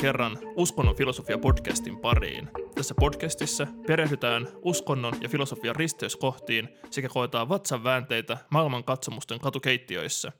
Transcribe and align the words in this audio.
Kerran 0.00 0.38
Uskonnon 0.56 0.96
filosofia 0.96 1.38
podcastin 1.38 1.98
pariin. 2.00 2.50
Tässä 2.74 2.94
podcastissa 3.00 3.66
perehdytään 3.86 4.48
uskonnon 4.62 5.14
ja 5.20 5.28
filosofian 5.28 5.76
risteyskohtiin 5.76 6.68
sekä 6.90 7.08
koetaan 7.08 7.48
vatsan 7.48 7.84
väänteitä 7.84 8.38
maailman 8.50 8.84
katsomusten 8.84 9.40
katukeittiöissä. 9.40 10.32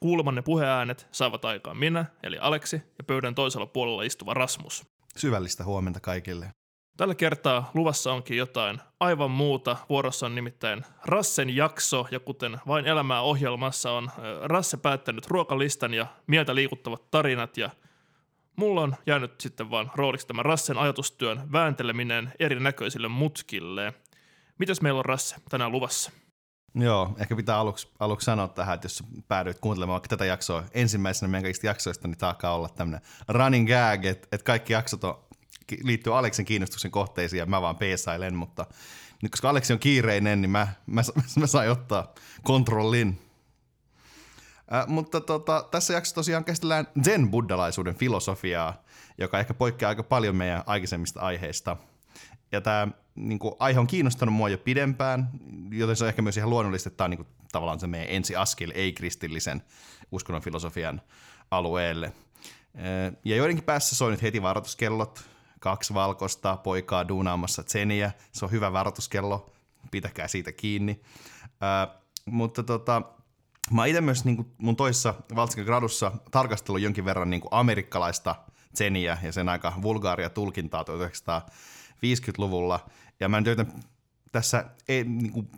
Kuulemanne 0.00 0.42
puheäänet 0.42 1.08
saavat 1.12 1.44
aikaan 1.44 1.76
minä, 1.76 2.04
eli 2.22 2.38
Aleksi, 2.38 2.76
ja 2.76 3.04
pöydän 3.06 3.34
toisella 3.34 3.66
puolella 3.66 4.02
istuva 4.02 4.34
Rasmus. 4.34 4.86
Syvällistä 5.16 5.64
huomenta 5.64 6.00
kaikille. 6.00 6.50
Tällä 6.96 7.14
kertaa 7.14 7.70
luvassa 7.74 8.12
onkin 8.12 8.36
jotain 8.36 8.80
aivan 9.00 9.30
muuta. 9.30 9.76
Vuorossa 9.88 10.26
on 10.26 10.34
nimittäin 10.34 10.84
Rassen 11.04 11.56
jakso, 11.56 12.06
ja 12.10 12.20
kuten 12.20 12.60
vain 12.66 12.86
elämää 12.86 13.20
ohjelmassa 13.20 13.92
on 13.92 14.10
Rasse 14.42 14.76
päättänyt 14.76 15.26
ruokalistan 15.26 15.94
ja 15.94 16.06
mieltä 16.26 16.54
liikuttavat 16.54 17.10
tarinat, 17.10 17.56
ja 17.56 17.70
mulla 18.58 18.80
on 18.80 18.96
jäänyt 19.06 19.40
sitten 19.40 19.70
vaan 19.70 19.90
rooliksi 19.94 20.26
tämä 20.26 20.42
Rassen 20.42 20.78
ajatustyön 20.78 21.52
väänteleminen 21.52 22.32
erinäköisille 22.38 23.08
mutkille. 23.08 23.94
Mitäs 24.58 24.80
meillä 24.80 24.98
on 24.98 25.04
Rasse 25.04 25.36
tänään 25.50 25.72
luvassa? 25.72 26.10
Joo, 26.74 27.16
ehkä 27.18 27.36
pitää 27.36 27.58
aluksi, 27.58 27.88
aluksi 27.98 28.24
sanoa 28.24 28.48
tähän, 28.48 28.74
että 28.74 28.86
jos 28.86 29.04
päädyit 29.28 29.58
kuuntelemaan 29.60 30.00
tätä 30.08 30.24
jaksoa 30.24 30.64
ensimmäisenä 30.72 31.30
meidän 31.30 31.42
kaikista 31.42 31.66
jaksoista, 31.66 32.08
niin 32.08 32.18
taakaa 32.18 32.54
olla 32.54 32.68
tämmöinen 32.68 33.00
running 33.28 33.68
gag, 33.68 34.04
että, 34.04 34.28
että 34.32 34.44
kaikki 34.44 34.72
jaksot 34.72 35.04
on 35.04 35.24
liittyy 35.84 36.18
Aleksen 36.18 36.44
kiinnostuksen 36.44 36.90
kohteisiin 36.90 37.38
ja 37.38 37.46
mä 37.46 37.62
vaan 37.62 37.76
peesailen, 37.76 38.34
mutta 38.34 38.66
nyt 39.22 39.30
koska 39.30 39.50
Aleksi 39.50 39.72
on 39.72 39.78
kiireinen, 39.78 40.40
niin 40.40 40.50
mä, 40.50 40.68
mä, 40.86 41.02
mä 41.40 41.46
sain 41.46 41.70
ottaa 41.70 42.14
kontrollin. 42.42 43.27
Mutta 44.86 45.20
tota, 45.20 45.68
tässä 45.70 45.92
jaksossa 45.92 46.14
tosiaan 46.14 46.44
käsitellään 46.44 46.88
zen-buddhalaisuuden 47.04 47.94
filosofiaa, 47.94 48.82
joka 49.18 49.38
ehkä 49.38 49.54
poikkeaa 49.54 49.88
aika 49.88 50.02
paljon 50.02 50.36
meidän 50.36 50.62
aikaisemmista 50.66 51.20
aiheista. 51.20 51.76
Ja 52.52 52.60
tämä 52.60 52.88
niin 53.14 53.38
kuin, 53.38 53.54
aihe 53.58 53.80
on 53.80 53.86
kiinnostanut 53.86 54.34
mua 54.34 54.48
jo 54.48 54.58
pidempään, 54.58 55.30
joten 55.70 55.96
se 55.96 56.04
on 56.04 56.08
ehkä 56.08 56.22
myös 56.22 56.36
ihan 56.36 56.50
luonnollista, 56.50 56.88
että 56.88 56.96
tämä 56.96 57.06
on 57.06 57.10
niin 57.10 57.24
kuin, 57.24 57.28
tavallaan 57.52 57.80
se 57.80 57.86
meidän 57.86 58.08
ensi 58.10 58.36
askel 58.36 58.72
ei-kristillisen 58.74 59.62
uskonnon 60.12 60.42
filosofian 60.42 61.00
alueelle. 61.50 62.12
Ja 63.24 63.36
joidenkin 63.36 63.64
päässä 63.64 63.96
soi 63.96 64.10
nyt 64.10 64.22
heti 64.22 64.42
varoituskellot, 64.42 65.24
kaksi 65.60 65.94
valkoista 65.94 66.56
poikaa 66.56 67.08
duunaamassa 67.08 67.62
tseniä. 67.62 68.12
Se 68.32 68.44
on 68.44 68.50
hyvä 68.50 68.72
varoituskello, 68.72 69.52
pitäkää 69.90 70.28
siitä 70.28 70.52
kiinni. 70.52 71.00
Äh, 71.44 71.96
mutta 72.26 72.62
tota, 72.62 73.02
mä 73.70 73.86
itse 73.86 74.00
myös 74.00 74.24
niin 74.24 74.36
kuin 74.36 74.48
mun 74.58 74.76
toisessa 74.76 75.14
Valtsikan 75.34 75.64
gradussa 75.64 76.12
tarkastellut 76.30 76.82
jonkin 76.82 77.04
verran 77.04 77.30
niin 77.30 77.40
kuin 77.40 77.52
amerikkalaista 77.52 78.34
tseniä 78.74 79.18
ja 79.22 79.32
sen 79.32 79.48
aika 79.48 79.72
vulgaaria 79.82 80.30
tulkintaa 80.30 80.82
1950-luvulla. 80.82 82.88
Ja 83.20 83.28
mä 83.28 83.40
nyt 83.40 83.58
tässä 84.32 84.64
ei, 84.88 85.04
niin 85.04 85.32
kuin, 85.32 85.48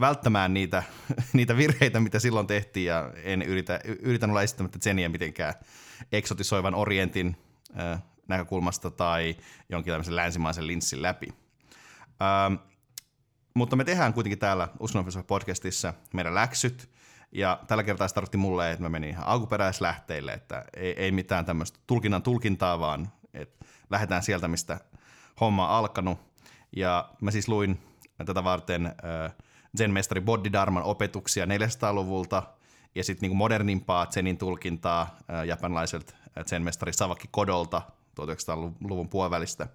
välttämään 0.00 0.54
niitä, 0.54 0.82
niitä 1.32 1.56
virheitä, 1.56 2.00
mitä 2.00 2.18
silloin 2.18 2.46
tehtiin, 2.46 2.86
ja 2.86 3.12
en 3.22 3.42
yritä, 3.42 3.80
yritän 3.84 4.30
olla 4.30 4.42
esittämättä 4.42 4.78
tseniä 4.78 5.08
mitenkään 5.08 5.54
eksotisoivan 6.12 6.74
orientin 6.74 7.36
äh, 7.80 8.02
näkökulmasta 8.28 8.90
tai 8.90 9.36
jonkin 9.68 9.92
tämmöisen 9.92 10.16
länsimaisen 10.16 10.66
linssin 10.66 11.02
läpi. 11.02 11.28
Ähm, 12.22 12.54
mutta 13.54 13.76
me 13.76 13.84
tehdään 13.84 14.14
kuitenkin 14.14 14.38
täällä 14.38 14.68
Uskonnonfilosofia 14.80 15.26
podcastissa 15.26 15.94
meidän 16.14 16.34
läksyt, 16.34 16.90
ja 17.32 17.60
tällä 17.66 17.82
kertaa 17.82 18.08
se 18.08 18.14
tarkoitti 18.14 18.36
mulle, 18.36 18.70
että 18.70 18.82
mä 18.82 18.88
menin 18.88 19.10
ihan 19.10 19.26
alkuperäislähteille, 19.26 20.32
että 20.32 20.64
ei, 20.76 20.92
ei 20.92 21.12
mitään 21.12 21.44
tämmöistä 21.44 21.78
tulkinnan 21.86 22.22
tulkintaa, 22.22 22.80
vaan 22.80 23.12
että 23.34 23.64
lähdetään 23.90 24.22
sieltä, 24.22 24.48
mistä 24.48 24.80
homma 25.40 25.68
on 25.68 25.74
alkanut. 25.74 26.18
Ja 26.76 27.08
mä 27.20 27.30
siis 27.30 27.48
luin 27.48 27.80
tätä 28.26 28.44
varten 28.44 28.94
Zen-mestari 29.78 30.20
Bodhidharman 30.20 30.82
opetuksia 30.82 31.44
400-luvulta, 31.44 32.42
ja 32.94 33.04
sitten 33.04 33.22
niinku 33.22 33.36
modernimpaa 33.36 34.06
Zenin 34.06 34.38
tulkintaa 34.38 35.16
japanilaiselta 35.46 36.14
Zen-mestari 36.46 36.92
Savaki 36.92 37.28
Kodolta 37.30 37.82
1900-luvun 38.20 39.08
puolivälistä. 39.08 39.66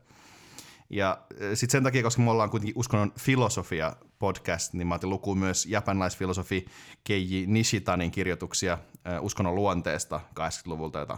Ja 0.89 1.17
sitten 1.53 1.71
sen 1.71 1.83
takia, 1.83 2.03
koska 2.03 2.21
me 2.21 2.31
ollaan 2.31 2.49
kuitenkin 2.49 2.77
uskonnon 2.77 3.13
filosofia 3.19 3.95
podcast, 4.19 4.73
niin 4.73 4.87
mä 4.87 4.95
otin 4.95 5.09
lukuun 5.09 5.37
myös 5.37 5.65
japanilaisfilosofi 5.65 6.65
Keiji 7.03 7.47
Nishitanin 7.47 8.11
kirjoituksia 8.11 8.77
uskonnon 9.21 9.55
luonteesta 9.55 10.19
80-luvulta, 10.39 10.99
jota 10.99 11.17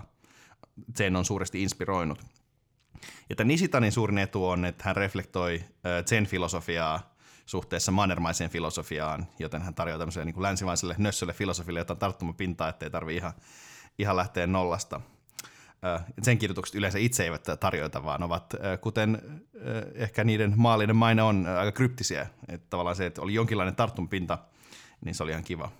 Zen 0.97 1.15
on 1.15 1.25
suuresti 1.25 1.63
inspiroinut. 1.63 2.25
Ja 3.29 3.35
tämän 3.35 3.47
Nishitanin 3.47 3.91
suurin 3.91 4.17
etu 4.17 4.47
on, 4.47 4.65
että 4.65 4.83
hän 4.83 4.95
reflektoi 4.95 5.63
Zen-filosofiaa 6.05 7.15
suhteessa 7.45 7.91
mannermaiseen 7.91 8.49
filosofiaan, 8.49 9.27
joten 9.39 9.61
hän 9.61 9.75
tarjoaa 9.75 9.99
tämmöiselle 9.99 10.25
niin 10.25 10.41
länsimaiselle 10.41 10.95
nössölle 10.97 11.33
filosofille 11.33 11.79
jotain 11.79 11.99
tarttumapintaa, 11.99 12.69
ettei 12.69 12.89
tarvitse 12.89 13.17
ihan, 13.17 13.33
ihan 13.99 14.15
lähteä 14.15 14.47
nollasta– 14.47 15.01
sen 16.21 16.37
kirjoitukset 16.37 16.75
yleensä 16.75 16.99
itse 16.99 17.23
eivät 17.23 17.45
tarjoita, 17.59 18.03
vaan 18.03 18.23
ovat, 18.23 18.55
kuten 18.81 19.21
ehkä 19.95 20.23
niiden 20.23 20.53
maallinen 20.55 20.95
maine 20.95 21.21
on, 21.21 21.47
aika 21.59 21.71
kryptisiä. 21.71 22.27
Että 22.47 22.67
tavallaan 22.69 22.95
se, 22.95 23.05
että 23.05 23.21
oli 23.21 23.33
jonkinlainen 23.33 23.75
tarttunpinta, 23.75 24.37
niin 25.05 25.15
se 25.15 25.23
oli 25.23 25.31
ihan 25.31 25.43
kiva. 25.43 25.71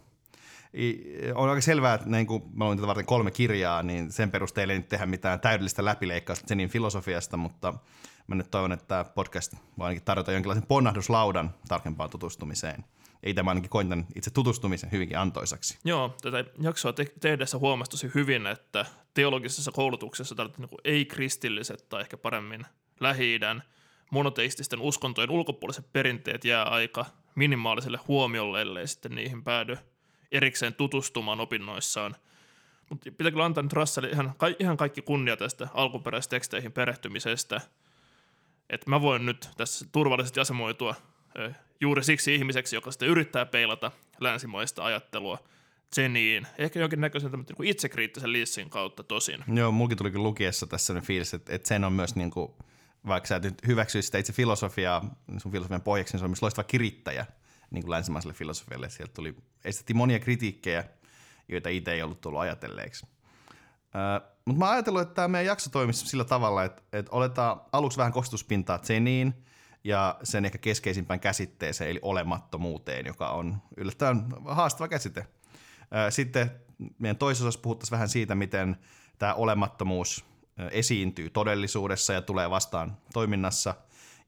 On 1.35 1.49
aika 1.49 1.61
selvää, 1.61 1.93
että 1.93 2.09
näin 2.09 2.27
kun 2.27 2.51
mä 2.53 2.65
luin 2.65 2.77
tätä 2.77 2.87
varten 2.87 3.05
kolme 3.05 3.31
kirjaa, 3.31 3.83
niin 3.83 4.11
sen 4.11 4.31
perusteella 4.31 4.73
ei 4.73 4.79
nyt 4.79 4.89
tehdä 4.89 5.05
mitään 5.05 5.39
täydellistä 5.39 5.85
läpileikkausta 5.85 6.47
Zenin 6.47 6.69
filosofiasta, 6.69 7.37
mutta 7.37 7.73
mä 8.27 8.35
nyt 8.35 8.51
toivon, 8.51 8.71
että 8.71 8.85
tämä 8.85 9.03
podcast 9.03 9.55
voi 9.77 9.85
ainakin 9.87 10.05
tarjota 10.05 10.31
jonkinlaisen 10.31 10.67
ponnahduslaudan 10.67 11.53
tarkempaan 11.67 12.09
tutustumiseen– 12.09 12.85
ei 13.23 13.33
tämä 13.33 13.51
ainakin 13.51 13.69
koin 13.69 13.89
tämän 13.89 14.05
itse 14.15 14.31
tutustumisen 14.31 14.91
hyvinkin 14.91 15.17
antoisaksi. 15.17 15.77
Joo, 15.85 16.15
tätä 16.21 16.45
jaksoa 16.61 16.93
te- 16.93 17.13
tehdessä 17.19 17.57
huomasi 17.57 17.91
tosi 17.91 18.11
hyvin, 18.15 18.47
että 18.47 18.85
teologisessa 19.13 19.71
koulutuksessa 19.71 20.35
tällaiset 20.35 20.59
niin 20.59 20.79
ei-kristilliset 20.83 21.89
tai 21.89 22.01
ehkä 22.01 22.17
paremmin 22.17 22.65
lähi 22.99 23.39
monoteististen 24.11 24.81
uskontojen 24.81 25.29
ulkopuoliset 25.29 25.93
perinteet 25.93 26.45
jää 26.45 26.63
aika 26.63 27.05
minimaaliselle 27.35 27.99
huomiolle, 28.07 28.61
ellei 28.61 28.87
sitten 28.87 29.15
niihin 29.15 29.43
päädy 29.43 29.77
erikseen 30.31 30.73
tutustumaan 30.73 31.39
opinnoissaan. 31.39 32.15
Mutta 32.89 33.11
pitää 33.11 33.31
kyllä 33.31 33.45
antaa 33.45 33.63
nyt 33.63 33.73
Russell 33.73 34.07
ihan, 34.07 34.33
ka- 34.37 34.55
ihan 34.59 34.77
kaikki 34.77 35.01
kunnia 35.01 35.37
tästä 35.37 35.67
alkuperäisteksteihin 35.73 36.71
perehtymisestä. 36.71 37.61
Että 38.69 38.89
mä 38.89 39.01
voin 39.01 39.25
nyt 39.25 39.49
tässä 39.57 39.85
turvallisesti 39.91 40.39
asemoitua 40.39 40.95
juuri 41.81 42.03
siksi 42.03 42.35
ihmiseksi, 42.35 42.75
joka 42.75 42.91
sitten 42.91 43.09
yrittää 43.09 43.45
peilata 43.45 43.91
länsimaista 44.19 44.85
ajattelua 44.85 45.37
Zeniin, 45.95 46.47
ehkä 46.57 46.79
jonkinnäköisen 46.79 47.31
niin 47.31 47.69
itsekriittisen 47.69 48.33
lissin 48.33 48.69
kautta 48.69 49.03
tosin. 49.03 49.43
Joo, 49.53 49.71
mulkin 49.71 49.97
tulikin 49.97 50.23
lukiessa 50.23 50.67
tässä 50.67 50.93
nyt 50.93 51.03
fiilis, 51.03 51.33
että, 51.33 51.55
että 51.55 51.67
sen 51.67 51.83
on 51.83 51.93
myös 51.93 52.15
niin 52.15 52.31
kuin, 52.31 52.51
vaikka 53.07 53.27
sä 53.27 53.35
et 53.35 53.43
nyt 53.43 53.61
sitä 53.99 54.17
itse 54.17 54.33
filosofiaa 54.33 55.15
sun 55.37 55.51
filosofian 55.51 55.81
pohjaksi, 55.81 56.13
niin 56.13 56.19
se 56.19 56.25
on 56.25 56.31
myös 56.31 56.41
loistava 56.41 56.67
kirittäjä 56.67 57.25
niin 57.71 57.83
kuin 57.83 57.91
länsimaiselle 57.91 58.33
filosofialle. 58.33 58.89
Sieltä 58.89 59.13
tuli, 59.13 59.35
esitettiin 59.65 59.97
monia 59.97 60.19
kritiikkejä, 60.19 60.83
joita 61.47 61.69
itse 61.69 61.91
ei 61.91 62.01
ollut 62.01 62.21
tullut 62.21 62.39
ajatelleeksi. 62.39 63.07
Mutta 64.45 64.59
mä 64.59 64.69
oon 64.69 65.01
että 65.01 65.13
tämä 65.13 65.27
meidän 65.27 65.45
jakso 65.45 65.69
toimisi 65.69 66.07
sillä 66.07 66.23
tavalla, 66.23 66.63
että, 66.63 66.81
että 66.93 67.11
oletaan 67.11 67.61
aluksi 67.71 67.97
vähän 67.97 68.13
kostuspintaa 68.13 68.77
Zeniin– 68.77 69.33
ja 69.83 70.19
sen 70.23 70.45
ehkä 70.45 70.57
keskeisimpään 70.57 71.19
käsitteeseen, 71.19 71.89
eli 71.89 71.99
olemattomuuteen, 72.01 73.05
joka 73.05 73.29
on 73.29 73.57
yllättävän 73.77 74.25
haastava 74.45 74.87
käsite. 74.87 75.27
Sitten 76.09 76.51
meidän 76.99 77.17
toisessa 77.17 77.45
osassa 77.45 77.61
puhuttaisiin 77.61 77.91
vähän 77.91 78.09
siitä, 78.09 78.35
miten 78.35 78.77
tämä 79.17 79.33
olemattomuus 79.33 80.25
esiintyy 80.71 81.29
todellisuudessa 81.29 82.13
ja 82.13 82.21
tulee 82.21 82.49
vastaan 82.49 82.97
toiminnassa. 83.13 83.75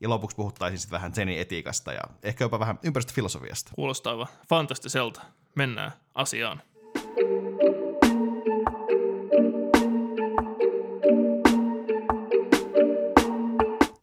Ja 0.02 0.10
lopuksi 0.10 0.36
puhuttaisiin 0.36 0.80
sitten 0.80 0.98
vähän 0.98 1.14
zenin 1.14 1.40
etiikasta 1.40 1.94
ja 1.94 2.02
ehkä 2.24 2.44
jopa 2.44 2.60
vähän 2.60 2.80
ympäristöfilosofiasta. 2.84 3.72
Kuulostaa 3.76 4.28
fantastiselta. 4.50 5.22
Mennään 5.56 5.92
asiaan. 6.16 6.62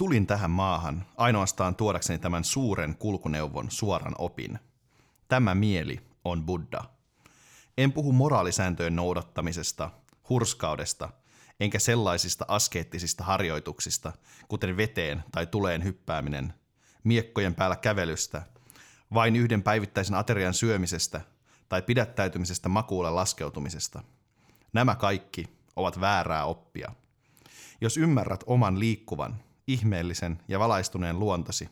Tulin 0.08 0.26
tähän 0.26 0.50
maahan 0.50 1.06
ainoastaan 1.16 1.76
tuodakseni 1.76 2.18
tämän 2.18 2.44
suuren 2.44 2.96
kulkuneuvon 2.98 3.70
suoran 3.70 4.14
opin. 4.18 4.58
Tämä 5.28 5.54
mieli 5.54 6.00
on 6.24 6.46
Buddha. 6.46 6.84
En 7.78 7.92
puhu 7.92 8.12
moraalisääntöjen 8.12 8.96
noudattamisesta, 8.96 9.90
hurskaudesta, 10.28 11.08
enkä 11.60 11.78
sellaisista 11.78 12.44
askeettisista 12.48 13.24
harjoituksista, 13.24 14.12
kuten 14.48 14.76
veteen 14.76 15.24
tai 15.32 15.46
tuleen 15.46 15.84
hyppääminen, 15.84 16.54
miekkojen 17.04 17.54
päällä 17.54 17.76
kävelystä, 17.76 18.42
vain 19.14 19.36
yhden 19.36 19.62
päivittäisen 19.62 20.16
aterian 20.16 20.54
syömisestä 20.54 21.20
tai 21.68 21.82
pidättäytymisestä 21.82 22.68
makuulle 22.68 23.10
laskeutumisesta. 23.10 24.02
Nämä 24.72 24.94
kaikki 24.94 25.44
ovat 25.76 26.00
väärää 26.00 26.44
oppia. 26.44 26.92
Jos 27.80 27.96
ymmärrät 27.96 28.44
oman 28.46 28.78
liikkuvan, 28.78 29.47
ihmeellisen 29.68 30.38
ja 30.48 30.58
valaistuneen 30.58 31.18
luontosi, 31.18 31.68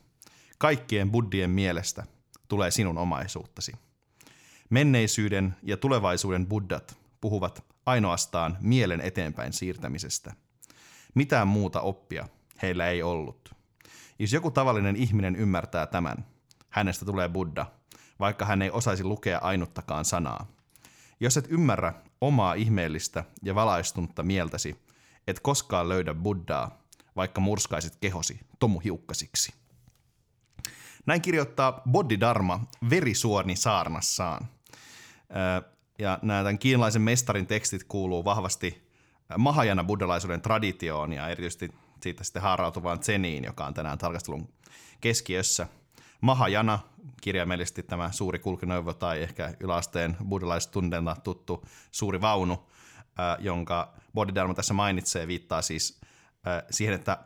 kaikkien 0.59 1.11
buddien 1.11 1.51
mielestä 1.51 2.05
tulee 2.49 2.71
sinun 2.71 2.99
omaisuuttasi. 2.99 3.73
Menneisyyden 4.71 5.57
ja 5.63 5.77
tulevaisuuden 5.77 6.47
buddhat 6.47 6.97
puhuvat 7.21 7.65
ainoastaan 7.87 8.57
mielen 8.61 9.01
eteenpäin 9.01 9.53
siirtämisestä. 9.53 10.33
Mitään 11.15 11.49
muuta 11.49 11.81
oppia 11.81 12.29
heillä 12.63 12.89
ei 12.89 13.03
ollut. 13.03 13.51
Jos 14.19 14.33
joku 14.33 14.51
tavallinen 14.51 14.97
ihminen 14.97 15.37
ymmärtää 15.37 15.87
tämän, 15.87 16.27
hänestä 16.69 17.05
tulee 17.05 17.29
Buddha, 17.29 17.67
vaikka 18.21 18.45
hän 18.45 18.63
ei 18.63 18.71
osaisi 18.71 19.05
lukea 19.05 19.39
ainuttakaan 19.39 20.05
sanaa. 20.05 20.47
Jos 21.21 21.37
et 21.37 21.47
ymmärrä 21.49 21.93
omaa 22.21 22.55
ihmeellistä 22.55 23.25
ja 23.43 23.55
valaistunutta 23.55 24.23
mieltäsi, 24.23 24.81
et 25.27 25.41
koskaan 25.41 25.89
löydä 25.89 26.15
Buddhaa, 26.15 26.86
vaikka 27.17 27.41
murskaisit 27.41 27.97
kehosi 27.97 28.41
tomuhiukkasiksi. 28.59 29.55
Näin 31.07 31.23
kirjoittaa 31.23 31.83
Bodhidharma 31.91 32.67
verisuoni 32.91 33.57
saarnassaan. 33.57 34.49
Ja 35.99 36.19
nämä 36.23 36.41
tämän 36.41 36.59
kiinalaisen 36.59 37.03
mestarin 37.03 37.47
tekstit 37.47 37.85
kuuluu 37.85 38.25
vahvasti 38.25 38.87
Mahajana 39.39 39.85
buddhalaisuuden 39.85 40.41
traditioon 40.41 41.13
ja 41.13 41.29
erityisesti 41.29 41.71
siitä 42.03 42.25
sitten 42.25 42.43
haarautuvaan 42.43 43.03
Zeniin, 43.03 43.45
joka 43.45 43.67
on 43.67 43.75
tänään 43.75 43.99
tarkastelun 43.99 44.49
keskiössä. 45.01 45.67
Mahajana, 46.21 46.79
kirjaimellisesti 47.21 47.83
tämä 47.83 48.13
suuri 48.13 48.39
kulkuneuvo 48.39 48.95
tai 48.95 49.23
ehkä 49.23 49.55
yläasteen 49.61 50.17
buddhalaistunnelma 50.29 51.17
tuttu 51.17 51.65
suuri 51.93 52.21
vaunu, 52.21 52.71
jonka 53.39 53.95
Bodhidharma 54.15 54.55
tässä 54.55 54.75
mainitsee, 54.75 55.27
viittaa 55.27 55.63
siis 55.63 56.01
siihen, 56.71 56.95
että 56.95 57.19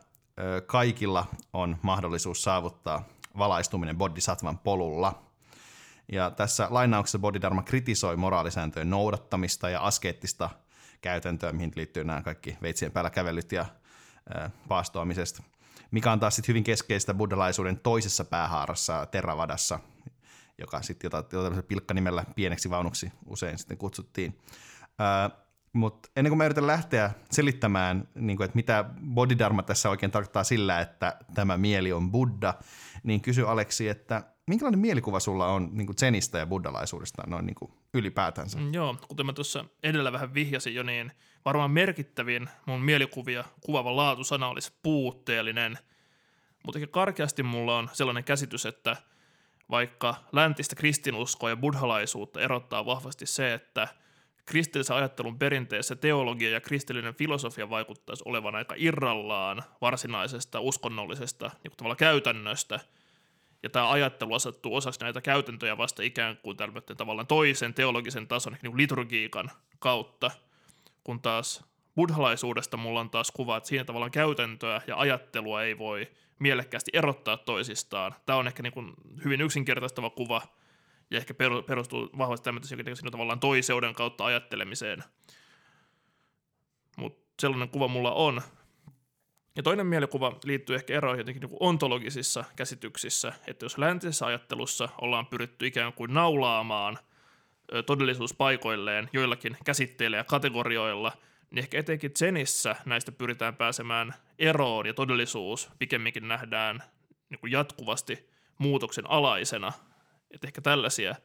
kaikilla 0.65 1.25
on 1.53 1.77
mahdollisuus 1.81 2.43
saavuttaa 2.43 3.03
valaistuminen 3.37 3.97
bodhisattvan 3.97 4.57
polulla. 4.57 5.21
Ja 6.11 6.31
tässä 6.31 6.67
lainauksessa 6.69 7.19
Bodhidharma 7.19 7.63
kritisoi 7.63 8.17
moraalisääntöjen 8.17 8.89
noudattamista 8.89 9.69
ja 9.69 9.81
askeettista 9.81 10.49
käytäntöä, 11.01 11.51
mihin 11.51 11.71
liittyy 11.75 12.03
nämä 12.03 12.21
kaikki 12.21 12.57
veitsien 12.61 12.91
päällä 12.91 13.09
kävelyt 13.09 13.51
ja 13.51 13.65
paastoamisesta, 14.67 15.43
mikä 15.91 16.11
on 16.11 16.19
taas 16.19 16.35
sitten 16.35 16.47
hyvin 16.47 16.63
keskeistä 16.63 17.13
buddhalaisuuden 17.13 17.79
toisessa 17.79 18.25
päähaarassa, 18.25 19.05
Terravadassa, 19.05 19.79
joka 20.57 20.81
sitten 20.81 21.11
jota, 21.13 21.23
jota 21.37 21.63
pilkkanimellä 21.63 22.25
pieneksi 22.35 22.69
vaunuksi 22.69 23.11
usein 23.25 23.57
sitten 23.57 23.77
kutsuttiin. 23.77 24.39
Mutta 25.73 26.09
ennen 26.15 26.31
kuin 26.31 26.37
mä 26.37 26.45
yritän 26.45 26.67
lähteä 26.67 27.11
selittämään, 27.31 28.07
niin 28.15 28.37
kuin, 28.37 28.45
että 28.45 28.55
mitä 28.55 28.85
bodhidharma 29.13 29.63
tässä 29.63 29.89
oikein 29.89 30.11
tarkoittaa 30.11 30.43
sillä, 30.43 30.79
että 30.79 31.17
tämä 31.33 31.57
mieli 31.57 31.93
on 31.93 32.11
buddha, 32.11 32.53
niin 33.03 33.21
kysy 33.21 33.47
Aleksi, 33.47 33.87
että 33.87 34.23
minkälainen 34.47 34.79
mielikuva 34.79 35.19
sulla 35.19 35.47
on 35.47 35.69
niin 35.71 35.85
kuin 35.85 35.97
Zenistä 35.97 36.37
ja 36.37 36.45
buddhalaisuudesta 36.45 37.23
noin 37.27 37.45
niin 37.45 37.55
kuin 37.55 37.71
ylipäätänsä? 37.93 38.57
Mm, 38.57 38.73
joo, 38.73 38.97
kuten 39.07 39.25
mä 39.25 39.33
tuossa 39.33 39.65
edellä 39.83 40.11
vähän 40.11 40.33
vihjasin 40.33 40.75
jo, 40.75 40.83
niin 40.83 41.11
varmaan 41.45 41.71
merkittävin 41.71 42.49
mun 42.65 42.81
mielikuvia 42.81 43.43
kuvaava 43.61 43.95
laatusana 43.95 44.47
olisi 44.47 44.73
puutteellinen, 44.83 45.77
mutta 46.65 46.79
karkeasti 46.87 47.43
mulla 47.43 47.77
on 47.77 47.89
sellainen 47.93 48.23
käsitys, 48.23 48.65
että 48.65 48.97
vaikka 49.69 50.15
läntistä 50.31 50.75
kristinuskoa 50.75 51.49
ja 51.49 51.57
buddhalaisuutta 51.57 52.41
erottaa 52.41 52.85
vahvasti 52.85 53.25
se, 53.25 53.53
että– 53.53 53.87
kristillisen 54.45 54.95
ajattelun 54.95 55.39
perinteessä 55.39 55.95
teologia 55.95 56.49
ja 56.49 56.61
kristillinen 56.61 57.15
filosofia 57.15 57.69
vaikuttaisi 57.69 58.23
olevan 58.25 58.55
aika 58.55 58.75
irrallaan 58.77 59.63
varsinaisesta 59.81 60.59
uskonnollisesta 60.59 61.51
niin 61.63 61.73
tavalla 61.77 61.95
käytännöstä, 61.95 62.79
ja 63.63 63.69
tämä 63.69 63.91
ajattelu 63.91 64.33
asettuu 64.33 64.75
osaksi 64.75 64.99
näitä 64.99 65.21
käytäntöjä 65.21 65.77
vasta 65.77 66.03
ikään 66.03 66.37
kuin 66.37 66.57
tavallaan 66.97 67.27
toisen 67.27 67.73
teologisen 67.73 68.27
tason 68.27 68.57
niin 68.61 68.77
liturgiikan 68.77 69.51
kautta, 69.79 70.31
kun 71.03 71.21
taas 71.21 71.63
buddhalaisuudesta 71.95 72.77
mulla 72.77 72.99
on 72.99 73.09
taas 73.09 73.31
kuva, 73.31 73.57
että 73.57 73.69
siinä 73.69 73.83
tavallaan 73.83 74.11
käytäntöä 74.11 74.81
ja 74.87 74.97
ajattelua 74.97 75.63
ei 75.63 75.77
voi 75.77 76.07
mielekkäästi 76.39 76.91
erottaa 76.93 77.37
toisistaan. 77.37 78.15
Tämä 78.25 78.39
on 78.39 78.47
ehkä 78.47 78.63
niin 78.63 78.73
kuin 78.73 78.93
hyvin 79.23 79.41
yksinkertaistava 79.41 80.09
kuva, 80.09 80.41
ja 81.11 81.17
ehkä 81.17 81.33
perustuu 81.67 82.09
vahvasti 82.17 82.43
tämmöisen 82.43 83.11
tavallaan 83.11 83.39
toiseuden 83.39 83.93
kautta 83.93 84.25
ajattelemiseen. 84.25 85.03
Mutta 86.97 87.21
sellainen 87.41 87.69
kuva 87.69 87.87
mulla 87.87 88.11
on. 88.11 88.41
Ja 89.55 89.63
toinen 89.63 89.87
mielikuva 89.87 90.39
liittyy 90.43 90.75
ehkä 90.75 90.93
eroihin 90.93 91.19
jotenkin 91.19 91.41
niin 91.41 91.57
ontologisissa 91.59 92.43
käsityksissä, 92.55 93.33
että 93.47 93.65
jos 93.65 93.77
läntisessä 93.77 94.25
ajattelussa 94.25 94.89
ollaan 95.01 95.25
pyritty 95.25 95.67
ikään 95.67 95.93
kuin 95.93 96.13
naulaamaan 96.13 96.97
todellisuus 97.85 98.33
paikoilleen 98.33 99.09
joillakin 99.13 99.57
käsitteillä 99.65 100.17
ja 100.17 100.23
kategorioilla, 100.23 101.11
niin 101.51 101.59
ehkä 101.59 101.79
etenkin 101.79 102.11
Zenissä 102.13 102.75
näistä 102.85 103.11
pyritään 103.11 103.55
pääsemään 103.55 104.13
eroon 104.39 104.85
ja 104.85 104.93
todellisuus 104.93 105.69
pikemminkin 105.79 106.27
nähdään 106.27 106.83
niin 107.29 107.51
jatkuvasti 107.51 108.29
muutoksen 108.57 109.09
alaisena 109.09 109.71
että 110.33 110.47
ehkä 110.47 110.61
tällaisia 110.61 111.15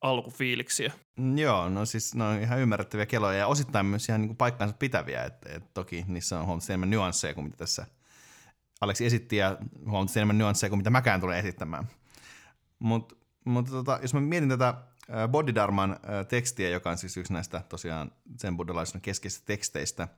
alkufiiliksiä. 0.00 0.92
Joo, 1.36 1.68
no 1.68 1.84
siis 1.84 2.14
ne 2.14 2.24
on 2.24 2.40
ihan 2.40 2.58
ymmärrettäviä 2.58 3.06
keloja 3.06 3.38
ja 3.38 3.46
osittain 3.46 3.86
myös 3.86 4.08
ihan 4.08 4.20
niin 4.20 4.36
paikkaansa 4.36 4.76
pitäviä, 4.78 5.24
että 5.24 5.48
et 5.52 5.74
toki 5.74 6.04
niissä 6.08 6.38
on 6.38 6.46
huomattavasti 6.46 6.72
enemmän 6.72 6.90
nyansseja 6.90 7.34
kuin 7.34 7.44
mitä 7.44 7.56
tässä 7.56 7.86
Aleksi 8.80 9.06
esitti 9.06 9.36
ja 9.36 9.56
huomattavasti 9.78 10.18
enemmän 10.18 10.38
nyansseja 10.38 10.70
kuin 10.70 10.78
mitä 10.78 10.90
mäkään 10.90 11.20
tulen 11.20 11.38
esittämään. 11.38 11.88
Mutta 12.78 13.14
mut 13.44 13.70
tota, 13.70 13.98
jos 14.02 14.14
mä 14.14 14.20
mietin 14.20 14.48
tätä 14.48 14.74
Bodhidharman 15.28 15.96
tekstiä, 16.28 16.68
joka 16.68 16.90
on 16.90 16.98
siis 16.98 17.16
yksi 17.16 17.32
näistä 17.32 17.62
tosiaan 17.68 18.12
sen 18.36 18.56
buddhalaisuuden 18.56 19.00
keskeisistä 19.00 19.46
teksteistä, 19.46 20.08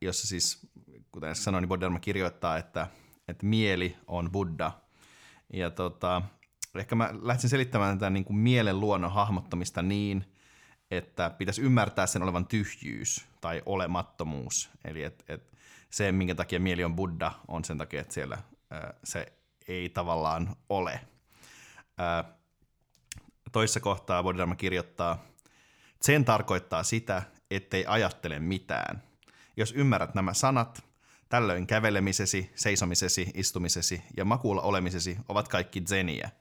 jossa 0.00 0.26
siis, 0.26 0.66
kuten 1.12 1.36
sanoin, 1.36 1.62
niin 1.62 1.68
Bodhidharma 1.68 1.98
kirjoittaa, 1.98 2.56
että, 2.56 2.86
että 3.28 3.46
mieli 3.46 3.96
on 4.06 4.32
Buddha. 4.32 4.80
Ja 5.52 5.70
tota, 5.70 6.22
ehkä 6.78 6.94
mä 6.94 7.10
lähtisin 7.22 7.50
selittämään 7.50 7.98
tämän 7.98 8.12
niin 8.12 8.24
kuin 8.24 8.36
mielen 8.36 8.80
luonnon 8.80 9.12
hahmottamista 9.12 9.82
niin, 9.82 10.24
että 10.90 11.30
pitäisi 11.30 11.62
ymmärtää 11.62 12.06
sen 12.06 12.22
olevan 12.22 12.46
tyhjyys 12.46 13.26
tai 13.40 13.62
olemattomuus. 13.66 14.70
Eli 14.84 15.02
et, 15.02 15.24
et 15.28 15.52
se, 15.90 16.12
minkä 16.12 16.34
takia 16.34 16.60
mieli 16.60 16.84
on 16.84 16.96
Buddha, 16.96 17.32
on 17.48 17.64
sen 17.64 17.78
takia, 17.78 18.00
että 18.00 18.14
siellä 18.14 18.38
se 19.04 19.32
ei 19.68 19.88
tavallaan 19.88 20.56
ole. 20.68 21.00
Toissa 23.52 23.80
kohtaa 23.80 24.22
Bodhidharma 24.22 24.54
kirjoittaa, 24.54 25.24
sen 26.00 26.24
tarkoittaa 26.24 26.82
sitä, 26.82 27.22
ettei 27.50 27.84
ajattele 27.86 28.38
mitään. 28.38 29.02
Jos 29.56 29.72
ymmärrät 29.72 30.14
nämä 30.14 30.34
sanat, 30.34 30.84
tällöin 31.28 31.66
kävelemisesi, 31.66 32.50
seisomisesi, 32.54 33.30
istumisesi 33.34 34.02
ja 34.16 34.24
makuulla 34.24 34.62
olemisesi 34.62 35.18
ovat 35.28 35.48
kaikki 35.48 35.80
zeniä– 35.80 36.30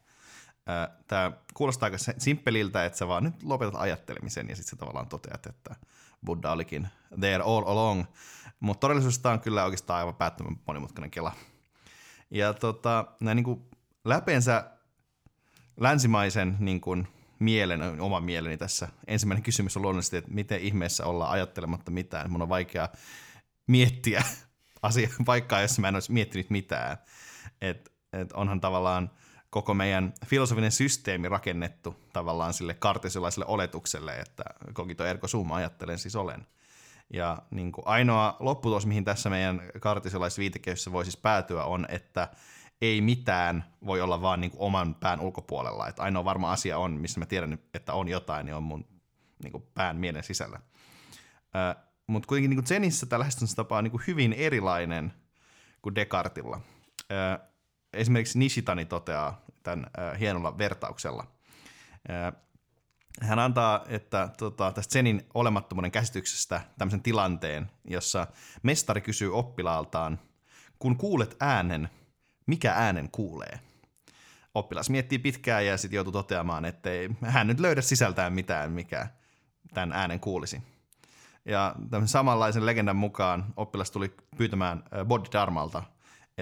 Tämä 1.08 1.32
kuulostaa 1.54 1.88
aika 1.88 1.98
simppeliltä, 2.18 2.86
että 2.86 2.98
sä 2.98 3.08
vaan 3.08 3.24
nyt 3.24 3.44
lopetat 3.44 3.76
ajattelemisen 3.78 4.50
ja 4.50 4.56
sitten 4.56 4.70
sä 4.70 4.76
tavallaan 4.76 5.08
toteat, 5.08 5.46
että 5.46 5.76
Buddha 6.26 6.52
olikin 6.52 6.88
there 7.20 7.44
all 7.44 7.64
along. 7.66 8.04
Mutta 8.60 8.80
todellisuudessa 8.80 9.22
tämä 9.22 9.34
on 9.34 9.40
kyllä 9.40 9.64
oikeastaan 9.64 10.00
aivan 10.00 10.16
päättömän 10.16 10.60
monimutkainen 10.68 11.12
kela. 11.12 11.32
Ja 12.32 12.54
tota, 12.54 13.06
näin 13.20 13.36
niin 13.36 13.44
kuin 13.44 13.62
läpeensä 14.06 14.72
länsimaisen 15.78 16.56
niin 16.60 16.82
kuin 16.82 17.08
mielen, 17.40 18.02
oma 18.02 18.20
mieleni 18.20 18.58
tässä. 18.58 18.88
Ensimmäinen 19.08 19.44
kysymys 19.44 19.78
on 19.78 19.84
luonnollisesti, 19.84 20.18
että 20.18 20.32
miten 20.32 20.62
ihmeessä 20.62 21.06
ollaan 21.06 21.32
ajattelematta 21.32 21.92
mitään. 21.92 22.32
Mun 22.32 22.42
on 22.42 22.50
vaikea 22.50 22.90
miettiä 23.68 24.24
asia, 24.82 25.10
paikkaa, 25.26 25.62
jossa 25.62 25.82
mä 25.82 25.88
en 25.88 25.96
olisi 25.96 26.12
miettinyt 26.12 26.50
mitään. 26.50 26.98
Et, 27.62 27.92
et 28.14 28.32
onhan 28.32 28.62
tavallaan– 28.62 29.12
koko 29.50 29.74
meidän 29.74 30.14
filosofinen 30.26 30.72
systeemi 30.72 31.30
rakennettu 31.30 31.96
tavallaan 32.14 32.54
sille 32.54 32.74
kartesilaiselle 32.74 33.46
oletukselle, 33.48 34.16
että 34.16 34.44
cogito 34.74 35.06
ergo 35.06 35.28
sum 35.28 35.52
ajattelen 35.52 36.00
siis 36.00 36.16
olen. 36.16 36.48
Ja 37.14 37.38
niin 37.52 37.72
kuin 37.72 37.88
ainoa 37.88 38.38
lopputulos, 38.40 38.86
mihin 38.86 39.06
tässä 39.06 39.30
meidän 39.30 39.62
kartesilaisessa 39.80 40.40
viitekehyssä 40.40 40.92
voi 40.92 41.06
siis 41.06 41.18
päätyä, 41.18 41.64
on, 41.64 41.86
että 41.90 42.28
ei 42.82 43.02
mitään 43.02 43.66
voi 43.86 44.02
olla 44.02 44.22
vaan 44.22 44.42
niin 44.42 44.52
kuin 44.52 44.62
oman 44.62 44.96
pään 44.96 45.20
ulkopuolella. 45.20 45.88
Että 45.88 46.04
ainoa 46.04 46.26
varma 46.26 46.52
asia 46.52 46.78
on, 46.78 46.92
missä 46.92 47.20
mä 47.20 47.26
tiedän, 47.26 47.60
että 47.74 47.94
on 47.94 48.08
jotain, 48.08 48.46
niin 48.46 48.56
on 48.56 48.64
mun 48.64 48.86
niin 49.44 49.52
kuin 49.52 49.64
pään 49.74 49.98
mielen 49.98 50.24
sisällä. 50.24 50.60
Mutta 52.08 52.28
kuitenkin 52.28 52.50
niin 52.50 52.58
kuin 52.58 52.68
Zenissä 52.68 53.06
tämä 53.06 53.20
lähestymistapa 53.20 53.78
on 53.78 53.84
niin 53.84 53.92
kuin 53.92 54.04
hyvin 54.08 54.34
erilainen 54.34 55.14
kuin 55.82 55.96
Descartilla 55.96 56.62
esimerkiksi 57.94 58.40
Nishitani 58.40 58.86
toteaa 58.86 59.42
tämän 59.64 59.86
hienolla 60.20 60.58
vertauksella. 60.58 61.28
hän 63.22 63.40
antaa 63.40 63.86
että, 63.88 64.30
tota, 64.38 64.72
tästä 64.72 64.94
Zenin 64.94 65.28
olemattomuuden 65.34 65.92
käsityksestä 65.92 66.62
tämmöisen 66.78 67.04
tilanteen, 67.04 67.72
jossa 67.86 68.28
mestari 68.64 69.02
kysyy 69.02 69.38
oppilaaltaan, 69.38 70.20
kun 70.80 70.98
kuulet 70.98 71.36
äänen, 71.40 71.90
mikä 72.46 72.74
äänen 72.74 73.10
kuulee? 73.12 73.60
Oppilas 74.56 74.90
miettii 74.90 75.20
pitkään 75.20 75.66
ja 75.66 75.78
sitten 75.78 75.96
joutuu 75.96 76.14
toteamaan, 76.14 76.66
että 76.66 76.90
hän 77.26 77.48
nyt 77.48 77.60
löydä 77.60 77.82
sisältään 77.82 78.34
mitään, 78.34 78.72
mikä 78.72 79.08
tämän 79.74 79.92
äänen 79.92 80.20
kuulisi. 80.20 80.62
Ja 81.46 81.76
tämän 81.90 82.08
samanlaisen 82.08 82.66
legendan 82.66 82.96
mukaan 82.96 83.54
oppilas 83.58 83.92
tuli 83.92 84.16
pyytämään 84.38 84.84
Bodhidharmalta, 85.06 85.84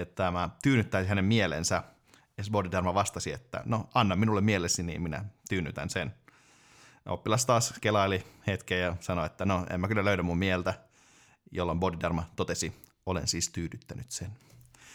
että 0.00 0.30
mä 0.30 0.50
tyynnyttäisin 0.62 1.08
hänen 1.08 1.24
mielensä. 1.24 1.82
Ja 2.38 2.44
Bodhidharma 2.50 2.94
vastasi, 2.94 3.32
että 3.32 3.62
no 3.64 3.88
anna 3.94 4.16
minulle 4.16 4.40
mielesi, 4.40 4.82
niin 4.82 5.02
minä 5.02 5.24
tyynnytän 5.48 5.90
sen. 5.90 6.14
Oppilas 7.06 7.46
taas 7.46 7.74
kelaili 7.80 8.24
hetken 8.46 8.80
ja 8.80 8.96
sanoi, 9.00 9.26
että 9.26 9.44
no 9.44 9.66
en 9.70 9.80
mä 9.80 9.88
kyllä 9.88 10.04
löydä 10.04 10.22
mun 10.22 10.38
mieltä, 10.38 10.74
jolloin 11.52 11.80
Bodhidharma 11.80 12.24
totesi, 12.36 12.82
olen 13.06 13.28
siis 13.28 13.48
tyydyttänyt 13.48 14.10
sen. 14.10 14.30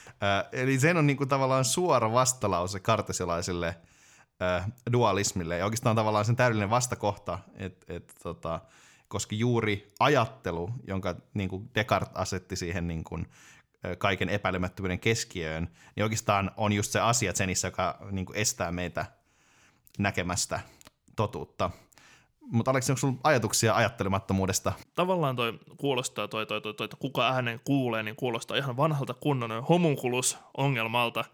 Äh, 0.08 0.50
eli 0.52 0.80
sen 0.80 0.98
on 0.98 1.08
niinku 1.08 1.26
tavallaan 1.26 1.66
suora 1.66 2.12
vastalause 2.12 2.80
kartesilaiselle 2.80 3.76
äh, 4.42 4.72
dualismille 4.94 5.58
ja 5.58 5.66
oikeastaan 5.66 5.96
tavallaan 5.96 6.26
sen 6.26 6.36
täydellinen 6.36 6.70
vastakohta, 6.70 7.40
että 7.56 7.94
et, 7.94 8.14
tota, 8.24 8.62
koska 9.08 9.36
juuri 9.36 9.94
ajattelu, 10.00 10.70
jonka 10.88 11.16
niin 11.34 11.50
kuin 11.50 11.70
Descartes 11.76 12.16
asetti 12.16 12.56
siihen 12.56 12.88
niin 12.88 13.04
kuin, 13.04 13.28
kaiken 13.98 14.30
epäilemättömyyden 14.30 15.00
keskiöön, 15.00 15.70
niin 15.96 16.04
oikeastaan 16.04 16.52
on 16.58 16.74
just 16.74 16.92
se 16.92 17.00
asia 17.00 17.34
Zenissä, 17.34 17.68
joka 17.68 17.98
niin 18.12 18.26
kuin 18.26 18.38
estää 18.38 18.72
meitä 18.72 19.06
näkemästä 20.00 20.60
totuutta. 21.16 21.72
Mutta 22.42 22.72
Aleksi, 22.72 22.92
onko 22.92 23.00
sinulla 23.00 23.20
ajatuksia 23.24 23.76
ajattelemattomuudesta? 23.76 24.74
Tavallaan 24.96 25.36
toi 25.36 25.60
kuulostaa, 25.78 26.28
toi, 26.28 26.46
toi, 26.46 26.62
toi, 26.62 26.74
toi, 26.74 26.86
että 26.86 26.98
kuka 27.00 27.30
äänen 27.30 27.62
kuulee, 27.64 28.04
niin 28.04 28.16
kuulostaa 28.16 28.58
ihan 28.58 28.78
vanhalta 28.78 29.14
kunnon 29.14 29.64
homunculus-ongelmalta, 29.64 31.26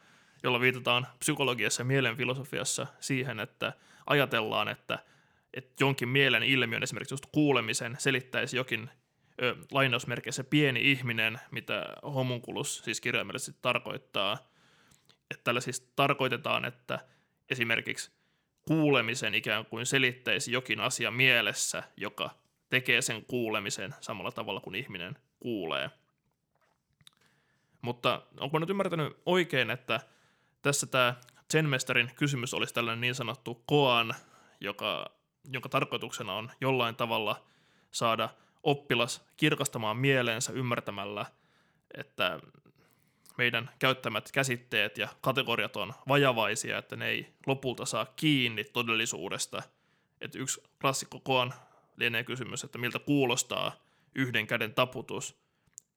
jolla 0.43 0.59
viitataan 0.59 1.07
psykologiassa 1.19 1.81
ja 1.81 1.85
mielenfilosofiassa 1.85 2.87
siihen, 2.99 3.39
että 3.39 3.73
ajatellaan, 4.07 4.67
että, 4.67 4.99
että 5.53 5.83
jonkin 5.83 6.09
mielen 6.09 6.43
ilmiön, 6.43 6.83
esimerkiksi 6.83 7.13
just 7.13 7.25
kuulemisen, 7.31 7.95
selittäisi 7.99 8.57
jokin 8.57 8.89
ö, 9.41 9.55
lainausmerkeissä 9.72 10.43
pieni 10.43 10.91
ihminen, 10.91 11.39
mitä 11.51 11.86
homunculus 12.03 12.81
siis 12.84 13.01
kirjaimellisesti 13.01 13.60
tarkoittaa. 13.62 14.38
Että 15.31 15.43
tällä 15.43 15.62
siis 15.62 15.91
tarkoitetaan, 15.96 16.65
että 16.65 17.00
esimerkiksi 17.50 18.12
kuulemisen 18.67 19.36
ikään 19.36 19.65
kuin 19.65 19.86
selittäisi 19.86 20.51
jokin 20.51 20.79
asia 20.79 21.12
mielessä, 21.12 21.84
joka 21.98 22.29
tekee 22.69 23.01
sen 23.01 23.25
kuulemisen 23.25 23.96
samalla 24.01 24.31
tavalla 24.31 24.60
kuin 24.60 24.75
ihminen 24.75 25.17
kuulee. 25.39 25.89
Mutta 27.81 28.22
onko 28.39 28.60
nyt 28.60 28.69
ymmärtänyt 28.69 29.17
oikein, 29.25 29.69
että 29.69 30.00
tässä 30.62 30.88
tämä 30.88 31.15
Zen-mestarin 31.53 32.12
kysymys 32.15 32.53
olisi 32.53 32.74
tällainen 32.74 33.01
niin 33.01 33.15
sanottu 33.15 33.63
koan, 33.65 34.15
joka, 34.60 35.05
jonka 35.53 35.69
tarkoituksena 35.69 36.34
on 36.34 36.51
jollain 36.62 36.96
tavalla 36.96 37.46
saada 37.91 38.29
oppilas 38.63 39.27
kirkastamaan 39.37 39.97
mieleensä 39.97 40.53
ymmärtämällä, 40.53 41.25
että 41.97 42.39
meidän 43.37 43.69
käyttämät 43.79 44.31
käsitteet 44.31 44.97
ja 44.97 45.07
kategoriat 45.21 45.77
on 45.77 45.93
vajavaisia, 46.07 46.77
että 46.77 46.95
ne 46.95 47.07
ei 47.07 47.33
lopulta 47.45 47.85
saa 47.85 48.05
kiinni 48.05 48.63
todellisuudesta. 48.63 49.63
Että 50.21 50.39
yksi 50.39 50.61
klassikko 50.81 51.19
koan 51.19 51.53
lienee 51.97 52.23
kysymys, 52.23 52.63
että 52.63 52.77
miltä 52.77 52.99
kuulostaa 52.99 53.75
yhden 54.15 54.47
käden 54.47 54.73
taputus. 54.73 55.35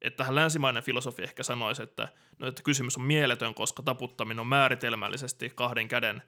Että 0.02 0.16
tähän 0.16 0.35
länsimainen 0.35 0.83
filosofi 0.83 1.23
ehkä 1.23 1.42
sanoisi, 1.42 1.83
että, 1.83 2.09
no, 2.38 2.47
että 2.47 2.62
kysymys 2.62 2.97
on 2.97 3.02
mieletön, 3.02 3.54
koska 3.54 3.83
taputtaminen 3.83 4.40
on 4.40 4.47
määritelmällisesti 4.47 5.52
kahden 5.54 5.88
käden 5.88 6.23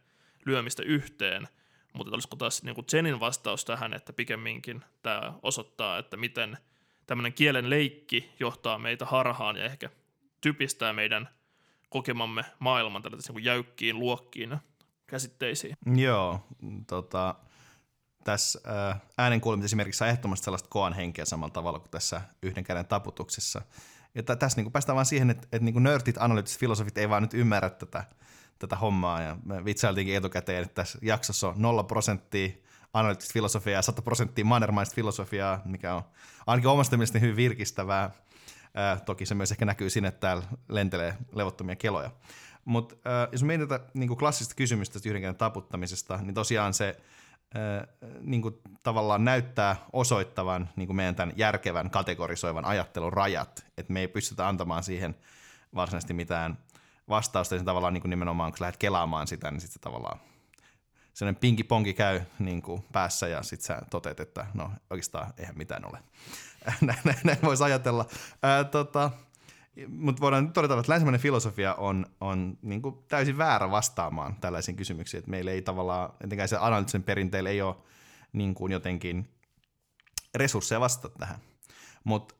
lyömistä 0.44 0.82
yhteen. 0.82 1.48
Mutta 1.94 2.14
olisiko 2.14 2.36
taas 2.36 2.62
niin 2.62 2.74
kuin 2.74 2.86
Zenin 2.86 3.20
vastaus 3.20 3.64
tähän, 3.64 3.94
että 3.94 4.12
pikemminkin 4.12 4.84
tämä 5.02 5.32
osoittaa, 5.42 5.98
että 5.98 6.16
miten 6.16 6.58
tämmöinen 7.06 7.32
kielen 7.32 7.70
leikki 7.70 8.30
johtaa 8.40 8.78
meitä 8.78 9.06
harhaan 9.06 9.56
ja 9.56 9.64
ehkä 9.64 9.90
typistää 10.40 10.92
meidän 10.92 11.28
kokemamme 11.88 12.44
maailman 12.58 13.02
tällaisiin 13.02 13.36
niin 13.36 13.44
jäykkiin 13.44 13.98
luokkiin 13.98 14.58
käsitteisiin. 15.06 15.76
Joo, 15.96 16.46
tota, 16.86 17.34
tässä 18.24 18.60
äh, 18.90 19.00
äänen 19.18 19.40
kuuleminen 19.40 19.64
esimerkiksi 19.64 19.98
saa 19.98 20.08
ehdottomasti 20.08 20.44
sellaista 20.44 20.68
koan 20.68 20.92
henkeä 20.92 21.24
samalla 21.24 21.52
tavalla 21.52 21.78
kuin 21.78 21.90
tässä 21.90 22.20
yhden 22.42 22.64
käden 22.64 22.86
taputuksessa. 22.86 23.62
Ja 24.14 24.22
t- 24.22 24.38
tässä 24.38 24.62
niin 24.62 24.72
päästään 24.72 24.94
vaan 24.94 25.06
siihen, 25.06 25.30
että, 25.30 25.48
että 25.52 25.64
niin 25.64 25.82
nörtit, 25.82 26.16
analyyttiset 26.18 26.60
filosofit 26.60 26.98
ei 26.98 27.08
vaan 27.08 27.22
nyt 27.22 27.34
ymmärrä 27.34 27.70
tätä, 27.70 28.04
tätä 28.58 28.76
hommaa. 28.76 29.22
Ja 29.22 29.36
me 29.44 29.64
vitsailtiinkin 29.64 30.16
etukäteen, 30.16 30.62
että 30.62 30.74
tässä 30.74 30.98
jaksossa 31.02 31.48
on 31.48 31.54
0 31.58 31.84
prosenttia 31.84 32.48
analyyttistä 32.92 33.32
filosofiaa 33.32 33.78
ja 33.78 33.82
100 33.82 34.02
prosenttia 34.02 34.44
mannermaista 34.44 34.94
filosofiaa, 34.94 35.62
mikä 35.64 35.94
on 35.94 36.02
ainakin 36.46 36.70
omasta 36.70 36.96
mielestäni 36.96 37.22
hyvin 37.22 37.36
virkistävää. 37.36 38.10
Ää, 38.74 39.00
toki 39.00 39.26
se 39.26 39.34
myös 39.34 39.52
ehkä 39.52 39.64
näkyy 39.64 39.90
siinä, 39.90 40.08
että 40.08 40.20
täällä 40.20 40.44
lentelee 40.68 41.16
levottomia 41.32 41.76
keloja. 41.76 42.10
Mutta 42.64 42.94
jos 43.32 43.42
mietitään 43.42 43.80
niin 43.94 44.16
klassista 44.16 44.54
kysymystä 44.54 44.98
yhden 45.06 45.36
taputtamisesta, 45.36 46.18
niin 46.22 46.34
tosiaan 46.34 46.74
se 46.74 46.96
ää, 47.54 47.86
niin 48.20 48.42
kuin 48.42 48.54
tavallaan 48.82 49.24
näyttää 49.24 49.76
osoittavan 49.92 50.68
niin 50.76 50.86
kuin 50.86 50.96
meidän 50.96 51.14
tämän 51.14 51.34
järkevän 51.36 51.90
kategorisoivan 51.90 52.64
ajattelun 52.64 53.12
rajat, 53.12 53.66
että 53.78 53.92
me 53.92 54.00
ei 54.00 54.08
pystytä 54.08 54.48
antamaan 54.48 54.82
siihen 54.82 55.16
varsinaisesti 55.74 56.14
mitään 56.14 56.58
vastausta, 57.08 57.54
ja 57.54 57.58
sen 57.58 57.66
tavallaan 57.66 57.94
niin 57.94 58.02
kuin 58.02 58.10
nimenomaan, 58.10 58.52
kun 58.52 58.58
lähdet 58.60 58.76
kelaamaan 58.76 59.26
sitä, 59.26 59.50
niin 59.50 59.60
sitten 59.60 59.74
se 59.74 59.80
tavallaan 59.80 60.20
sellainen 61.14 61.40
pinki-ponki 61.40 61.94
käy 61.94 62.20
niin 62.38 62.62
kuin 62.62 62.84
päässä 62.92 63.28
ja 63.28 63.42
sitten 63.42 63.66
sä 63.66 63.82
toteat, 63.90 64.20
että 64.20 64.46
no 64.54 64.70
oikeastaan 64.90 65.32
eihän 65.38 65.58
mitään 65.58 65.84
ole. 65.84 65.98
näin, 66.80 66.98
näin, 67.04 67.18
näin 67.24 67.38
voisi 67.42 67.64
ajatella. 67.64 68.06
Ää, 68.42 68.64
tota, 68.64 69.10
mutta 69.88 70.20
voidaan 70.20 70.52
todeta, 70.52 70.78
että 70.78 70.92
länsimäinen 70.92 71.20
filosofia 71.20 71.74
on, 71.74 72.06
on 72.20 72.58
niin 72.62 72.82
kuin 72.82 72.96
täysin 73.08 73.38
väärä 73.38 73.70
vastaamaan 73.70 74.36
tällaisiin 74.40 74.76
kysymyksiin. 74.76 75.18
Että 75.18 75.30
meillä 75.30 75.50
ei 75.50 75.62
tavallaan, 75.62 76.12
etenkään 76.24 76.48
se 76.48 76.56
analyyttisen 76.60 77.02
perinteillä 77.02 77.50
ei 77.50 77.62
ole 77.62 77.76
niin 78.32 78.54
kuin 78.54 78.72
jotenkin 78.72 79.28
resursseja 80.34 80.80
vastata 80.80 81.18
tähän. 81.18 81.38
Mutta 82.04 82.34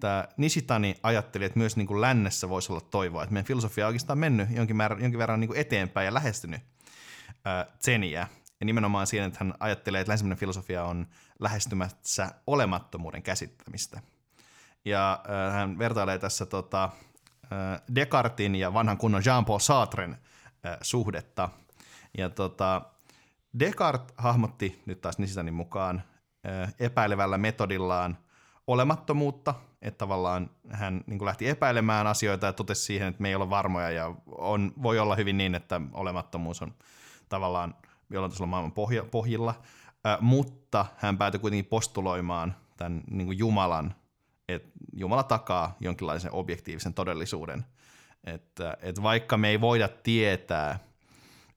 tämä 0.00 0.28
Nishitani 0.36 0.94
ajatteli, 1.02 1.44
että 1.44 1.58
myös 1.58 1.76
niin 1.76 1.86
kuin 1.86 2.00
lännessä 2.00 2.48
voisi 2.48 2.72
olla 2.72 2.80
toivoa, 2.80 3.22
että 3.22 3.32
meidän 3.32 3.46
filosofia 3.46 3.86
on 3.86 3.88
oikeastaan 3.88 4.18
mennyt 4.18 4.48
jonkin, 4.50 4.76
määrä, 4.76 4.96
jonkin 5.00 5.18
verran 5.18 5.40
niin 5.40 5.48
kuin 5.48 5.60
eteenpäin 5.60 6.04
ja 6.04 6.14
lähestynyt 6.14 6.60
ää, 7.44 7.66
Zeniä. 7.84 8.28
Ja 8.60 8.66
nimenomaan 8.66 9.06
siihen, 9.06 9.28
että 9.28 9.44
hän 9.44 9.54
ajattelee, 9.60 10.00
että 10.00 10.10
länsimäinen 10.10 10.38
filosofia 10.38 10.84
on 10.84 11.06
lähestymässä 11.38 12.30
olemattomuuden 12.46 13.22
käsittämistä. 13.22 14.00
Ja 14.84 15.12
äh, 15.12 15.52
hän 15.52 15.78
vertailee 15.78 16.18
tässä 16.18 16.46
tota, 16.46 16.84
äh, 16.84 17.82
Descartin 17.94 18.54
ja 18.54 18.74
vanhan 18.74 18.98
kunnon 18.98 19.22
Jean-Paul 19.26 19.58
Sartren 19.58 20.16
äh, 20.66 20.78
suhdetta. 20.82 21.48
Ja 22.18 22.30
tota, 22.30 22.82
Descartes 23.58 24.14
hahmotti 24.16 24.82
nyt 24.86 25.00
taas 25.00 25.18
Nisisanin 25.18 25.54
mukaan 25.54 26.02
äh, 26.46 26.74
epäilevällä 26.78 27.38
metodillaan 27.38 28.18
olemattomuutta, 28.72 29.54
että 29.82 29.98
tavallaan 29.98 30.50
hän 30.70 31.04
niin 31.06 31.24
lähti 31.24 31.48
epäilemään 31.48 32.06
asioita 32.06 32.46
ja 32.46 32.52
totesi 32.52 32.82
siihen, 32.82 33.08
että 33.08 33.22
me 33.22 33.28
ei 33.28 33.34
ole 33.34 33.50
varmoja. 33.50 33.90
Ja 33.90 34.14
on, 34.26 34.72
voi 34.82 34.98
olla 34.98 35.16
hyvin 35.16 35.38
niin, 35.38 35.54
että 35.54 35.80
olemattomuus 35.92 36.62
on 36.62 36.74
tavallaan 37.28 37.74
jollain 38.10 38.30
tasolla 38.30 38.50
maailman 38.50 38.72
pohja, 38.72 39.04
pohjilla, 39.04 39.54
äh, 40.06 40.20
mutta 40.20 40.86
hän 40.96 41.18
päätyi 41.18 41.40
kuitenkin 41.40 41.70
postuloimaan 41.70 42.54
tämän 42.76 43.02
niin 43.10 43.26
kuin 43.26 43.38
Jumalan, 43.38 43.94
että 44.48 44.70
Jumala 44.92 45.22
takaa 45.22 45.76
jonkinlaisen 45.80 46.32
objektiivisen 46.32 46.94
todellisuuden, 46.94 47.64
että, 48.24 48.76
että 48.82 49.02
vaikka 49.02 49.36
me 49.36 49.48
ei 49.48 49.60
voida 49.60 49.88
tietää, 49.88 50.78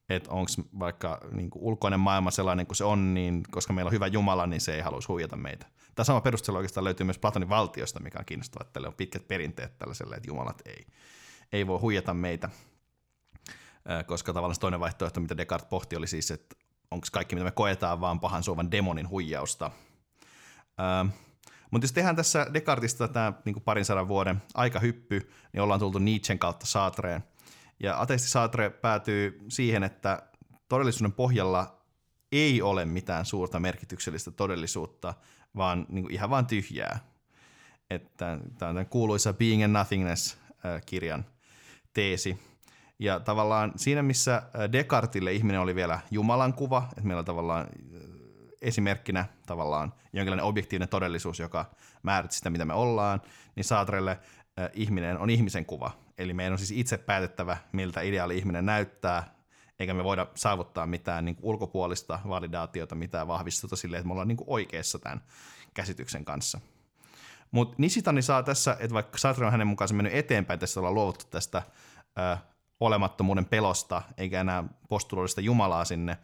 että 0.08 0.30
onko 0.30 0.50
vaikka 0.78 1.20
niin 1.32 1.50
kuin 1.50 1.62
ulkoinen 1.62 2.00
maailma 2.00 2.30
sellainen 2.30 2.66
kuin 2.66 2.76
se 2.76 2.84
on, 2.84 3.14
niin 3.14 3.42
koska 3.50 3.72
meillä 3.72 3.88
on 3.88 3.92
hyvä 3.92 4.06
Jumala, 4.06 4.46
niin 4.46 4.60
se 4.60 4.74
ei 4.74 4.80
haluaisi 4.80 5.08
huijata 5.08 5.36
meitä. 5.36 5.66
Tämä 5.94 6.04
sama 6.04 6.20
perustelu 6.20 6.56
oikeastaan 6.56 6.84
löytyy 6.84 7.04
myös 7.04 7.18
Platonin 7.18 7.48
valtiosta, 7.48 8.00
mikä 8.00 8.18
on 8.18 8.24
kiinnostavaa, 8.24 8.66
että 8.66 8.88
on 8.88 8.94
pitkät 8.94 9.28
perinteet 9.28 9.78
tällaiselle, 9.78 10.16
että 10.16 10.30
Jumalat 10.30 10.62
ei, 10.66 10.86
ei 11.52 11.66
voi 11.66 11.78
huijata 11.78 12.14
meitä 12.14 12.50
koska 14.06 14.32
tavallaan 14.32 14.60
toinen 14.60 14.80
vaihtoehto, 14.80 15.20
mitä 15.20 15.36
Descartes 15.36 15.68
pohti, 15.68 15.96
oli 15.96 16.06
siis, 16.06 16.30
että 16.30 16.56
onko 16.90 17.06
kaikki, 17.12 17.34
mitä 17.34 17.44
me 17.44 17.50
koetaan, 17.50 18.00
vaan 18.00 18.20
pahan 18.20 18.42
suovan 18.42 18.70
demonin 18.70 19.08
huijausta. 19.08 19.70
Mutta 21.70 21.84
jos 21.84 21.92
tehdään 21.92 22.16
tässä 22.16 22.46
Descartesista 22.54 23.08
tämä 23.08 23.32
niin 23.44 23.60
parin 23.64 23.84
sadan 23.84 24.08
vuoden 24.08 24.42
aikahyppy, 24.54 25.30
niin 25.52 25.62
ollaan 25.62 25.80
tultu 25.80 25.98
Nietzschen 25.98 26.38
kautta 26.38 26.66
Sartreen. 26.66 27.24
Ja 27.80 28.00
ateisti 28.00 28.28
Sartre 28.28 28.70
päätyy 28.70 29.40
siihen, 29.48 29.82
että 29.82 30.22
todellisuuden 30.68 31.12
pohjalla 31.12 31.80
ei 32.32 32.62
ole 32.62 32.84
mitään 32.84 33.26
suurta 33.26 33.60
merkityksellistä 33.60 34.30
todellisuutta, 34.30 35.14
vaan 35.56 35.86
niin 35.88 36.04
kuin 36.04 36.14
ihan 36.14 36.30
vaan 36.30 36.46
tyhjää. 36.46 36.98
Että 37.90 38.38
tämä 38.58 38.80
on 38.80 38.86
kuuluisa 38.86 39.32
Being 39.32 39.64
and 39.64 39.72
Nothingness-kirjan 39.72 41.24
teesi. 41.92 42.38
Ja 42.98 43.20
tavallaan 43.20 43.72
siinä, 43.76 44.02
missä 44.02 44.42
Descartesille 44.72 45.32
ihminen 45.32 45.60
oli 45.60 45.74
vielä 45.74 46.00
Jumalan 46.10 46.54
kuva, 46.54 46.86
että 46.88 47.02
meillä 47.02 47.18
on 47.18 47.24
tavallaan 47.24 47.66
esimerkkinä 48.62 49.24
tavallaan 49.46 49.94
jonkinlainen 50.12 50.44
objektiivinen 50.44 50.88
todellisuus, 50.88 51.38
joka 51.38 51.70
määritti 52.02 52.36
sitä, 52.36 52.50
mitä 52.50 52.64
me 52.64 52.74
ollaan, 52.74 53.22
niin 53.56 53.64
Saatrelle 53.64 54.18
ihminen 54.72 55.18
on 55.18 55.30
ihmisen 55.30 55.66
kuva. 55.66 55.90
Eli 56.18 56.34
meidän 56.34 56.52
on 56.52 56.58
siis 56.58 56.70
itse 56.70 56.98
päätettävä, 56.98 57.56
miltä 57.72 58.00
ideaali 58.00 58.38
ihminen 58.38 58.66
näyttää, 58.66 59.33
eikä 59.78 59.94
me 59.94 60.04
voida 60.04 60.26
saavuttaa 60.34 60.86
mitään 60.86 61.24
niin 61.24 61.36
kuin 61.36 61.44
ulkopuolista 61.44 62.18
validaatiota, 62.28 62.94
mitään 62.94 63.28
vahvistusta 63.28 63.76
sille, 63.76 63.96
että 63.96 64.06
me 64.06 64.12
ollaan 64.12 64.28
niin 64.28 64.36
kuin 64.36 64.50
oikeassa 64.50 64.98
tämän 64.98 65.22
käsityksen 65.74 66.24
kanssa. 66.24 66.60
Mutta 67.50 67.74
Nisitani 67.78 68.22
saa 68.22 68.42
tässä, 68.42 68.76
että 68.80 68.94
vaikka 68.94 69.18
Sartre 69.18 69.46
on 69.46 69.52
hänen 69.52 69.66
mukaansa 69.66 69.94
mennyt 69.94 70.14
eteenpäin, 70.14 70.60
tässä 70.60 70.80
ollaan 70.80 70.94
luovuttu 70.94 71.24
tästä 71.30 71.62
ö, 72.18 72.36
olemattomuuden 72.80 73.44
pelosta, 73.44 74.02
eikä 74.16 74.40
enää 74.40 74.64
postuloidista 74.88 75.40
Jumalaa 75.40 75.84
sinne, 75.84 76.18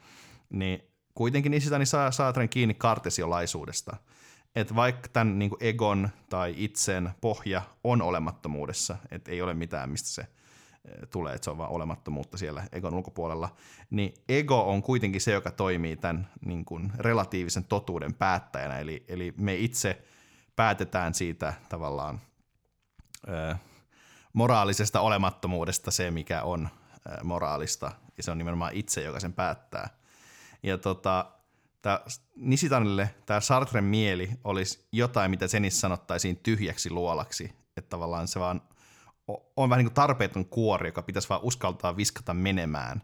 niin 0.50 0.82
kuitenkin 1.14 1.50
Nisitani 1.52 1.86
saa 1.86 2.10
Sartren 2.10 2.48
kiinni 2.48 2.74
kartesiolaisuudesta. 2.74 3.96
Että 4.56 4.74
vaikka 4.74 5.08
tämän 5.08 5.38
niin 5.38 5.50
egon 5.60 6.08
tai 6.28 6.54
itsen 6.56 7.10
pohja 7.20 7.62
on 7.84 8.02
olemattomuudessa, 8.02 8.96
että 9.10 9.30
ei 9.30 9.42
ole 9.42 9.54
mitään, 9.54 9.90
mistä 9.90 10.08
se– 10.08 10.26
tulee, 11.10 11.34
että 11.34 11.44
se 11.44 11.50
on 11.50 11.58
vaan 11.58 11.70
olemattomuutta 11.70 12.38
siellä 12.38 12.64
egon 12.72 12.94
ulkopuolella, 12.94 13.56
niin 13.90 14.14
ego 14.28 14.70
on 14.70 14.82
kuitenkin 14.82 15.20
se, 15.20 15.32
joka 15.32 15.50
toimii 15.50 15.96
tämän 15.96 16.30
niin 16.44 16.64
kuin 16.64 16.92
relatiivisen 16.98 17.64
totuuden 17.64 18.14
päättäjänä, 18.14 18.78
eli, 18.78 19.04
eli 19.08 19.34
me 19.36 19.54
itse 19.54 20.02
päätetään 20.56 21.14
siitä 21.14 21.54
tavallaan 21.68 22.20
ö, 23.28 23.56
moraalisesta 24.32 25.00
olemattomuudesta 25.00 25.90
se, 25.90 26.10
mikä 26.10 26.42
on 26.42 26.68
ö, 27.06 27.24
moraalista, 27.24 27.92
ja 28.16 28.22
se 28.22 28.30
on 28.30 28.38
nimenomaan 28.38 28.74
itse, 28.74 29.02
joka 29.02 29.20
sen 29.20 29.32
päättää. 29.32 29.88
Ja 30.62 30.78
tota, 30.78 31.32
tää, 31.82 32.00
Nisitanille 32.36 33.14
tämä 33.26 33.40
Sartren 33.40 33.84
mieli 33.84 34.30
olisi 34.44 34.88
jotain, 34.92 35.30
mitä 35.30 35.48
senissä 35.48 35.80
sanottaisiin 35.80 36.36
tyhjäksi 36.36 36.90
luolaksi, 36.90 37.52
että 37.76 37.88
tavallaan 37.88 38.28
se 38.28 38.40
vaan 38.40 38.62
on 39.56 39.70
vähän 39.70 39.78
niin 39.78 39.86
kuin 39.86 39.94
tarpeeton 39.94 40.44
kuori, 40.44 40.88
joka 40.88 41.02
pitäisi 41.02 41.28
vaan 41.28 41.40
uskaltaa 41.42 41.96
viskata 41.96 42.34
menemään. 42.34 43.02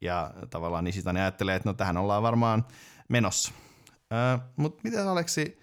Ja 0.00 0.34
tavallaan 0.50 0.84
niin 0.84 0.92
sitä 0.92 1.12
ne 1.12 1.20
ajattelee, 1.20 1.56
että 1.56 1.68
no 1.68 1.74
tähän 1.74 1.96
ollaan 1.96 2.22
varmaan 2.22 2.66
menossa. 3.08 3.52
Öö, 4.12 4.38
Mutta 4.56 4.80
miten 4.84 5.08
Aleksi, 5.08 5.60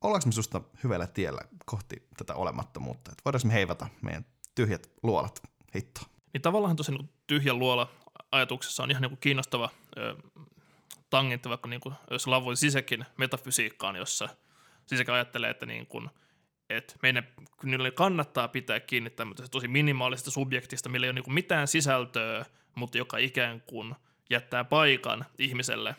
ollaanko 0.00 0.26
me 0.26 0.32
susta 0.32 0.60
hyvällä 0.84 1.06
tiellä 1.06 1.40
kohti 1.66 2.08
tätä 2.16 2.34
olemattomuutta? 2.34 3.12
Että 3.12 3.22
voidaanko 3.24 3.48
me 3.48 3.54
heivata 3.54 3.86
meidän 4.02 4.26
tyhjät 4.54 4.90
luolat 5.02 5.42
hitto? 5.74 6.00
Niin 6.32 6.42
tavallaan 6.42 6.76
tosi 6.76 6.92
niin 6.92 7.10
tyhjä 7.26 7.54
luola 7.54 7.88
ajatuksessa 8.32 8.82
on 8.82 8.90
ihan 8.90 9.02
niin 9.02 9.18
kiinnostava 9.20 9.70
ö, 9.96 10.16
tangentti, 11.10 11.48
vaikka 11.48 11.68
niin 11.68 11.80
kuin, 11.80 11.94
jos 12.10 12.26
Lavoi 12.26 12.56
sisäkin 12.56 13.04
metafysiikkaan, 13.18 13.96
jossa 13.96 14.28
sisäkin 14.86 15.14
ajattelee, 15.14 15.50
että 15.50 15.66
niin 15.66 15.86
kuin– 15.86 16.10
että 16.76 16.94
meidän 17.02 17.28
kyllä 17.60 17.90
kannattaa 17.90 18.48
pitää 18.48 18.80
kiinni 18.80 19.10
tämmöisestä 19.10 19.50
tosi 19.50 19.68
minimaalista 19.68 20.30
subjektista, 20.30 20.88
millä 20.88 21.06
ei 21.06 21.10
ole 21.10 21.20
niin 21.20 21.34
mitään 21.34 21.68
sisältöä, 21.68 22.44
mutta 22.74 22.98
joka 22.98 23.18
ikään 23.18 23.60
kuin 23.60 23.94
jättää 24.30 24.64
paikan 24.64 25.24
ihmiselle 25.38 25.96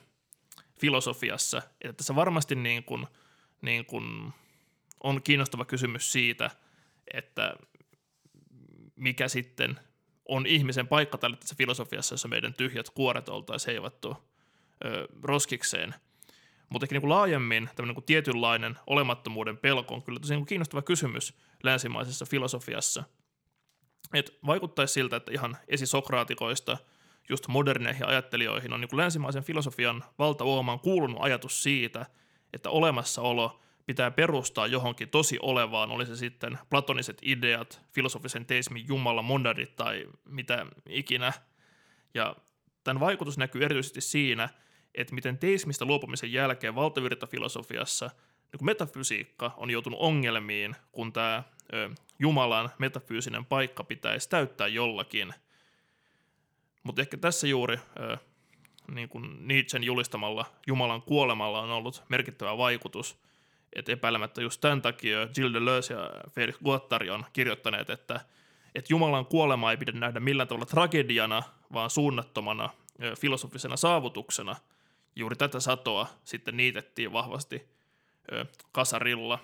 filosofiassa. 0.80 1.62
Että 1.82 1.94
tässä 1.94 2.16
varmasti 2.16 2.56
niin 2.56 2.84
kuin, 2.84 3.08
niin 3.62 3.86
kuin 3.86 4.34
on 5.04 5.24
kiinnostava 5.24 5.66
kysymys 5.66 6.12
siitä, 6.12 6.52
että 7.14 7.54
mikä 8.96 9.28
sitten 9.28 9.80
on 10.26 10.46
ihmisen 10.46 10.88
paikka 10.88 11.18
tässä 11.18 11.56
filosofiassa, 11.58 12.14
jossa 12.14 12.28
meidän 12.28 12.54
tyhjät 12.54 12.90
kuoret 12.90 13.30
oltaisiin 13.30 13.72
heivattu 13.72 14.18
ö, 14.86 15.08
roskikseen– 15.24 15.96
mutta 16.74 16.86
ehkä 16.86 16.94
niin 16.96 17.02
kuin 17.02 17.10
laajemmin 17.10 17.70
tämmöinen 17.76 17.96
niin 17.96 18.06
tietynlainen 18.06 18.80
olemattomuuden 18.88 19.58
pelko 19.58 19.96
on 19.96 20.04
kyllä 20.04 20.20
tosi 20.20 20.36
niin 20.36 20.46
kiinnostava 20.46 20.82
kysymys 20.82 21.38
länsimaisessa 21.64 22.26
filosofiassa. 22.26 23.04
Et 24.14 24.40
vaikuttaisi 24.46 24.94
siltä, 24.94 25.16
että 25.16 25.32
ihan 25.32 25.58
esisokraatikoista 25.68 26.78
just 27.30 27.48
moderneihin 27.48 28.08
ajattelijoihin 28.08 28.74
on 28.74 28.82
niin 28.82 28.90
kuin 28.90 28.98
länsimaisen 28.98 29.44
filosofian 29.44 30.04
valtaomaan 30.20 30.80
kuulunut 30.80 31.18
ajatus 31.22 31.64
siitä, 31.64 32.06
että 32.54 32.70
olemassaolo 32.70 33.60
pitää 33.86 34.12
perustaa 34.12 34.68
johonkin 34.68 35.10
tosi 35.10 35.38
olevaan, 35.42 35.92
oli 35.92 36.06
se 36.06 36.16
sitten 36.16 36.60
platoniset 36.70 37.18
ideat, 37.22 37.82
filosofisen 37.92 38.46
teismin 38.46 38.88
jumala, 38.88 39.22
mondarit 39.22 39.76
tai 39.76 40.06
mitä 40.26 40.66
ikinä. 40.90 41.34
Ja 42.14 42.36
tämän 42.84 43.00
vaikutus 43.00 43.38
näkyy 43.38 43.64
erityisesti 43.64 44.02
siinä, 44.02 44.50
että 44.96 45.16
miten 45.16 45.38
teismistä 45.38 45.86
luopumisen 45.86 46.34
jälkeen 46.34 46.76
valtavirtafilosofiassa 46.76 48.10
niin 48.54 48.66
metafysiikka 48.66 49.52
on 49.58 49.70
joutunut 49.70 50.00
ongelmiin, 50.00 50.76
kun 50.92 51.14
tämä 51.14 51.44
Jumalan 52.20 52.70
metafyysinen 52.80 53.46
paikka 53.46 53.84
pitäisi 53.84 54.30
täyttää 54.30 54.68
jollakin. 54.68 55.34
Mutta 56.84 57.02
ehkä 57.02 57.18
tässä 57.18 57.48
juuri 57.48 57.80
ö, 58.00 58.18
niin 58.96 59.10
kuin 59.10 59.48
Nietzschen 59.48 59.84
julistamalla 59.84 60.46
Jumalan 60.68 61.02
kuolemalla 61.02 61.62
on 61.62 61.72
ollut 61.72 62.04
merkittävä 62.10 62.58
vaikutus, 62.58 63.20
että 63.76 63.92
epäilemättä 63.92 64.42
just 64.42 64.62
tämän 64.62 64.82
takia 64.82 65.28
Gilles 65.28 65.54
Deleuze 65.54 65.94
ja 65.94 66.12
Felix 66.30 66.56
Guattari 66.64 67.10
on 67.10 67.26
kirjoittaneet, 67.34 67.90
että, 67.90 68.20
että 68.76 68.94
Jumalan 68.94 69.26
kuolema 69.26 69.72
ei 69.72 69.78
pidä 69.78 69.92
nähdä 69.92 70.20
millään 70.20 70.48
tavalla 70.48 70.66
tragediana, 70.66 71.44
vaan 71.74 71.90
suunnattomana 71.90 72.70
filosofisena 73.20 73.78
saavutuksena– 73.78 74.56
juuri 75.16 75.36
tätä 75.36 75.60
satoa 75.60 76.08
sitten 76.24 76.58
niitettiin 76.58 77.14
vahvasti 77.14 77.70
ö, 78.32 78.46
kasarilla. 78.72 79.40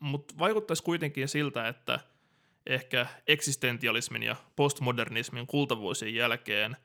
Mutta 0.00 0.34
vaikuttaisi 0.38 0.82
kuitenkin 0.82 1.28
siltä, 1.28 1.68
että 1.68 2.00
ehkä 2.66 3.06
eksistentialismin 3.26 4.22
ja 4.22 4.36
postmodernismin 4.56 5.46
kultavuosien 5.46 6.14
jälkeen 6.14 6.76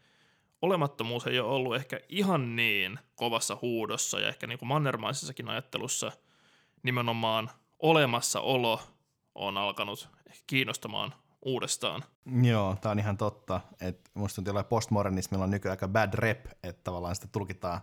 olemattomuus 0.61 1.27
ei 1.27 1.39
ole 1.39 1.53
ollut 1.53 1.75
ehkä 1.75 1.99
ihan 2.09 2.55
niin 2.55 2.99
kovassa 3.15 3.57
huudossa 3.61 4.19
ja 4.19 4.27
ehkä 4.27 4.47
niin 4.47 4.59
kuin 4.59 4.69
mannermaisessakin 4.69 5.49
ajattelussa 5.49 6.11
nimenomaan 6.83 7.49
olemassaolo 7.79 8.81
on 9.35 9.57
alkanut 9.57 10.09
kiinnostamaan 10.47 11.13
uudestaan. 11.45 12.03
Joo, 12.41 12.77
tämä 12.81 12.91
on 12.91 12.99
ihan 12.99 13.17
totta. 13.17 13.61
Et 13.81 14.09
musta 14.13 14.35
tuntuu, 14.35 14.57
että 14.57 14.69
postmodernismilla 14.69 15.43
on 15.43 15.51
nykyään 15.51 15.73
aika 15.73 15.87
bad 15.87 16.13
rep, 16.13 16.45
että 16.63 16.83
tavallaan 16.83 17.15
sitä 17.15 17.27
tulkitaan 17.31 17.81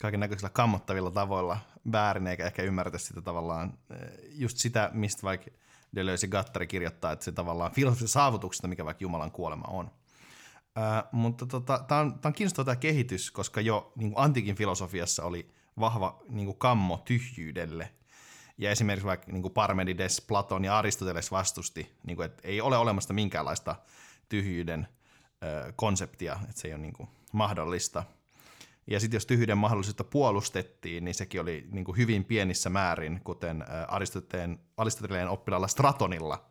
kaiken 0.00 0.20
näköisillä 0.20 0.50
kammottavilla 0.50 1.10
tavoilla 1.10 1.58
väärin, 1.92 2.26
eikä 2.26 2.46
ehkä 2.46 2.62
ymmärretä 2.62 2.98
sitä 2.98 3.20
tavallaan 3.20 3.78
eh, 3.90 3.98
just 4.30 4.56
sitä, 4.56 4.90
mistä 4.92 5.22
vaikka 5.22 5.50
Deleuze 5.94 6.28
Gattari 6.28 6.66
kirjoittaa, 6.66 7.12
että 7.12 7.24
se 7.24 7.32
tavallaan 7.32 7.72
filosofisen 7.72 8.08
saavutuksesta, 8.08 8.68
mikä 8.68 8.84
vaikka 8.84 9.04
Jumalan 9.04 9.30
kuolema 9.30 9.64
on. 9.68 9.90
Ää, 10.76 11.04
mutta 11.12 11.46
tota, 11.46 11.84
tämä 11.88 12.00
on, 12.00 12.20
on 12.24 12.32
kiinnostava 12.32 12.64
tämä 12.64 12.76
kehitys, 12.76 13.30
koska 13.30 13.60
jo 13.60 13.92
niin 13.96 14.12
antiikin 14.16 14.56
filosofiassa 14.56 15.24
oli 15.24 15.50
vahva 15.80 16.22
niin 16.28 16.58
kammo 16.58 17.02
tyhjyydelle– 17.04 17.90
ja 18.60 18.70
esimerkiksi 18.70 19.06
vaikka 19.06 19.32
niin 19.32 19.42
kuin 19.42 19.54
Parmenides, 19.54 20.20
Platon 20.20 20.64
ja 20.64 20.78
Aristoteles 20.78 21.30
vastusti, 21.30 21.92
niin 22.06 22.16
kuin, 22.16 22.26
että 22.26 22.48
ei 22.48 22.60
ole 22.60 22.76
olemassa 22.76 23.14
minkäänlaista 23.14 23.76
tyhjyyden 24.28 24.88
ö, 25.42 25.72
konseptia, 25.76 26.38
että 26.48 26.60
se 26.60 26.68
ei 26.68 26.74
ole 26.74 26.82
niin 26.82 26.92
kuin, 26.92 27.08
mahdollista. 27.32 28.04
Ja 28.86 29.00
sitten 29.00 29.16
jos 29.16 29.26
tyhjyyden 29.26 29.58
mahdollisuutta 29.58 30.04
puolustettiin, 30.04 31.04
niin 31.04 31.14
sekin 31.14 31.40
oli 31.40 31.68
niin 31.70 31.84
kuin 31.84 31.96
hyvin 31.96 32.24
pienissä 32.24 32.70
määrin, 32.70 33.20
kuten 33.24 33.64
Aristoteleen, 34.76 35.28
oppilaalla 35.28 35.68
Stratonilla, 35.68 36.50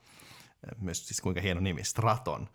myös 0.80 1.08
siis 1.08 1.22
kuinka 1.22 1.42
hieno 1.42 1.62
nimi, 1.62 1.84
Straton. 1.84 2.50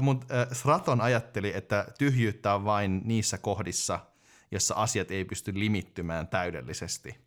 Mutta 0.00 0.40
äh, 0.40 0.48
Straton 0.52 1.00
ajatteli, 1.00 1.52
että 1.56 1.86
tyhjyyttä 1.98 2.54
on 2.54 2.64
vain 2.64 3.00
niissä 3.04 3.38
kohdissa, 3.38 4.00
jossa 4.50 4.74
asiat 4.74 5.10
ei 5.10 5.24
pysty 5.24 5.52
limittymään 5.54 6.28
täydellisesti– 6.28 7.14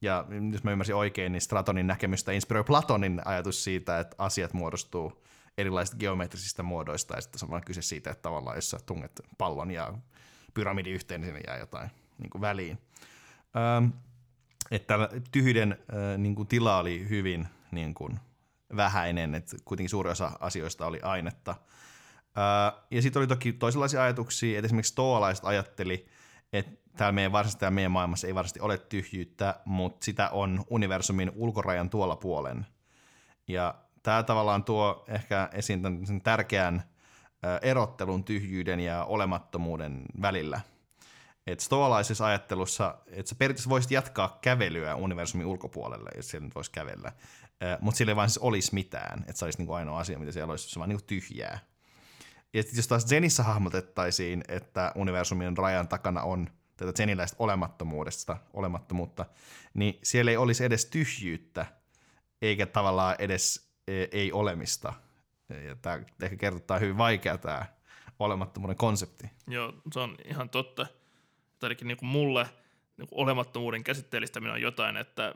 ja 0.00 0.24
jos 0.52 0.64
mä 0.64 0.70
ymmärsin 0.70 0.94
oikein, 0.94 1.32
niin 1.32 1.40
Stratonin 1.40 1.86
näkemystä 1.86 2.32
inspiroi 2.32 2.64
Platonin 2.64 3.20
ajatus 3.24 3.64
siitä, 3.64 4.00
että 4.00 4.16
asiat 4.18 4.52
muodostuu 4.52 5.24
erilaisista 5.58 5.96
geometrisistä 5.96 6.62
muodoista, 6.62 7.14
ja 7.14 7.20
sitten 7.20 7.38
se 7.38 7.46
on 7.50 7.60
kyse 7.66 7.82
siitä, 7.82 8.10
että 8.10 8.22
tavallaan 8.22 8.56
jos 8.56 8.70
sä 8.70 8.78
tunget 8.86 9.20
pallon 9.38 9.70
ja 9.70 9.94
pyramidin 10.54 10.94
yhteen, 10.94 11.20
niin 11.20 11.28
sinne 11.28 11.40
jää 11.46 11.58
jotain 11.58 11.90
niin 12.18 12.30
kuin 12.30 12.42
väliin. 12.42 12.78
Ähm, 13.56 13.90
että 14.70 15.08
tyhjyden 15.32 15.72
äh, 15.72 16.18
niin 16.18 16.34
kuin 16.34 16.48
tila 16.48 16.78
oli 16.78 17.08
hyvin 17.08 17.48
niin 17.70 17.94
kuin 17.94 18.20
vähäinen, 18.76 19.34
että 19.34 19.56
kuitenkin 19.64 19.90
suuri 19.90 20.10
osa 20.10 20.32
asioista 20.40 20.86
oli 20.86 21.00
ainetta. 21.02 21.54
ja 22.90 23.02
sitten 23.02 23.20
oli 23.20 23.26
toki 23.26 23.52
toisenlaisia 23.52 24.02
ajatuksia, 24.02 24.58
että 24.58 24.66
esimerkiksi 24.66 24.92
stoalaiset 24.92 25.44
ajatteli, 25.44 26.08
että 26.52 26.87
täällä 26.98 27.12
meidän 27.12 27.32
varsinaisesti 27.32 27.60
täällä 27.60 27.74
meidän 27.74 27.92
maailmassa 27.92 28.26
ei 28.26 28.34
varsinaisesti 28.34 28.60
ole 28.60 28.78
tyhjyyttä, 28.78 29.60
mutta 29.64 30.04
sitä 30.04 30.28
on 30.28 30.64
universumin 30.70 31.32
ulkorajan 31.34 31.90
tuolla 31.90 32.16
puolen. 32.16 32.66
Ja 33.48 33.74
tämä 34.02 34.22
tavallaan 34.22 34.64
tuo 34.64 35.04
ehkä 35.08 35.48
esiin 35.52 35.82
tämän 35.82 36.20
tärkeän 36.22 36.82
erottelun 37.62 38.24
tyhjyyden 38.24 38.80
ja 38.80 39.04
olemattomuuden 39.04 40.04
välillä. 40.22 40.60
Et 41.46 41.60
stoalaisessa 41.60 42.26
ajattelussa, 42.26 42.98
että 43.06 43.28
sä 43.28 43.34
periaatteessa 43.34 43.70
voisit 43.70 43.90
jatkaa 43.90 44.38
kävelyä 44.40 44.94
universumin 44.94 45.46
ulkopuolelle, 45.46 46.10
jos 46.16 46.30
siellä 46.30 46.44
nyt 46.44 46.54
voisi 46.54 46.70
kävellä, 46.70 47.12
mutta 47.80 47.98
sillä 47.98 48.10
ei 48.10 48.16
vaan 48.16 48.28
siis 48.28 48.38
olisi 48.38 48.74
mitään, 48.74 49.20
että 49.20 49.38
se 49.38 49.44
olisi 49.44 49.58
niinku 49.58 49.72
ainoa 49.72 49.98
asia, 49.98 50.18
mitä 50.18 50.32
siellä 50.32 50.50
olisi, 50.50 50.70
se 50.70 50.78
vaan 50.78 50.88
niinku 50.88 51.04
tyhjää. 51.06 51.58
Ja 52.54 52.62
jos 52.76 52.88
taas 52.88 53.06
Zenissä 53.06 53.42
hahmotettaisiin, 53.42 54.44
että 54.48 54.92
universumin 54.94 55.56
rajan 55.56 55.88
takana 55.88 56.22
on 56.22 56.50
tätä 56.78 56.92
zeniläistä 56.92 57.36
olemattomuudesta, 57.38 58.36
olemattomuutta, 58.52 59.26
niin 59.74 59.98
siellä 60.02 60.30
ei 60.30 60.36
olisi 60.36 60.64
edes 60.64 60.86
tyhjyyttä, 60.86 61.66
eikä 62.42 62.66
tavallaan 62.66 63.16
edes 63.18 63.72
e, 63.88 63.92
ei 64.12 64.32
olemista. 64.32 64.92
Ja 65.66 65.76
tämä 65.76 66.00
ehkä 66.22 66.36
kertoo 66.36 66.80
hyvin 66.80 66.98
vaikea 66.98 67.38
tämä 67.38 67.66
olemattomuuden 68.18 68.76
konsepti. 68.76 69.30
Joo, 69.46 69.74
se 69.92 70.00
on 70.00 70.16
ihan 70.24 70.50
totta. 70.50 70.86
Ainakin 71.62 71.88
niin 71.88 71.98
kuin 71.98 72.08
mulle 72.08 72.46
niin 72.96 73.08
kuin 73.08 73.18
olemattomuuden 73.20 73.84
käsitteellistäminen 73.84 74.54
on 74.54 74.62
jotain, 74.62 74.96
että 74.96 75.34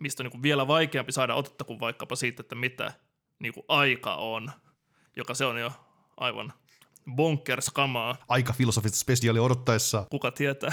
mistä 0.00 0.22
on 0.22 0.24
niin 0.24 0.32
kuin 0.32 0.42
vielä 0.42 0.66
vaikeampi 0.66 1.12
saada 1.12 1.34
otetta 1.34 1.64
kuin 1.64 1.80
vaikkapa 1.80 2.16
siitä, 2.16 2.40
että 2.40 2.54
mitä 2.54 2.92
niin 3.38 3.54
kuin 3.54 3.64
aika 3.68 4.14
on, 4.14 4.52
joka 5.16 5.34
se 5.34 5.44
on 5.44 5.60
jo 5.60 5.72
aivan 6.16 6.52
bonkers 7.14 7.70
kamaa. 7.70 8.16
Aika 8.28 8.52
filosofista 8.52 8.98
spesiaalia 8.98 9.42
odottaessa. 9.42 10.06
Kuka 10.10 10.30
tietää. 10.30 10.72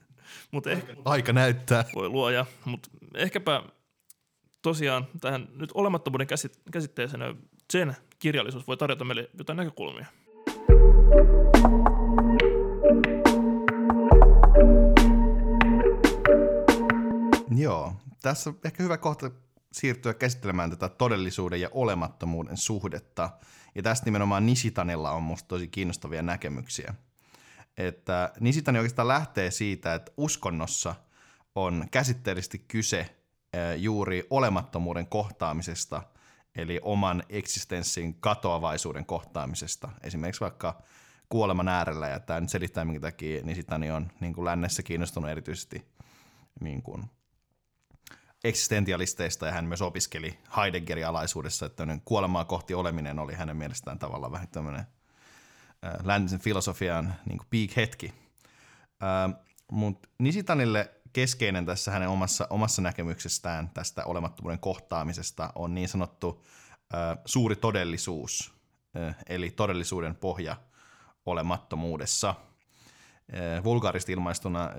Mut 0.52 0.66
ehkä, 0.66 0.96
Aika 1.04 1.32
näyttää. 1.32 1.84
Voi 1.94 2.08
luoja, 2.08 2.46
mutta 2.64 2.88
ehkäpä 3.14 3.62
tosiaan 4.62 5.06
tähän 5.20 5.48
nyt 5.54 5.70
olemattomuuden 5.74 6.26
käsitteeseen 6.72 7.36
sen 7.72 7.96
kirjallisuus 8.18 8.66
voi 8.66 8.76
tarjota 8.76 9.04
meille 9.04 9.30
jotain 9.38 9.56
näkökulmia. 9.56 10.06
Joo, 17.56 17.92
tässä 18.22 18.50
on 18.50 18.58
ehkä 18.64 18.82
hyvä 18.82 18.98
kohta 18.98 19.30
siirtyä 19.72 20.14
käsittelemään 20.14 20.70
tätä 20.70 20.88
todellisuuden 20.88 21.60
ja 21.60 21.68
olemattomuuden 21.72 22.56
suhdetta. 22.56 23.30
Ja 23.74 23.82
tästä 23.82 24.04
nimenomaan 24.04 24.46
Nishitanilla 24.46 25.10
on 25.10 25.22
musta 25.22 25.48
tosi 25.48 25.68
kiinnostavia 25.68 26.22
näkemyksiä. 26.22 26.94
Että 27.76 28.32
Nishitani 28.40 28.78
oikeastaan 28.78 29.08
lähtee 29.08 29.50
siitä, 29.50 29.94
että 29.94 30.12
uskonnossa 30.16 30.94
on 31.54 31.84
käsitteellisesti 31.90 32.58
kyse 32.58 33.16
juuri 33.76 34.26
olemattomuuden 34.30 35.06
kohtaamisesta, 35.06 36.02
eli 36.56 36.80
oman 36.82 37.22
eksistenssin 37.28 38.14
katoavaisuuden 38.20 39.06
kohtaamisesta. 39.06 39.88
Esimerkiksi 40.02 40.40
vaikka 40.40 40.82
kuoleman 41.28 41.68
äärellä, 41.68 42.08
ja 42.08 42.20
tämä 42.20 42.40
nyt 42.40 42.50
selittää, 42.50 42.84
minkä 42.84 43.00
takia 43.00 43.42
Nishitani 43.42 43.90
on 43.90 44.10
niin 44.20 44.34
kuin 44.34 44.44
lännessä 44.44 44.82
kiinnostunut 44.82 45.30
erityisesti 45.30 45.86
niin 46.60 46.82
kuin 46.82 47.04
eksistentialisteista 48.44 49.46
ja 49.46 49.52
hän 49.52 49.64
myös 49.64 49.82
opiskeli 49.82 50.38
Heideggerin 50.56 51.06
alaisuudessa, 51.06 51.66
että 51.66 51.86
kuolemaa 52.04 52.44
kohti 52.44 52.74
oleminen 52.74 53.18
oli 53.18 53.34
hänen 53.34 53.56
mielestään 53.56 53.98
tavallaan 53.98 54.32
vähän 54.32 54.48
tämmöinen 54.48 54.86
läntisen 56.04 56.40
filosofian 56.40 57.14
niin 57.26 57.40
peak-hetki. 57.50 58.14
Mutta 59.72 60.08
Nisitanille 60.18 60.90
keskeinen 61.12 61.66
tässä 61.66 61.90
hänen 61.90 62.08
omassa, 62.08 62.46
omassa 62.50 62.82
näkemyksestään 62.82 63.70
tästä 63.74 64.04
olemattomuuden 64.04 64.58
kohtaamisesta 64.58 65.52
on 65.54 65.74
niin 65.74 65.88
sanottu 65.88 66.44
suuri 67.24 67.56
todellisuus, 67.56 68.54
eli 69.28 69.50
todellisuuden 69.50 70.16
pohja 70.16 70.56
olemattomuudessa– 71.26 72.34
vulgaaristi 73.64 74.12
ilmaistuna 74.12 74.70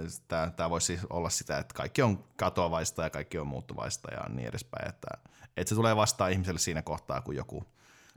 tämä 0.56 0.70
voisi 0.70 0.88
siis 0.88 1.06
olla 1.10 1.30
sitä, 1.30 1.58
että 1.58 1.74
kaikki 1.74 2.02
on 2.02 2.24
katoavaista 2.36 3.04
ja 3.04 3.10
kaikki 3.10 3.40
on 3.40 3.48
muuttuvaista 3.48 4.14
ja 4.14 4.30
niin 4.30 4.48
edespäin. 4.48 4.90
Että, 4.90 5.08
että 5.58 5.70
se 5.70 5.76
tulee 5.76 5.96
vastaan 5.96 6.32
ihmiselle 6.32 6.60
siinä 6.60 6.82
kohtaa, 6.82 7.22
kun 7.22 7.36
joku 7.36 7.64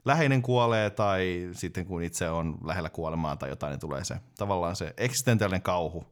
läheinen 0.05 0.41
kuolee 0.41 0.89
tai 0.89 1.49
sitten 1.51 1.85
kun 1.85 2.03
itse 2.03 2.29
on 2.29 2.57
lähellä 2.63 2.89
kuolemaa 2.89 3.35
tai 3.35 3.49
jotain, 3.49 3.71
niin 3.71 3.79
tulee 3.79 4.03
se 4.03 4.15
tavallaan 4.37 4.75
se 4.75 4.93
eksistentiaalinen 4.97 5.61
kauhu 5.61 6.05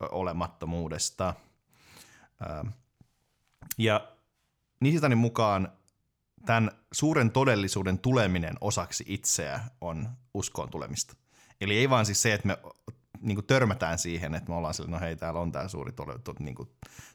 olemattomuudesta. 0.00 1.34
Ja 3.78 4.08
Nisitanin 4.80 5.18
mukaan 5.18 5.72
tämän 6.46 6.70
suuren 6.92 7.30
todellisuuden 7.30 7.98
tuleminen 7.98 8.54
osaksi 8.60 9.04
itseä 9.08 9.60
on 9.80 10.08
uskoon 10.34 10.70
tulemista. 10.70 11.16
Eli 11.60 11.78
ei 11.78 11.90
vaan 11.90 12.06
siis 12.06 12.22
se, 12.22 12.34
että 12.34 12.48
me 12.48 12.58
niin 13.20 13.36
kuin 13.36 13.46
törmätään 13.46 13.98
siihen, 13.98 14.34
että 14.34 14.50
me 14.50 14.56
ollaan 14.56 14.74
sille, 14.74 14.90
no 14.90 15.00
hei, 15.00 15.16
täällä 15.16 15.40
on 15.40 15.52
tämä 15.52 15.68
suuri 15.68 15.92
to, 15.92 16.04
to, 16.24 16.34
niin 16.38 16.54
kuin 16.54 16.68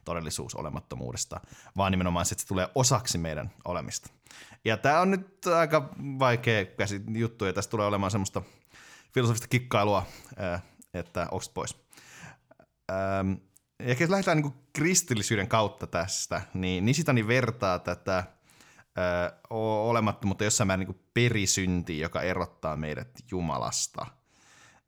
todellisuus 0.04 0.54
olemattomuudesta, 0.54 1.40
vaan 1.76 1.92
nimenomaan 1.92 2.26
se, 2.26 2.34
että 2.34 2.42
se 2.42 2.48
tulee 2.48 2.68
osaksi 2.74 3.18
meidän 3.18 3.50
olemista. 3.64 4.10
Ja 4.64 4.76
tämä 4.76 5.00
on 5.00 5.10
nyt 5.10 5.46
aika 5.46 5.90
vaikea 5.98 6.64
käsi 6.64 7.02
juttu, 7.08 7.44
ja 7.44 7.52
tästä 7.52 7.70
tulee 7.70 7.86
olemaan 7.86 8.10
semmoista 8.10 8.42
filosofista 9.14 9.48
kikkailua, 9.48 10.06
että 10.94 11.22
onko 11.30 11.46
pois. 11.54 11.76
Ja 13.86 13.96
jos 14.00 14.10
lähdetään 14.10 14.36
niin 14.36 14.52
kuin 14.52 14.64
kristillisyyden 14.72 15.48
kautta 15.48 15.86
tästä, 15.86 16.42
niin 16.54 16.84
Nisitani 16.84 17.26
vertaa 17.26 17.78
tätä 17.78 18.24
olemattomuutta 19.50 20.44
jossain 20.44 20.66
määrin 20.66 20.88
niin 20.88 21.00
perisyntiin, 21.14 22.00
joka 22.00 22.22
erottaa 22.22 22.76
meidät 22.76 23.10
Jumalasta– 23.30 24.06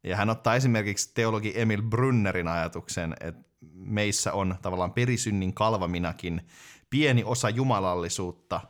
ja 0.04 0.16
hän 0.16 0.30
ottaa 0.30 0.54
esimerkiksi 0.54 1.10
teologi 1.14 1.52
Emil 1.54 1.82
Brunnerin 1.82 2.48
ajatuksen, 2.48 3.14
että 3.20 3.42
meissä 3.72 4.32
on 4.32 4.56
tavallaan 4.62 4.92
perisynnin 4.92 5.54
kalvaminakin 5.54 6.40
pieni 6.90 7.24
osa 7.24 7.50
jumalallisuutta, 7.50 8.60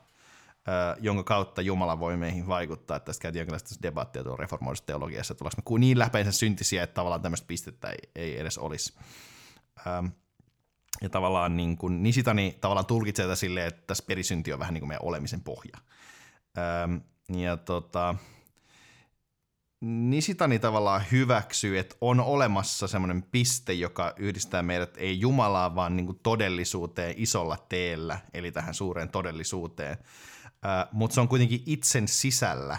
jonka 1.01 1.25
kautta 1.25 1.62
Jumala 1.62 2.01
voi 2.01 2.16
meihin 2.16 2.47
vaikuttaa. 2.47 3.01
Tästä 3.01 3.23
käytiin 3.23 3.40
jonkinlaista 3.40 3.83
debattia 3.83 4.23
tuolla 4.23 4.40
reformoidussa 4.40 4.87
teologiassa, 4.87 5.33
että 5.33 5.44
ollaanko 5.44 5.75
me 5.75 5.79
niin 5.79 5.99
läpeensä 5.99 6.33
syntisiä, 6.33 6.83
että 6.83 6.94
tavallaan 6.94 7.23
tämmöistä 7.23 7.47
pistettä 7.47 7.88
ei, 7.88 7.99
ei 8.14 8.40
edes 8.40 8.59
olisi. 8.59 8.94
Ja 11.03 11.09
tavallaan 11.11 11.57
niin 11.57 11.77
kuin, 11.77 12.03
Nisitani 12.03 12.59
tavallaan 12.61 12.87
tulkitsee 12.87 13.25
tätä 13.25 13.37
silleen, 13.37 13.66
että 13.66 13.83
tässä 13.87 14.05
perisynti 14.07 14.53
on 14.53 14.59
vähän 14.59 14.75
niin 14.75 14.81
kuin 14.81 14.88
meidän 14.88 15.05
olemisen 15.05 15.40
pohja. 15.40 15.79
Ja 17.29 17.57
tota, 17.57 18.14
Nisitani 19.87 20.59
tavallaan 20.59 21.03
hyväksyy, 21.12 21.79
että 21.79 21.97
on 22.01 22.20
olemassa 22.20 22.88
semmoinen 22.88 23.23
piste, 23.23 23.73
joka 23.73 24.14
yhdistää 24.16 24.62
meidät 24.62 24.94
ei 24.97 25.20
Jumalaa, 25.20 25.75
vaan 25.75 25.97
niin 25.97 26.20
todellisuuteen 26.23 27.14
isolla 27.16 27.57
teellä, 27.68 28.18
eli 28.35 28.53
tähän 28.53 28.75
suureen 28.75 29.09
todellisuuteen. 29.09 29.97
Mutta 30.92 31.14
se 31.14 31.20
on 31.20 31.29
kuitenkin 31.29 31.62
itsen 31.66 32.09
sisällä. 32.09 32.79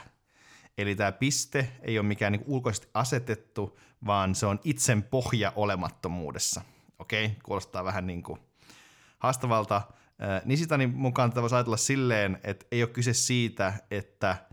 Eli 0.78 0.96
tämä 0.96 1.12
piste 1.12 1.72
ei 1.82 2.00
ole 2.00 2.08
mikään 2.08 2.32
niin 2.32 2.44
ulkoisesti 2.46 2.88
asetettu, 2.94 3.80
vaan 4.06 4.36
se 4.36 4.46
on 4.46 4.60
itsen 4.64 5.04
pohja 5.04 5.54
olemattomuudessa. 5.56 6.62
Okei, 7.00 7.26
okay? 7.26 7.38
kuulostaa 7.44 7.84
vähän 7.84 8.08
niin 8.08 8.24
kuin 8.24 8.40
haastavalta. 9.20 9.82
Uh, 9.88 10.46
Nisitanin 10.46 10.90
mukaan 10.96 11.30
tätä 11.30 11.42
voisi 11.42 11.56
ajatella 11.56 11.78
silleen, 11.78 12.40
että 12.44 12.66
ei 12.72 12.84
ole 12.84 12.90
kyse 12.90 13.14
siitä, 13.14 13.74
että– 13.92 14.38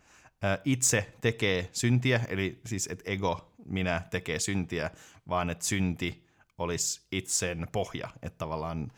itse 0.64 1.14
tekee 1.20 1.68
syntiä, 1.72 2.20
eli 2.28 2.60
siis 2.66 2.86
että 2.86 3.10
ego, 3.10 3.52
minä 3.64 4.02
tekee 4.10 4.38
syntiä, 4.38 4.90
vaan 5.28 5.50
että 5.50 5.64
synti 5.64 6.26
olisi 6.58 7.00
itsen 7.12 7.66
pohja, 7.72 8.08
että 8.22 8.38
tavallaan 8.38 8.92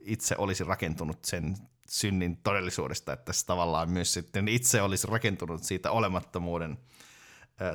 itse 0.00 0.34
olisi 0.38 0.64
rakentunut 0.64 1.24
sen 1.24 1.56
synnin 1.88 2.36
todellisuudesta, 2.36 3.12
että 3.12 3.24
tässä 3.24 3.46
tavallaan 3.46 3.90
myös 3.90 4.12
sitten 4.12 4.48
itse 4.48 4.82
olisi 4.82 5.06
rakentunut 5.06 5.62
siitä 5.62 5.90
olemattomuuden 5.90 6.78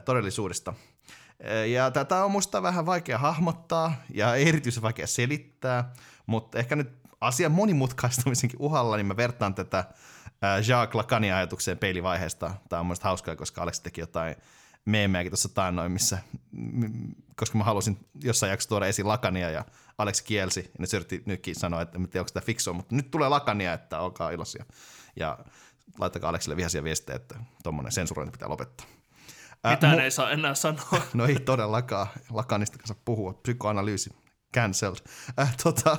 todellisuudesta. 0.06 0.74
Ja 1.72 1.91
tätä 1.91 2.26
on 2.26 2.32
musta 2.32 2.62
vähän 2.62 2.86
vaikea 2.86 3.17
hahmottaa 3.17 3.93
ja 4.13 4.36
erityisen 4.36 4.84
vaikea 4.84 5.08
selittää, 5.08 5.93
mutta 6.26 6.60
ehkä 6.60 6.76
nyt 6.76 6.89
asian 7.22 7.52
monimutkaistamisenkin 7.52 8.60
uhalla, 8.60 8.98
niin 8.98 9.06
mä 9.06 9.17
vertaan 9.17 9.56
tätä 9.56 9.86
Jacques 10.67 10.95
Lacanin 10.95 11.34
ajatukseen 11.34 11.78
peilivaiheesta. 11.78 12.52
Tämä 12.69 12.80
on 12.80 12.86
mun 12.86 12.95
hauskaa, 13.02 13.36
koska 13.36 13.62
Alex 13.62 13.80
teki 13.80 14.02
jotain 14.02 14.36
meemejäkin 14.86 15.32
tuossa 15.32 15.50
taannoin, 15.50 15.91
missä, 15.91 16.17
koska 17.36 17.58
mä 17.58 17.63
halusin 17.63 18.00
jossain 18.23 18.50
jaksossa 18.50 18.69
tuoda 18.69 18.86
esiin 18.86 19.08
Lakania 19.08 19.50
ja 19.50 19.65
Alex 19.97 20.21
kielsi, 20.21 20.60
ja 20.60 20.69
nyt 20.80 20.89
se 20.89 20.97
yritti 20.97 21.23
nytkin 21.26 21.56
sanoa, 21.56 21.82
että 21.82 21.97
en 21.97 22.10
tiedä, 22.10 22.21
onko 22.21 22.32
tämä 22.34 22.45
fiksua, 22.45 22.73
mutta 22.73 22.95
nyt 22.95 23.12
tulee 23.12 23.30
Lakania, 23.30 23.73
että 23.73 24.00
olkaa 24.00 24.32
iloisia. 24.32 24.65
Ja 25.15 25.38
laittakaa 26.00 26.30
Alexille 26.30 26.56
vihaisia 26.56 26.84
viestejä, 26.84 27.15
että 27.15 27.36
tuommoinen 27.63 27.91
sensurointi 27.91 28.32
pitää 28.32 28.50
lopettaa. 28.50 28.88
Mitään 29.69 29.97
mu- 29.97 30.02
ei 30.02 30.12
saa 30.12 30.32
enää 30.32 30.56
sanoa. 30.56 31.02
No 31.13 31.26
ei 31.26 31.39
todellakaan. 31.39 32.08
Lakanista 32.30 32.78
kanssa 32.78 32.95
puhua. 33.06 33.34
Psykoanalyysi 33.34 34.10
cancelled. 34.56 34.97
Äh, 35.39 35.56
tota, 35.63 35.97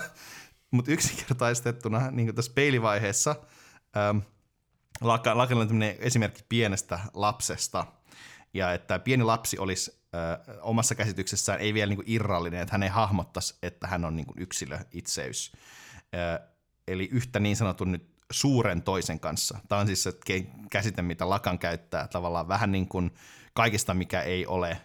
Mutta 0.70 0.90
yksinkertaistettuna 0.92 2.10
niin 2.10 2.34
tässä 2.34 2.52
peilivaiheessa 2.54 3.36
ähm, 3.96 4.18
Lakan 5.00 5.58
on 5.58 5.82
esimerkki 5.82 6.42
pienestä 6.48 7.00
lapsesta. 7.14 7.86
Ja 8.54 8.72
että 8.72 8.98
pieni 8.98 9.24
lapsi 9.24 9.58
olisi 9.58 10.02
äh, 10.14 10.56
omassa 10.62 10.94
käsityksessään 10.94 11.60
ei 11.60 11.74
vielä 11.74 11.88
niin 11.88 11.96
kuin 11.96 12.10
irrallinen, 12.10 12.60
että 12.60 12.72
hän 12.72 12.82
ei 12.82 12.88
hahmottaisi, 12.88 13.54
että 13.62 13.86
hän 13.86 14.04
on 14.04 14.16
niin 14.16 14.26
kuin 14.26 14.42
yksilö, 14.42 14.78
itseys. 14.92 15.52
Äh, 16.14 16.48
eli 16.88 17.08
yhtä 17.12 17.40
niin 17.40 17.56
sanotun 17.56 17.92
nyt 17.92 18.18
suuren 18.30 18.82
toisen 18.82 19.20
kanssa. 19.20 19.58
Tämä 19.68 19.80
on 19.80 19.86
siis 19.86 20.02
se 20.02 20.12
käsite, 20.70 21.02
mitä 21.02 21.30
Lakan 21.30 21.58
käyttää 21.58 22.08
tavallaan 22.08 22.48
vähän 22.48 22.72
niin 22.72 22.88
kuin 22.88 23.14
kaikista, 23.54 23.94
mikä 23.94 24.22
ei 24.22 24.46
ole 24.46 24.80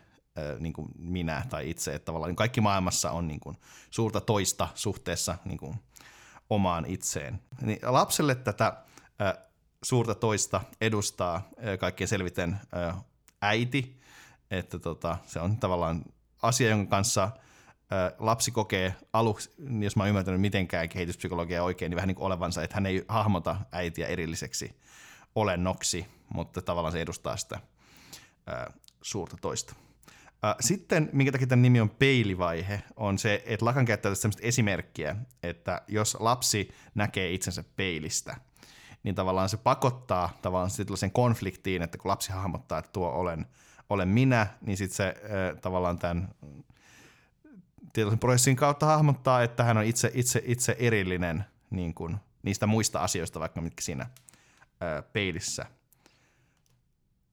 niin 0.59 0.73
kuin 0.73 0.87
minä 0.95 1.45
tai 1.49 1.69
itse. 1.69 1.95
Että 1.95 2.05
tavallaan 2.05 2.35
kaikki 2.35 2.61
maailmassa 2.61 3.11
on 3.11 3.27
niin 3.27 3.39
kuin 3.39 3.57
suurta 3.89 4.21
toista 4.21 4.67
suhteessa 4.75 5.37
niin 5.45 5.57
kuin 5.57 5.75
omaan 6.49 6.85
itseen. 6.85 7.39
Niin 7.61 7.79
lapselle 7.83 8.35
tätä 8.35 8.83
suurta 9.83 10.15
toista 10.15 10.61
edustaa 10.81 11.49
kaikkien 11.79 12.07
selviten 12.07 12.57
äiti, 13.41 13.99
että 14.51 14.79
tota, 14.79 15.17
se 15.25 15.39
on 15.39 15.57
tavallaan 15.57 16.05
asia, 16.41 16.69
jonka 16.69 16.89
kanssa 16.89 17.31
lapsi 18.19 18.51
kokee 18.51 18.95
aluksi, 19.13 19.53
jos 19.79 19.95
mä 19.95 20.03
oon 20.03 20.09
ymmärtänyt 20.09 20.41
mitenkään 20.41 20.89
kehityspsykologiaa 20.89 21.63
oikein, 21.63 21.89
niin 21.89 21.95
vähän 21.95 22.07
niin 22.07 22.15
kuin 22.15 22.25
olevansa, 22.25 22.63
että 22.63 22.75
hän 22.75 22.85
ei 22.85 23.05
hahmota 23.07 23.55
äitiä 23.71 24.07
erilliseksi 24.07 24.79
olennoksi, 25.35 26.05
mutta 26.33 26.61
tavallaan 26.61 26.91
se 26.91 27.01
edustaa 27.01 27.37
sitä 27.37 27.59
suurta 29.01 29.37
toista. 29.41 29.75
Sitten, 30.59 31.09
minkä 31.13 31.31
takia 31.31 31.47
tämän 31.47 31.61
nimi 31.61 31.81
on 31.81 31.89
peilivaihe, 31.89 32.83
on 32.95 33.17
se, 33.17 33.43
että 33.45 33.65
Lakan 33.65 33.85
käyttää 33.85 34.11
tästä 34.11 34.29
esimerkkiä, 34.41 35.15
että 35.43 35.81
jos 35.87 36.17
lapsi 36.19 36.69
näkee 36.95 37.31
itsensä 37.31 37.63
peilistä, 37.75 38.35
niin 39.03 39.15
tavallaan 39.15 39.49
se 39.49 39.57
pakottaa 39.57 40.37
tavallaan 40.41 40.71
sen 40.95 41.11
konfliktiin, 41.11 41.81
että 41.81 41.97
kun 41.97 42.09
lapsi 42.09 42.31
hahmottaa, 42.31 42.79
että 42.79 42.91
tuo 42.91 43.09
olen, 43.09 43.45
olen 43.89 44.07
minä, 44.07 44.47
niin 44.61 44.77
sitten 44.77 44.95
se 44.95 45.07
äh, 45.07 45.61
tavallaan 45.61 45.99
tämän 45.99 46.29
tietoisen 47.93 48.19
prosessin 48.19 48.55
kautta 48.55 48.85
hahmottaa, 48.85 49.43
että 49.43 49.63
hän 49.63 49.77
on 49.77 49.83
itse, 49.83 50.11
itse, 50.13 50.41
itse 50.45 50.75
erillinen 50.79 51.45
niin 51.69 51.93
kuin, 51.93 52.17
niistä 52.43 52.67
muista 52.67 52.99
asioista, 52.99 53.39
vaikka 53.39 53.61
mitkä 53.61 53.81
siinä 53.81 54.03
äh, 54.03 55.03
peilissä– 55.13 55.65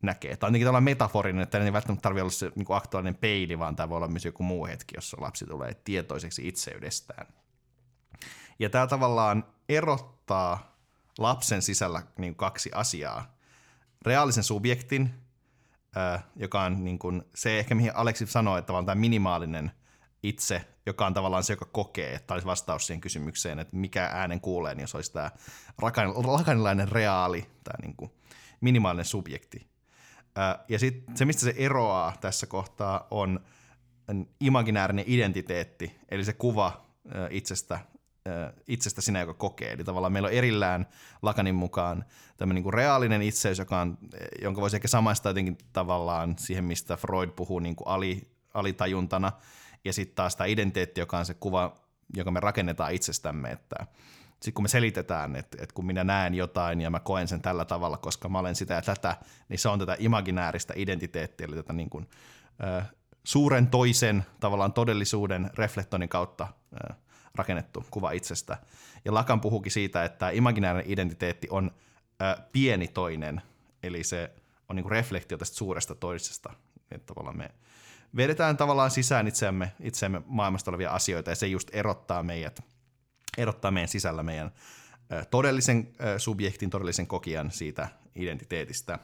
näkee. 0.03 0.37
Tai 0.37 0.49
ainakin 0.49 0.67
tällainen 0.67 0.85
metaforinen, 0.85 1.43
että 1.43 1.59
ei 1.59 1.73
välttämättä 1.73 2.03
tarvitse 2.03 2.23
olla 2.23 2.31
se 2.31 2.51
niin 2.55 2.67
kuin 2.67 2.77
aktuaalinen 2.77 3.15
peili, 3.15 3.59
vaan 3.59 3.77
tämä 3.77 3.89
voi 3.89 3.97
olla 3.97 4.09
myös 4.09 4.25
joku 4.25 4.43
muu 4.43 4.67
hetki, 4.67 4.95
jossa 4.97 5.17
lapsi 5.21 5.47
tulee 5.47 5.75
tietoiseksi 5.75 6.49
itseydestään. 6.49 7.27
Ja 8.59 8.71
tämä 8.71 8.87
tavallaan 8.87 9.45
erottaa 9.69 10.70
lapsen 11.19 11.63
sisällä 11.63 12.03
niin 12.19 12.35
kaksi 12.35 12.71
asiaa. 12.75 13.35
Reaalisen 14.07 14.45
subjektin, 14.45 15.15
joka 16.37 16.63
on 16.63 16.85
niin 16.85 16.99
kuin 16.99 17.23
se 17.35 17.59
ehkä 17.59 17.75
mihin 17.75 17.97
Aleksi 17.97 18.27
sanoi, 18.27 18.59
että 18.59 18.73
tämä 18.87 18.95
minimaalinen 18.95 19.71
itse, 20.23 20.65
joka 20.87 21.07
on 21.07 21.15
tavallaan 21.15 21.45
se, 21.45 21.53
joka 21.53 21.65
kokee, 21.73 22.15
että 22.15 22.35
olisi 22.35 22.47
vastaus 22.47 22.87
siihen 22.87 23.01
kysymykseen, 23.01 23.59
että 23.59 23.77
mikä 23.77 24.11
äänen 24.13 24.41
kuulee, 24.41 24.75
niin 24.75 24.83
jos 24.83 24.95
olisi 24.95 25.13
tämä 25.13 25.31
rakanilainen 26.25 26.89
reaali, 26.89 27.47
tämä 27.65 27.77
niin 27.83 27.97
kuin 27.97 28.11
minimaalinen 28.61 29.05
subjekti. 29.05 29.71
Ja 30.69 30.79
sitten 30.79 31.17
se, 31.17 31.25
mistä 31.25 31.41
se 31.41 31.55
eroaa 31.57 32.17
tässä 32.21 32.47
kohtaa, 32.47 33.07
on 33.11 33.41
imaginäärinen 34.41 35.05
identiteetti, 35.09 36.01
eli 36.09 36.25
se 36.25 36.33
kuva 36.33 36.87
itsestä, 37.31 37.81
itsestä 38.69 39.01
sinä, 39.01 39.21
joka 39.21 39.35
kokee. 39.35 39.73
Eli 39.73 39.85
tavallaan 39.85 40.13
meillä 40.13 40.27
on 40.27 40.33
erillään 40.33 40.87
Lakanin 41.23 41.55
mukaan 41.55 42.05
tämmöinen 42.37 42.63
niin 42.63 42.75
reaalinen 42.75 43.23
itseys, 43.23 43.59
joka 43.59 43.81
on, 43.81 43.99
jonka 44.43 44.61
voisi 44.61 44.77
ehkä 44.77 44.89
samaistaa 44.89 45.31
jotenkin 45.31 45.59
tavallaan 45.73 46.35
siihen, 46.39 46.65
mistä 46.65 46.97
Freud 46.97 47.31
puhuu 47.31 47.59
niin 47.59 47.77
kuin 47.77 47.89
ali, 47.89 48.31
alitajuntana, 48.55 49.33
ja 49.85 49.93
sitten 49.93 50.15
taas 50.15 50.37
tämä 50.37 50.47
identiteetti, 50.47 51.01
joka 51.01 51.19
on 51.19 51.27
se 51.27 51.35
kuva, 51.35 51.75
joka 52.17 52.31
me 52.31 52.41
rakennetaan 52.41 52.93
itsestämme, 52.93 53.51
että 53.51 53.87
sitten 54.31 54.55
kun 54.55 54.65
me 54.65 54.69
selitetään, 54.69 55.37
että, 55.37 55.57
että 55.61 55.75
kun 55.75 55.87
minä 55.87 56.05
näen 56.05 56.35
jotain 56.35 56.81
ja 56.81 56.91
mä 56.91 57.01
koen 57.01 57.29
sen 57.29 57.43
tällä 57.43 57.65
tavalla, 57.65 57.97
koska 57.97 58.29
mä 58.29 58.39
olen 58.39 58.55
sitä 58.55 58.75
ja 58.75 58.83
tätä, 58.83 59.17
niin 59.49 59.59
se 59.59 59.69
on 59.69 59.79
tätä 59.79 59.97
imaginääristä 59.99 60.75
identiteettiä, 60.77 61.47
eli 61.47 61.57
tätä 61.57 61.73
niin 61.73 61.91
kuin, 61.91 62.09
äh, 62.65 62.91
suuren 63.25 63.67
toisen 63.67 64.25
tavallaan 64.41 64.73
todellisuuden 64.73 65.51
reflektoinnin 65.55 66.09
kautta 66.09 66.49
äh, 66.91 66.97
rakennettu 67.35 67.85
kuva 67.91 68.11
itsestä. 68.11 68.59
Ja 69.05 69.15
Lakan 69.15 69.41
puhukin 69.41 69.73
siitä, 69.73 70.05
että 70.05 70.31
imaginäärinen 70.31 70.93
identiteetti 70.93 71.49
on 71.51 71.71
äh, 72.23 72.37
pieni 72.53 72.89
toinen, 72.89 73.43
eli 73.83 74.05
se 74.05 74.31
on 74.69 74.77
niin 74.77 74.91
reflektio 74.91 75.39
tästä 75.39 75.57
suuresta 75.57 75.95
toisesta. 75.95 76.53
Että 76.91 77.07
tavallaan 77.07 77.37
me 77.37 77.51
vedetään 78.17 78.57
tavallaan 78.57 78.91
sisään 78.91 79.29
itseämme, 79.29 79.73
itseämme 79.81 80.23
maailmasta 80.27 80.71
olevia 80.71 80.91
asioita, 80.91 81.31
ja 81.31 81.37
se 81.37 81.47
just 81.47 81.69
erottaa 81.73 82.23
meidät– 82.23 82.61
erottaa 83.39 83.71
meidän 83.71 83.89
sisällä 83.89 84.23
meidän 84.23 84.51
todellisen 85.31 85.93
subjektin, 86.19 86.71
todellisen 86.71 87.07
kokijan 87.07 87.51
siitä 87.51 87.89
identiteetistä. 88.15 88.99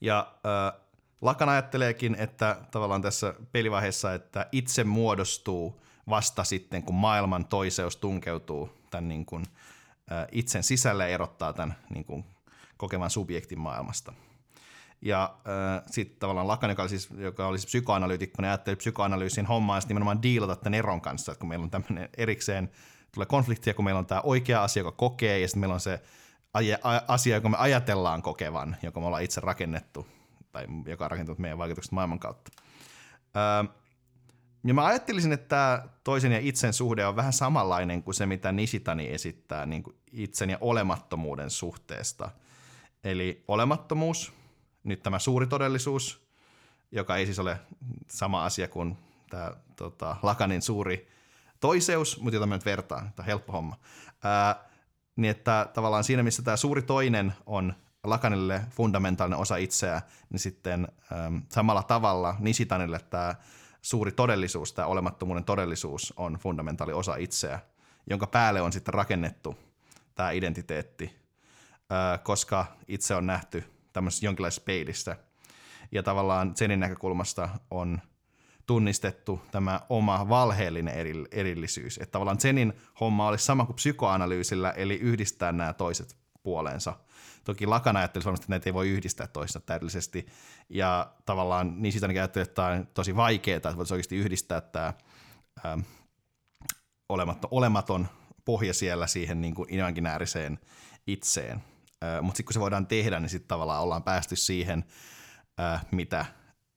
Ja 0.00 0.34
äh, 0.46 0.80
Lakan 1.20 1.48
ajatteleekin, 1.48 2.14
että 2.14 2.56
tavallaan 2.70 3.02
tässä 3.02 3.34
pelivaiheessa, 3.52 4.14
että 4.14 4.46
itse 4.52 4.84
muodostuu 4.84 5.82
vasta 6.08 6.44
sitten, 6.44 6.82
kun 6.82 6.94
maailman 6.94 7.44
toiseus 7.44 7.96
tunkeutuu 7.96 8.70
tämän 8.90 9.08
niin 9.08 9.26
kuin, 9.26 9.44
äh, 10.12 10.26
itsen 10.32 10.62
sisälle 10.62 11.04
ja 11.04 11.14
erottaa 11.14 11.52
tämän 11.52 11.76
niin 11.90 12.04
kuin, 12.04 12.24
kokevan 12.76 13.10
subjektin 13.10 13.60
maailmasta. 13.60 14.12
Ja 15.02 15.34
äh, 15.34 15.82
sitten 15.90 16.18
tavallaan 16.18 16.48
Lakan, 16.48 16.70
joka 16.70 16.82
oli, 16.82 16.88
siis, 16.88 17.08
joka 17.16 17.46
oli 17.46 17.58
siis 17.58 17.66
psykoanalyytikko, 17.66 18.42
niin 18.42 18.48
ajatteli 18.48 18.76
psykoanalyysin 18.76 19.46
hommaa 19.46 19.80
nimenomaan 19.88 20.22
diilata 20.22 20.56
tämän 20.56 20.74
eron 20.74 21.00
kanssa, 21.00 21.32
että 21.32 21.40
kun 21.40 21.48
meillä 21.48 21.64
on 21.64 21.70
tämmöinen 21.70 22.08
erikseen, 22.16 22.70
tulee 23.14 23.26
konfliktia, 23.26 23.74
kun 23.74 23.84
meillä 23.84 23.98
on 23.98 24.06
tämä 24.06 24.20
oikea 24.20 24.62
asia, 24.62 24.80
joka 24.80 24.92
kokee, 24.92 25.38
ja 25.38 25.48
sitten 25.48 25.60
meillä 25.60 25.74
on 25.74 25.80
se 25.80 26.00
asia, 27.08 27.36
joka 27.36 27.48
me 27.48 27.56
ajatellaan 27.56 28.22
kokevan, 28.22 28.76
joka 28.82 29.00
me 29.00 29.06
ollaan 29.06 29.22
itse 29.22 29.40
rakennettu, 29.40 30.06
tai 30.52 30.66
joka 30.86 31.04
on 31.04 31.10
rakentunut 31.10 31.38
meidän 31.38 31.58
vaikutukset 31.58 31.92
maailman 31.92 32.18
kautta. 32.18 32.52
Öö, 33.36 33.81
ja 34.64 34.74
mä 34.74 34.84
ajattelisin, 34.84 35.32
että 35.32 35.48
tämä 35.48 35.88
toisen 36.04 36.32
ja 36.32 36.38
itsen 36.38 36.72
suhde 36.72 37.06
on 37.06 37.16
vähän 37.16 37.32
samanlainen 37.32 38.02
kuin 38.02 38.14
se, 38.14 38.26
mitä 38.26 38.52
Nishitani 38.52 39.08
esittää 39.08 39.66
niin 39.66 39.82
kuin 39.82 39.96
itsen 40.12 40.50
ja 40.50 40.58
olemattomuuden 40.60 41.50
suhteesta. 41.50 42.30
Eli 43.04 43.44
olemattomuus, 43.48 44.32
nyt 44.84 45.02
tämä 45.02 45.18
suuri 45.18 45.46
todellisuus, 45.46 46.26
joka 46.92 47.16
ei 47.16 47.26
siis 47.26 47.38
ole 47.38 47.60
sama 48.08 48.44
asia 48.44 48.68
kuin 48.68 48.98
tämä 49.30 49.52
tota, 49.76 50.16
Lakanin 50.22 50.62
suuri 50.62 51.08
toiseus, 51.60 52.20
mutta 52.20 52.36
jota 52.36 52.46
mä 52.46 52.54
nyt 52.54 52.64
vertaan, 52.64 53.02
tämä 53.02 53.24
on 53.24 53.26
helppo 53.26 53.52
homma. 53.52 53.76
Ää, 54.24 54.64
niin 55.16 55.30
että 55.30 55.70
tavallaan 55.74 56.04
siinä, 56.04 56.22
missä 56.22 56.42
tämä 56.42 56.56
suuri 56.56 56.82
toinen 56.82 57.32
on 57.46 57.74
Lakanille 58.04 58.62
fundamentaalinen 58.70 59.38
osa 59.38 59.56
itseä, 59.56 60.02
niin 60.30 60.40
sitten 60.40 60.88
äm, 61.26 61.42
samalla 61.48 61.82
tavalla 61.82 62.36
Nishitanille 62.38 62.98
tämä 62.98 63.34
suuri 63.82 64.12
todellisuus, 64.12 64.72
tämä 64.72 64.88
olemattomuuden 64.88 65.44
todellisuus 65.44 66.14
on 66.16 66.34
fundamentaali 66.34 66.92
osa 66.92 67.16
itseä, 67.16 67.60
jonka 68.10 68.26
päälle 68.26 68.60
on 68.60 68.72
sitten 68.72 68.94
rakennettu 68.94 69.58
tämä 70.14 70.30
identiteetti, 70.30 71.16
koska 72.22 72.66
itse 72.88 73.14
on 73.14 73.26
nähty 73.26 73.64
tämmöisessä 73.92 74.26
jonkinlaisessa 74.26 74.62
peilissä. 74.64 75.16
Ja 75.92 76.02
tavallaan 76.02 76.54
Zenin 76.54 76.80
näkökulmasta 76.80 77.48
on 77.70 78.00
tunnistettu 78.66 79.40
tämä 79.50 79.80
oma 79.88 80.28
valheellinen 80.28 80.94
erillisyys. 81.30 81.98
Että 81.98 82.12
tavallaan 82.12 82.38
Zenin 82.38 82.72
homma 83.00 83.28
olisi 83.28 83.44
sama 83.44 83.66
kuin 83.66 83.76
psykoanalyysillä, 83.76 84.70
eli 84.70 84.94
yhdistää 84.94 85.52
nämä 85.52 85.72
toiset 85.72 86.16
puoleensa. 86.42 86.96
Toki 87.44 87.66
Lakan 87.66 87.96
ajatteli 87.96 88.24
varmasti, 88.24 88.44
että 88.44 88.52
näitä 88.52 88.68
ei 88.68 88.74
voi 88.74 88.88
yhdistää 88.88 89.26
toista 89.26 89.60
täydellisesti. 89.60 90.26
Ja 90.68 91.12
tavallaan 91.26 91.82
niin 91.82 91.92
sitä 91.92 92.06
ajatteli, 92.06 92.42
että 92.42 92.54
tämä 92.54 92.68
on 92.68 92.86
tosi 92.94 93.16
vaikeaa, 93.16 93.56
että 93.56 93.76
voisi 93.76 93.94
oikeasti 93.94 94.16
yhdistää 94.16 94.60
tämä 94.60 94.92
ähm, 95.66 95.80
olematon, 97.08 97.48
olematon 97.50 98.08
pohja 98.44 98.74
siellä 98.74 99.06
siihen 99.06 99.40
niin 99.40 99.54
kuin 99.54 99.74
imaginääriseen 99.74 100.58
itseen. 101.06 101.62
Mutta 102.22 102.36
sitten 102.36 102.46
kun 102.46 102.52
se 102.54 102.60
voidaan 102.60 102.86
tehdä, 102.86 103.20
niin 103.20 103.28
sitten 103.28 103.48
tavallaan 103.48 103.82
ollaan 103.82 104.02
päästy 104.02 104.36
siihen, 104.36 104.84
mitä 105.90 106.26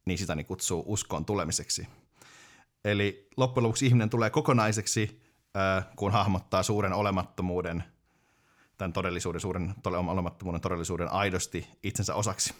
niin 0.05 0.17
sitä 0.17 0.35
niin 0.35 0.45
kutsuu 0.45 0.83
uskoon 0.87 1.25
tulemiseksi. 1.25 1.87
Eli 2.83 3.29
loppujen 3.37 3.63
lopuksi 3.63 3.85
ihminen 3.85 4.09
tulee 4.09 4.29
kokonaiseksi, 4.29 5.21
kun 5.95 6.11
hahmottaa 6.11 6.63
suuren 6.63 6.93
olemattomuuden, 6.93 7.83
tämän 8.77 8.93
todellisuuden, 8.93 9.41
suuren 9.41 9.75
olemattomuuden 10.09 10.61
todellisuuden 10.61 11.11
aidosti 11.11 11.67
itsensä 11.83 12.15
osaksi. 12.15 12.53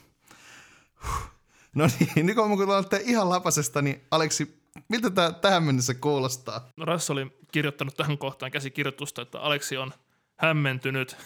No 1.74 1.86
niin, 2.00 2.26
nyt 2.26 2.36
kun 2.36 2.70
olette 2.70 3.02
ihan 3.04 3.28
lapasesta, 3.28 3.82
niin 3.82 4.02
Aleksi, 4.10 4.62
miltä 4.88 5.10
tämä 5.10 5.32
tähän 5.32 5.62
mennessä 5.62 5.94
kuulostaa? 5.94 6.68
No 6.76 6.84
Rass 6.84 7.10
oli 7.10 7.38
kirjoittanut 7.52 7.96
tähän 7.96 8.18
kohtaan 8.18 8.50
käsikirjoitusta, 8.52 9.22
että 9.22 9.40
Aleksi 9.40 9.76
on 9.76 9.92
hämmentynyt, 10.36 11.16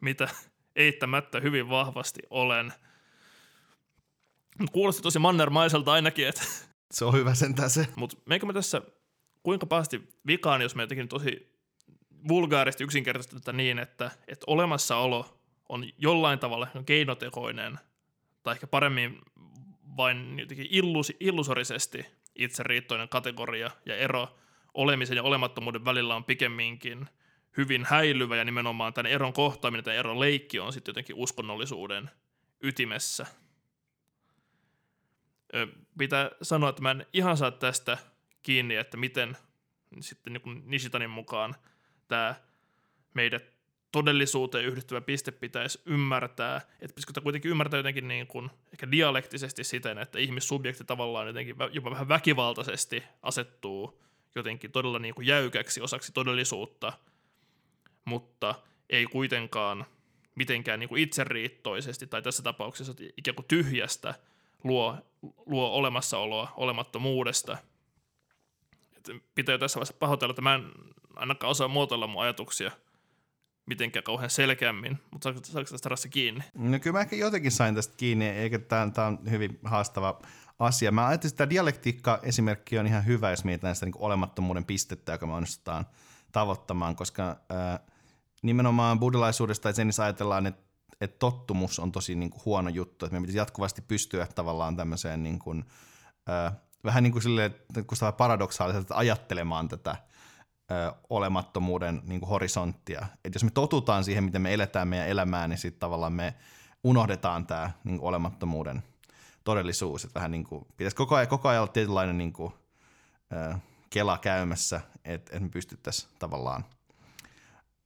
mitä 0.00 0.28
eittämättä 0.76 1.40
hyvin 1.40 1.68
vahvasti 1.68 2.20
olen. 2.30 2.72
Kuulosti 4.72 5.02
tosi 5.02 5.18
mannermaiselta 5.18 5.92
ainakin, 5.92 6.28
että 6.28 6.42
Se 6.90 7.04
on 7.04 7.14
hyvä 7.14 7.34
sentään 7.34 7.70
se. 7.70 7.88
Mutta 7.96 8.16
meikö 8.26 8.46
me 8.46 8.52
tässä 8.52 8.82
kuinka 9.42 9.66
päästi 9.66 10.08
vikaan, 10.26 10.62
jos 10.62 10.74
me 10.74 10.82
jotenkin 10.82 11.08
tosi 11.08 11.57
vulgaaristi 12.28 12.84
yksinkertaisesti 12.84 13.52
niin, 13.52 13.78
että, 13.78 14.10
että 14.28 14.44
olemassaolo 14.46 15.38
on 15.68 15.84
jollain 15.98 16.38
tavalla 16.38 16.66
keinotekoinen 16.86 17.78
tai 18.42 18.54
ehkä 18.54 18.66
paremmin 18.66 19.18
vain 19.96 20.38
jotenkin 20.38 20.66
illus, 20.70 21.12
illusorisesti 21.20 22.06
itseriittoinen 22.34 23.08
kategoria 23.08 23.70
ja 23.86 23.96
ero 23.96 24.38
olemisen 24.74 25.16
ja 25.16 25.22
olemattomuuden 25.22 25.84
välillä 25.84 26.16
on 26.16 26.24
pikemminkin 26.24 27.06
hyvin 27.56 27.84
häilyvä 27.84 28.36
ja 28.36 28.44
nimenomaan 28.44 28.94
tämän 28.94 29.12
eron 29.12 29.32
kohtaaminen, 29.32 29.84
tämän 29.84 29.98
eron 29.98 30.20
leikki 30.20 30.60
on 30.60 30.72
sitten 30.72 30.90
jotenkin 30.90 31.16
uskonnollisuuden 31.16 32.10
ytimessä. 32.60 33.26
Ö, 35.54 35.66
pitää 35.98 36.30
sanoa, 36.42 36.70
että 36.70 36.82
mä 36.82 36.90
en 36.90 37.06
ihan 37.12 37.36
saa 37.36 37.50
tästä 37.50 37.98
kiinni, 38.42 38.76
että 38.76 38.96
miten 38.96 39.36
sitten 40.00 40.32
niin 40.32 40.62
Nishitanin 40.66 41.10
mukaan 41.10 41.54
tämä 42.08 42.34
meidät 43.14 43.58
todellisuuteen 43.92 44.64
yhdistyvä 44.64 45.00
piste 45.00 45.30
pitäisi 45.30 45.80
ymmärtää, 45.86 46.56
että 46.56 46.94
pitäisikö 46.94 47.20
kuitenkin 47.20 47.50
ymmärtää 47.50 47.78
jotenkin 47.78 48.08
niin 48.08 48.26
kuin, 48.26 48.50
ehkä 48.72 48.90
dialektisesti 48.90 49.64
siten, 49.64 49.98
että 49.98 50.18
ihmissubjekti 50.18 50.84
tavallaan 50.84 51.26
jotenkin 51.26 51.56
jopa 51.72 51.90
vähän 51.90 52.08
väkivaltaisesti 52.08 53.02
asettuu 53.22 54.02
jotenkin 54.34 54.72
todella 54.72 54.98
niin 54.98 55.14
kuin 55.14 55.26
jäykäksi 55.26 55.80
osaksi 55.80 56.12
todellisuutta, 56.12 56.92
mutta 58.04 58.54
ei 58.90 59.06
kuitenkaan 59.06 59.86
mitenkään 60.34 60.80
niin 60.80 60.88
kuin 60.88 61.02
itseriittoisesti 61.02 62.06
tai 62.06 62.22
tässä 62.22 62.42
tapauksessa 62.42 62.94
ikään 63.16 63.34
kuin 63.34 63.46
tyhjästä 63.48 64.14
luo, 64.64 64.96
luo 65.46 65.70
olemassaoloa 65.70 66.52
olemattomuudesta. 66.56 67.58
Pitää 69.34 69.52
jo 69.52 69.58
tässä 69.58 69.76
vaiheessa 69.76 69.96
pahoitella, 69.98 70.32
että 70.32 70.42
mä 70.42 70.54
en 70.54 70.62
ainakaan 71.16 71.50
osaa 71.50 71.68
muotoilla 71.68 72.06
mun 72.06 72.22
ajatuksia 72.22 72.70
mitenkään 73.66 74.02
kauhean 74.02 74.30
selkeämmin, 74.30 74.98
mutta 75.10 75.24
saako, 75.24 75.40
saako 75.44 75.70
tästä 75.70 75.88
rassa 75.88 76.08
kiinni? 76.08 76.40
No 76.54 76.78
kyllä 76.78 76.96
mä 76.96 77.00
ehkä 77.00 77.16
jotenkin 77.16 77.52
sain 77.52 77.74
tästä 77.74 77.94
kiinni, 77.96 78.28
eikä 78.28 78.58
tämä 78.58 79.06
on 79.06 79.18
hyvin 79.30 79.58
haastava 79.64 80.20
asia. 80.58 80.92
Mä 80.92 81.06
ajattelin, 81.06 81.32
että 81.32 81.38
tämä 81.38 81.50
dialektiikka-esimerkki 81.50 82.78
on 82.78 82.86
ihan 82.86 83.06
hyvä, 83.06 83.30
jos 83.30 83.44
mietitään 83.44 83.74
sitä 83.74 83.86
niin 83.86 83.94
olemattomuuden 83.98 84.64
pistettä, 84.64 85.12
joka 85.12 85.26
me 85.26 85.32
onnistutaan 85.32 85.86
tavoittamaan, 86.32 86.96
koska 86.96 87.28
äh, 87.30 87.80
nimenomaan 88.42 89.00
buddhalaisuudesta 89.00 89.68
ja 89.68 89.74
ajatellaan, 90.04 90.46
että 90.46 90.68
että 91.00 91.18
tottumus 91.18 91.78
on 91.78 91.92
tosi 91.92 92.14
niin 92.14 92.30
kuin 92.30 92.42
huono 92.44 92.70
juttu, 92.70 93.06
että 93.06 93.12
meidän 93.12 93.22
pitäisi 93.22 93.38
jatkuvasti 93.38 93.82
pystyä 93.82 94.26
tavallaan 94.34 94.76
tämmöiseen 94.76 95.22
niin 95.22 95.38
kuin, 95.38 95.64
vähän 96.84 97.02
niin 97.02 97.12
kuin 97.12 97.22
silleen, 97.22 97.54
kun 97.74 98.12
paradoksaalisesti 98.16 98.94
ajattelemaan 98.96 99.68
tätä 99.68 99.96
ö, 100.70 100.92
olemattomuuden 101.10 102.02
niin 102.04 102.20
kuin 102.20 102.30
horisonttia. 102.30 103.06
Et 103.24 103.34
jos 103.34 103.44
me 103.44 103.50
totutaan 103.50 104.04
siihen, 104.04 104.24
miten 104.24 104.42
me 104.42 104.54
eletään 104.54 104.88
meidän 104.88 105.08
elämää, 105.08 105.48
niin 105.48 105.58
sitten 105.58 105.80
tavallaan 105.80 106.12
me 106.12 106.34
unohdetaan 106.84 107.46
tämä 107.46 107.70
niin 107.84 107.98
kuin 107.98 108.08
olemattomuuden 108.08 108.82
todellisuus. 109.44 110.04
Et 110.04 110.14
vähän 110.14 110.30
niin 110.30 110.44
kuin, 110.44 110.66
pitäisi 110.76 110.96
koko 110.96 111.16
ajan, 111.16 111.28
koko 111.28 111.48
ajan 111.48 111.62
olla 111.62 111.72
tietynlainen 111.72 112.18
niin 112.18 112.32
kuin, 112.32 112.52
ö, 113.32 113.54
kela 113.90 114.18
käymässä, 114.18 114.80
että 115.04 115.36
et 115.36 115.42
me 115.42 115.48
pystyttäisiin 115.48 116.12
tavallaan 116.18 116.64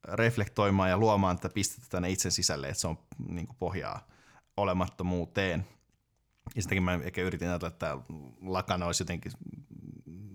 reflektoimaan 0.07 0.89
ja 0.89 0.97
luomaan 0.97 1.37
tätä 1.37 1.53
pistettä 1.53 1.89
tänne 1.89 2.09
itsen 2.09 2.31
sisälle, 2.31 2.67
että 2.67 2.81
se 2.81 2.87
on 2.87 2.97
niin 3.29 3.47
kuin 3.47 3.57
pohjaa 3.59 4.07
olemattomuuteen. 4.57 5.67
Ja 6.55 6.61
sitäkin 6.61 6.83
mä 6.83 6.99
ehkä 7.03 7.21
yritin 7.21 7.49
ajatella, 7.49 7.73
että 7.73 7.97
lakana 8.41 8.85
olisi 8.85 9.01
jotenkin 9.01 9.31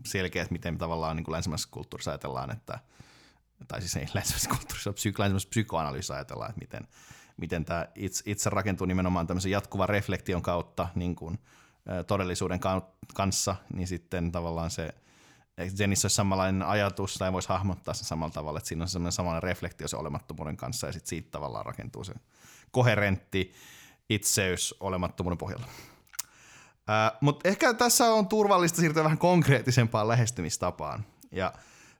selkeä, 0.06 0.42
että 0.42 0.52
miten 0.52 0.78
tavallaan 0.78 1.16
niin 1.16 1.24
kuin 1.24 1.32
länsimäisessä 1.32 1.68
kulttuurissa 1.70 2.10
ajatellaan, 2.10 2.50
että, 2.50 2.78
tai 3.68 3.80
siis 3.80 3.96
ei 3.96 4.06
länsimäisessä 4.14 4.50
kulttuurissa, 4.50 4.92
psy, 4.92 5.12
länsimäisessä 5.18 5.50
psykoanalyysissä 5.50 6.14
ajatellaan, 6.14 6.50
että 6.50 6.60
miten, 6.60 6.88
miten 7.36 7.64
tämä 7.64 7.86
itse, 7.94 8.22
itse 8.26 8.50
rakentuu 8.50 8.86
nimenomaan 8.86 9.26
tämmöisen 9.26 9.50
jatkuvan 9.50 9.88
reflektion 9.88 10.42
kautta 10.42 10.88
niin 10.94 11.16
kuin, 11.16 11.38
todellisuuden 12.06 12.60
kanssa, 13.14 13.56
niin 13.74 13.88
sitten 13.88 14.32
tavallaan 14.32 14.70
se, 14.70 14.94
Zenissä 15.76 16.06
olisi 16.06 16.16
samanlainen 16.16 16.62
ajatus, 16.62 17.14
tai 17.14 17.32
voisi 17.32 17.48
hahmottaa 17.48 17.94
sen 17.94 18.04
samalla 18.04 18.32
tavalla, 18.32 18.58
että 18.58 18.68
siinä 18.68 18.82
on 18.82 18.88
semmoinen 18.88 19.12
samanlainen 19.12 19.42
reflektio 19.42 19.88
se 19.88 19.96
olemattomuuden 19.96 20.56
kanssa, 20.56 20.86
ja 20.86 20.92
sitten 20.92 21.08
siitä 21.08 21.30
tavallaan 21.30 21.66
rakentuu 21.66 22.04
se 22.04 22.14
koherentti 22.70 23.54
itseys 24.08 24.74
olemattomuuden 24.80 25.38
pohjalla. 25.38 25.66
Uh, 26.88 27.18
Mutta 27.20 27.48
ehkä 27.48 27.74
tässä 27.74 28.12
on 28.12 28.28
turvallista 28.28 28.80
siirtyä 28.80 29.04
vähän 29.04 29.18
konkreettisempaan 29.18 30.08
lähestymistapaan. 30.08 31.04
Ja 31.32 31.52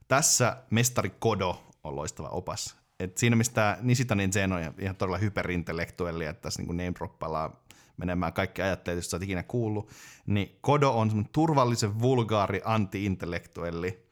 tässä 0.09 0.57
mestari 0.71 1.11
Kodo 1.19 1.65
on 1.85 1.97
loistava 1.97 2.29
opas. 2.29 2.77
Et 3.01 3.19
siinä, 3.19 3.37
mistä 3.37 3.79
Nishitanin 3.81 4.33
Zen 4.33 4.53
on 4.53 4.61
ihan 4.79 4.97
todella 4.97 5.19
hyperintellektuelli, 5.19 6.25
että 6.25 6.43
tässä 6.43 6.63
niin 6.63 6.77
name 6.77 7.57
menemään 7.97 8.33
kaikki 8.33 8.63
ajatteet, 8.63 8.97
joista 8.97 9.17
olet 9.17 9.23
ikinä 9.23 9.43
kuullut, 9.43 9.91
niin 10.27 10.59
Kodo 10.61 10.91
on 10.91 11.29
turvallisen 11.33 12.01
vulgaari 12.01 12.61
anti-intellektuelli, 12.65 14.07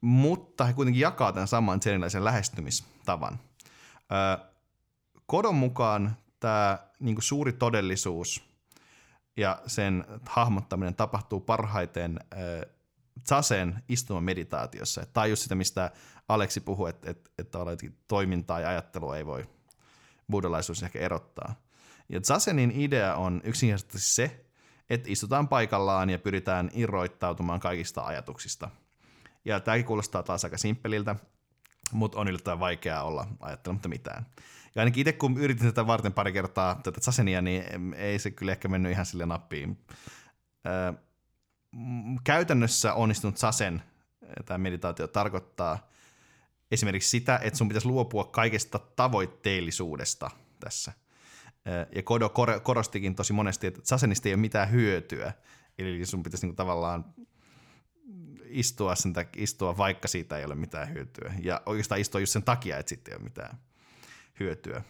mutta 0.00 0.64
he 0.64 0.72
kuitenkin 0.72 1.00
jakaa 1.00 1.32
tämän 1.32 1.48
saman 1.48 1.82
zeniläisen 1.82 2.24
lähestymistavan. 2.24 3.38
Kodon 5.26 5.54
mukaan 5.54 6.16
tämä 6.40 6.78
niin 7.00 7.16
suuri 7.20 7.52
todellisuus– 7.52 8.42
ja 9.36 9.62
sen 9.66 10.04
hahmottaminen 10.26 10.94
tapahtuu 10.94 11.40
parhaiten 11.40 12.20
äh, 12.32 12.38
Zasen 13.28 13.82
istuman 13.88 14.24
meditaatiossa. 14.24 15.06
Tai 15.12 15.30
just 15.30 15.42
sitä, 15.42 15.54
mistä 15.54 15.90
Aleksi 16.28 16.60
puhui, 16.60 16.90
että, 16.90 17.10
että, 17.10 17.30
että 17.38 17.58
toimintaa 18.08 18.60
ja 18.60 18.68
ajattelua 18.68 19.16
ei 19.16 19.26
voi 19.26 19.44
buddhalaisuus 20.30 20.82
ehkä 20.82 20.98
erottaa. 20.98 21.54
Ja 22.08 22.20
Zasenin 22.20 22.72
idea 22.74 23.16
on 23.16 23.40
yksinkertaisesti 23.44 24.14
se, 24.14 24.44
että 24.90 25.10
istutaan 25.12 25.48
paikallaan 25.48 26.10
ja 26.10 26.18
pyritään 26.18 26.70
irroittautumaan 26.74 27.60
kaikista 27.60 28.02
ajatuksista. 28.02 28.70
Ja 29.44 29.60
tämäkin 29.60 29.86
kuulostaa 29.86 30.22
taas 30.22 30.44
aika 30.44 30.58
simppeliltä, 30.58 31.16
mutta 31.92 32.20
on 32.20 32.28
yllättävän 32.28 32.60
vaikeaa 32.60 33.02
olla 33.02 33.26
ajattelematta 33.40 33.88
mitään. 33.88 34.26
Ja 34.74 34.82
ainakin 34.82 35.00
itse 35.00 35.12
kun 35.12 35.38
yritin 35.38 35.66
tätä 35.66 35.86
varten 35.86 36.12
pari 36.12 36.32
kertaa 36.32 36.80
tätä 36.82 37.00
Sasenia, 37.00 37.42
niin 37.42 37.94
ei 37.94 38.18
se 38.18 38.30
kyllä 38.30 38.52
ehkä 38.52 38.68
mennyt 38.68 38.92
ihan 38.92 39.06
sille 39.06 39.26
nappiin. 39.26 39.78
Öö, 40.66 40.92
käytännössä 42.24 42.94
onnistunut 42.94 43.36
Sasen, 43.36 43.82
tämä 44.46 44.58
meditaatio 44.58 45.06
tarkoittaa 45.06 45.90
esimerkiksi 46.70 47.10
sitä, 47.10 47.40
että 47.42 47.58
sun 47.58 47.68
pitäisi 47.68 47.88
luopua 47.88 48.24
kaikesta 48.24 48.78
tavoitteellisuudesta 48.78 50.30
tässä. 50.60 50.92
Ja 51.94 52.02
Kodo 52.02 52.32
korostikin 52.62 53.14
tosi 53.14 53.32
monesti, 53.32 53.66
että 53.66 53.80
Sasenista 53.84 54.28
ei 54.28 54.34
ole 54.34 54.40
mitään 54.40 54.70
hyötyä. 54.70 55.32
Eli 55.78 56.06
sun 56.06 56.22
pitäisi 56.22 56.46
niinku 56.46 56.56
tavallaan 56.56 57.04
istua, 58.44 58.94
sen 58.94 59.12
takia, 59.12 59.42
istua, 59.42 59.76
vaikka 59.76 60.08
siitä 60.08 60.38
ei 60.38 60.44
ole 60.44 60.54
mitään 60.54 60.94
hyötyä. 60.94 61.34
Ja 61.42 61.62
oikeastaan 61.66 62.00
istua 62.00 62.20
just 62.20 62.32
sen 62.32 62.42
takia, 62.42 62.78
että 62.78 62.90
sitten 62.90 63.12
ei 63.12 63.16
ole 63.16 63.24
mitään 63.24 63.58
hyötyä. 64.40 64.82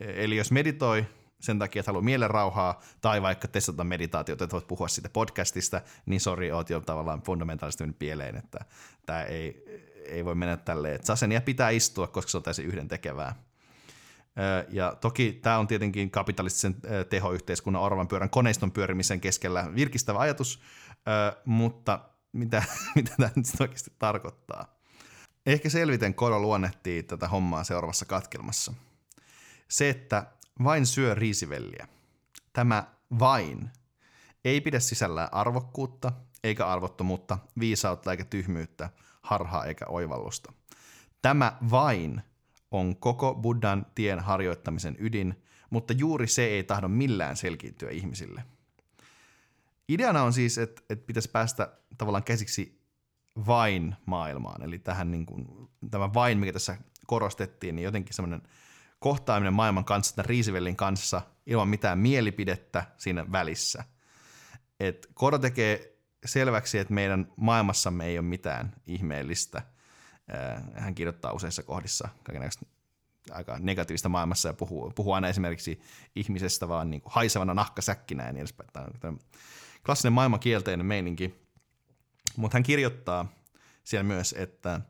Eli 0.00 0.36
jos 0.36 0.52
meditoi 0.52 1.06
sen 1.40 1.58
takia, 1.58 1.80
että 1.80 1.88
haluaa 1.88 2.04
mielen 2.04 2.30
rauhaa, 2.30 2.80
tai 3.00 3.22
vaikka 3.22 3.48
testata 3.48 3.84
meditaatiota, 3.84 4.44
että 4.44 4.54
voit 4.54 4.66
puhua 4.66 4.88
siitä 4.88 5.08
podcastista, 5.08 5.80
niin 6.06 6.20
sori, 6.20 6.52
oot 6.52 6.70
jo 6.70 6.80
tavallaan 6.80 7.22
fundamentaalisesti 7.22 7.82
mennyt 7.82 7.98
pieleen, 7.98 8.36
että 8.36 8.64
tämä 9.06 9.22
ei, 9.22 9.64
ei 10.04 10.24
voi 10.24 10.34
mennä 10.34 10.56
tälleen. 10.56 11.04
Sasenia 11.04 11.40
pitää 11.40 11.70
istua, 11.70 12.06
koska 12.06 12.30
se 12.30 12.36
on 12.36 12.42
täysin 12.42 12.66
yhden 12.66 12.88
tekevää. 12.88 13.34
Ja 14.68 14.96
toki 15.00 15.38
tämä 15.42 15.58
on 15.58 15.66
tietenkin 15.66 16.10
kapitalistisen 16.10 16.76
tehoyhteiskunnan 17.10 17.82
orvan 17.82 18.08
pyörän 18.08 18.30
koneiston 18.30 18.72
pyörimisen 18.72 19.20
keskellä 19.20 19.74
virkistävä 19.74 20.18
ajatus, 20.18 20.60
mutta 21.44 22.00
mitä, 22.32 22.62
mitä 22.96 23.10
tämä 23.16 23.30
nyt 23.36 23.46
oikeasti 23.60 23.92
tarkoittaa? 23.98 24.73
Ehkä 25.46 25.68
selviten 25.68 26.14
Kodo 26.14 26.40
luonnehtii 26.40 27.02
tätä 27.02 27.28
hommaa 27.28 27.64
seuraavassa 27.64 28.04
katkelmassa. 28.04 28.74
Se, 29.68 29.90
että 29.90 30.26
vain 30.64 30.86
syö 30.86 31.14
riisivelliä. 31.14 31.88
Tämä 32.52 32.84
vain 33.18 33.70
ei 34.44 34.60
pidä 34.60 34.80
sisällään 34.80 35.28
arvokkuutta, 35.32 36.12
eikä 36.44 36.66
arvottomuutta, 36.66 37.38
viisautta 37.60 38.10
eikä 38.10 38.24
tyhmyyttä, 38.24 38.90
harhaa 39.22 39.64
eikä 39.64 39.86
oivallusta. 39.88 40.52
Tämä 41.22 41.58
vain 41.70 42.22
on 42.70 42.96
koko 42.96 43.34
Buddhan 43.34 43.86
tien 43.94 44.20
harjoittamisen 44.20 44.96
ydin, 44.98 45.42
mutta 45.70 45.92
juuri 45.92 46.26
se 46.26 46.44
ei 46.44 46.64
tahdo 46.64 46.88
millään 46.88 47.36
selkiytyä 47.36 47.90
ihmisille. 47.90 48.44
ideana 49.88 50.22
on 50.22 50.32
siis, 50.32 50.58
että, 50.58 50.82
että 50.90 51.06
pitäisi 51.06 51.30
päästä 51.30 51.72
tavallaan 51.98 52.24
käsiksi 52.24 52.73
vain 53.46 53.96
maailmaan. 54.06 54.62
Eli 54.62 54.78
tähän 54.78 55.10
niin 55.10 55.26
kuin, 55.26 55.68
tämä 55.90 56.14
vain, 56.14 56.38
mikä 56.38 56.52
tässä 56.52 56.76
korostettiin, 57.06 57.76
niin 57.76 57.84
jotenkin 57.84 58.14
semmoinen 58.14 58.42
kohtaaminen 58.98 59.52
maailman 59.52 59.84
kanssa, 59.84 60.16
tämän 60.16 60.28
Riisivellin 60.28 60.76
kanssa, 60.76 61.22
ilman 61.46 61.68
mitään 61.68 61.98
mielipidettä 61.98 62.84
siinä 62.96 63.32
välissä. 63.32 63.84
Et 64.80 65.06
Koro 65.14 65.38
tekee 65.38 65.96
selväksi, 66.24 66.78
että 66.78 66.94
meidän 66.94 67.32
maailmassamme 67.36 68.06
ei 68.06 68.18
ole 68.18 68.26
mitään 68.26 68.72
ihmeellistä. 68.86 69.62
Hän 70.74 70.94
kirjoittaa 70.94 71.32
useissa 71.32 71.62
kohdissa 71.62 72.08
aika 73.30 73.58
negatiivista 73.58 74.08
maailmassa 74.08 74.48
ja 74.48 74.54
puhuu, 74.54 74.90
puhuu 74.90 75.12
aina 75.12 75.28
esimerkiksi 75.28 75.80
ihmisestä 76.16 76.68
vaan 76.68 76.90
niin 76.90 77.00
kuin 77.00 77.12
haisevana 77.12 77.54
nahkasäkkinä 77.54 78.26
ja 78.26 78.32
niin 78.32 78.40
edespäin. 78.40 78.70
Tämä 78.72 78.86
on 79.04 79.18
klassinen 79.86 80.12
maailmankielteinen 80.12 80.86
meininki. 80.86 81.43
Mutta 82.36 82.56
hän 82.56 82.62
kirjoittaa 82.62 83.32
siellä 83.84 84.04
myös, 84.04 84.34
että 84.38 84.80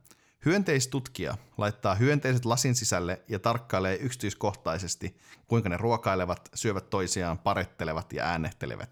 hyönteistutkija 0.45 1.36
laittaa 1.59 1.95
hyönteiset 1.95 2.45
lasin 2.45 2.74
sisälle 2.74 3.22
ja 3.28 3.38
tarkkailee 3.38 3.97
yksityiskohtaisesti, 3.97 5.16
kuinka 5.47 5.68
ne 5.68 5.76
ruokailevat, 5.76 6.49
syövät 6.55 6.90
toisiaan, 6.90 7.38
parettelevat 7.38 8.12
ja 8.12 8.24
äänehtelevät. 8.24 8.90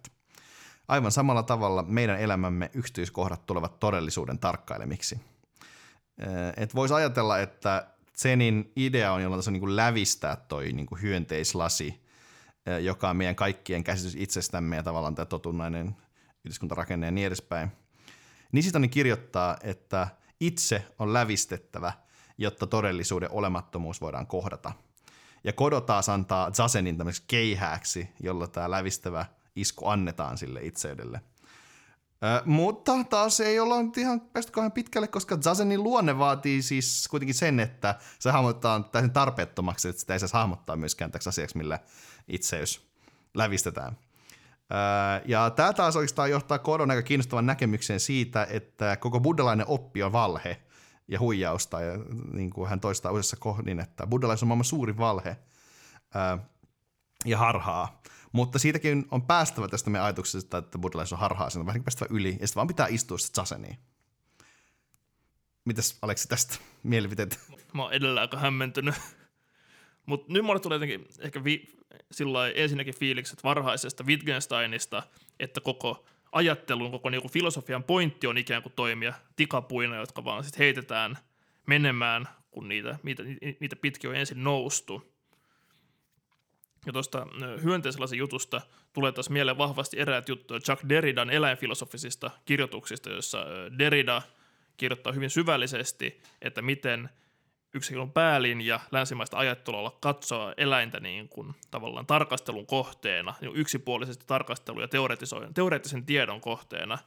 Aivan 0.89 1.13
samalla 1.13 1.43
tavalla 1.43 1.83
meidän 1.83 2.21
elämämme 2.21 2.71
yksityiskohdat 2.75 3.47
tulevat 3.47 3.79
todellisuuden 3.79 4.39
tarkkailemiksi. 4.39 5.21
Et 6.57 6.75
voisi 6.75 6.95
ajatella, 6.95 7.39
että 7.39 7.87
Zenin 8.19 8.73
idea 8.77 9.13
on 9.13 9.23
jollain 9.23 9.39
tasolla 9.39 9.59
niin 9.59 9.77
lävistää 9.77 10.37
toi 10.37 10.73
niin 10.73 10.87
kuin 10.87 11.03
hyönteislasi, 11.03 12.03
joka 12.83 13.11
on 13.11 13.17
meidän 13.17 13.37
kaikkien 13.37 13.85
käsitys 13.85 14.15
itsestämme 14.15 14.77
ja 14.77 14.83
tavallaan 14.83 15.15
tämä 15.15 15.27
totunnainen 15.27 15.97
yhteiskuntarakenne 16.45 17.07
ja 17.07 17.11
niin 17.11 17.27
edespäin. 17.27 17.73
Nisitoni 18.53 18.89
kirjoittaa, 18.89 19.57
että 19.63 20.09
itse 20.41 20.87
on 20.99 21.13
lävistettävä, 21.13 21.93
jotta 22.39 22.67
todellisuuden 22.67 23.31
olemattomuus 23.31 24.01
voidaan 24.01 24.27
kohdata. 24.27 24.73
Ja 25.45 25.53
Kodo 25.53 25.81
taas 25.81 26.09
antaa 26.09 26.51
Zasenin 26.51 26.97
tämmöiseksi 26.99 27.25
keihääksi, 27.27 28.09
jolla 28.21 28.47
tämä 28.47 28.71
lävistävä 28.71 29.27
isku 29.57 29.89
annetaan 29.89 30.39
sille 30.39 30.61
itseydelle– 30.63 31.21
Ö, 32.25 32.43
mutta 32.45 33.05
taas 33.05 33.41
ei 33.41 33.61
olla 33.61 33.83
nyt 33.83 33.99
ihan 33.99 34.21
päästy 34.21 34.53
kauhean 34.53 34.73
pitkälle, 34.73 35.09
koska 35.09 35.37
Zazenin 35.37 35.83
luonne 35.83 36.19
vaatii 36.19 36.63
siis 36.63 37.09
kuitenkin 37.11 37.35
sen, 37.35 37.61
että 37.61 37.95
se 38.19 38.31
hahmotetaan 38.31 38.85
täysin 38.85 39.11
tarpeettomaksi, 39.11 39.89
että 39.89 40.01
sitä 40.01 40.13
ei 40.13 40.21
saisi 40.21 40.35
hahmottaa 40.35 40.77
myöskään 40.77 41.11
täksi 41.11 41.29
asiaksi, 41.29 41.57
millä 41.57 41.79
itseys 42.29 42.81
lävistetään. 43.35 43.97
Ja 45.25 45.51
tämä 45.51 45.73
taas 45.73 45.97
oikeastaan 45.97 46.31
johtaa 46.31 46.59
Kodon 46.59 46.91
aika 46.91 47.03
kiinnostavan 47.03 47.47
näkemykseen 47.47 48.01
siitä, 48.01 48.47
että 48.51 48.97
koko 48.97 49.21
buddhalainen 49.21 49.67
oppi 49.67 50.03
on 50.03 50.13
valhe 50.13 50.63
ja 51.09 51.21
huijausta, 51.21 51.81
ja 51.81 51.99
niin 52.33 52.51
kuin 52.51 52.71
hän 52.71 52.81
toistaa 52.81 53.13
useissa 53.13 53.37
kohdin, 53.37 53.81
että 53.81 54.07
buddhalaisuus 54.07 54.43
on 54.43 54.49
maailman 54.49 54.65
suuri 54.65 54.97
valhe 54.97 55.37
ja 57.25 57.39
harhaa. 57.39 58.03
Mutta 58.33 58.59
siitäkin 58.59 59.07
on 59.11 59.23
päästävä 59.23 59.69
tästä 59.69 59.91
meidän 59.91 60.05
ajatuksesta, 60.05 60.59
että 60.59 60.79
buddhalaisuus 60.79 61.13
on 61.13 61.21
harhaa, 61.21 61.51
sen 61.51 61.61
on 61.61 61.67
vähän 61.67 61.79
niin 61.79 61.85
päästävä 61.85 62.09
yli, 62.11 62.37
ja 62.41 62.47
sitten 62.47 62.57
vaan 62.57 62.67
pitää 62.67 62.87
istua 62.91 63.19
sitten 63.19 63.43
zaseniin. 63.43 63.79
Mitäs 65.65 65.99
Aleksi 66.03 66.29
tästä 66.29 66.59
mielipiteet? 66.83 67.41
Mä 67.75 67.83
oon 67.83 67.93
edelleen 67.93 68.23
aika 68.23 68.39
hämmentynyt. 68.39 68.95
Mutta 70.07 70.33
nyt 70.33 70.45
mulle 70.45 70.61
tulee 70.61 70.77
jotenkin 70.77 71.09
ehkä 71.21 71.45
vi- 71.45 71.82
sillä 72.13 72.49
ensinnäkin 72.49 72.95
fiilikset 72.95 73.45
varhaisesta 73.45 74.05
Wittgensteinista, 74.05 75.03
että 75.41 75.61
koko 75.61 76.05
ajattelun, 76.33 76.91
koko 76.91 77.11
niinku 77.11 77.29
filosofian 77.29 77.85
pointti 77.85 78.27
on 78.27 78.39
ikään 78.39 78.63
kuin 78.63 78.73
toimia 78.77 79.15
tikapuina, 79.37 79.97
jotka 79.97 80.25
vaan 80.25 80.45
sitten 80.45 80.59
heitetään 80.59 81.19
menemään, 81.67 82.29
kun 82.51 82.69
niitä, 82.69 82.99
niitä, 83.03 83.23
niitä 83.61 83.77
pitkin 83.77 84.11
on 84.11 84.17
ensin 84.17 84.45
noustu. 84.45 85.13
Ja 86.87 86.93
tuosta 86.93 87.27
hyönteislasin 87.63 88.19
jutusta 88.19 88.61
tulee 88.93 89.13
taas 89.13 89.31
mieleen 89.31 89.59
vahvasti 89.59 90.01
eräät 90.01 90.29
juttuja 90.29 90.61
Chuck 90.61 90.89
Derridan 90.89 91.31
eläinfilosofisista 91.31 92.31
kirjoituksista, 92.45 93.11
joissa 93.11 93.47
Derrida 93.79 94.23
kirjoittaa 94.77 95.13
hyvin 95.13 95.31
syvällisesti, 95.31 96.21
että 96.43 96.63
miten 96.63 97.11
yksilön 97.75 98.11
päälinja 98.11 98.81
länsimaista 98.91 99.39
ajattelua 99.39 99.99
katsoa 100.01 100.55
eläintä 100.57 101.01
niin 101.01 101.29
kuin 101.29 101.55
tavallaan 101.71 102.07
tarkastelun 102.07 102.67
kohteena, 102.67 103.35
niin 103.41 103.57
yksipuolisesti 103.57 104.25
tarkastelu 104.27 104.81
ja 104.81 104.89
teoreettisen 105.55 106.07
tiedon 106.07 106.41
kohteena. 106.41 106.99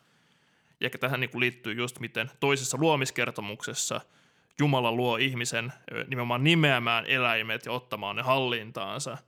Ja 0.79 0.89
tähän 0.89 1.19
niin 1.19 1.29
kuin 1.29 1.39
liittyy 1.39 1.73
just 1.73 1.99
miten 1.99 2.31
toisessa 2.39 2.77
luomiskertomuksessa 2.79 4.01
Jumala 4.59 4.91
luo 4.91 5.17
ihmisen 5.17 5.73
nimenomaan 6.07 6.43
nimeämään 6.43 7.05
eläimet 7.05 7.65
ja 7.65 7.71
ottamaan 7.71 8.15
ne 8.15 8.21
hallintaansa– 8.21 9.17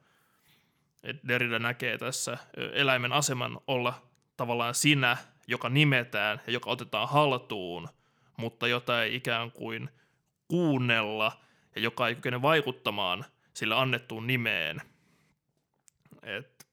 että 1.03 1.27
Derrida 1.27 1.59
näkee 1.59 1.97
tässä 1.97 2.37
eläimen 2.73 3.13
aseman 3.13 3.59
olla 3.67 4.01
tavallaan 4.37 4.75
sinä, 4.75 5.17
joka 5.47 5.69
nimetään 5.69 6.41
ja 6.47 6.53
joka 6.53 6.69
otetaan 6.69 7.09
haltuun, 7.09 7.89
mutta 8.37 8.67
jota 8.67 9.03
ei 9.03 9.15
ikään 9.15 9.51
kuin 9.51 9.89
kuunnella 10.47 11.31
ja 11.75 11.81
joka 11.81 12.07
ei 12.07 12.15
kykene 12.15 12.41
vaikuttamaan 12.41 13.25
sillä 13.53 13.81
annettuun 13.81 14.27
nimeen. 14.27 14.81
Et 16.23 16.67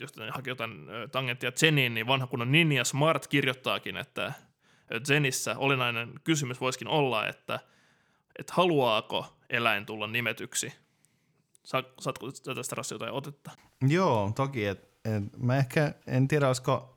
jos 0.00 0.12
hakee 0.30 0.50
jotain 0.50 0.86
tangenttia 1.12 1.52
Zeniin, 1.52 1.94
niin 1.94 2.06
vanha 2.06 2.26
kunnon 2.26 2.52
Ninja 2.52 2.84
Smart 2.84 3.26
kirjoittaakin, 3.26 3.96
että 3.96 4.32
Zenissä 5.06 5.58
olennainen 5.58 6.12
kysymys 6.24 6.60
voisikin 6.60 6.88
olla, 6.88 7.26
että, 7.26 7.60
että 8.38 8.54
haluaako 8.56 9.36
eläin 9.50 9.86
tulla 9.86 10.06
nimetyksi– 10.06 10.72
saatko 11.64 12.30
tästä 12.54 12.94
jotain 12.94 13.12
otetta? 13.12 13.50
Joo, 13.88 14.32
toki. 14.34 14.66
Et, 14.66 14.88
et, 15.04 15.24
mä 15.36 15.56
ehkä 15.56 15.94
en 16.06 16.28
tiedä, 16.28 16.46
olisiko 16.46 16.93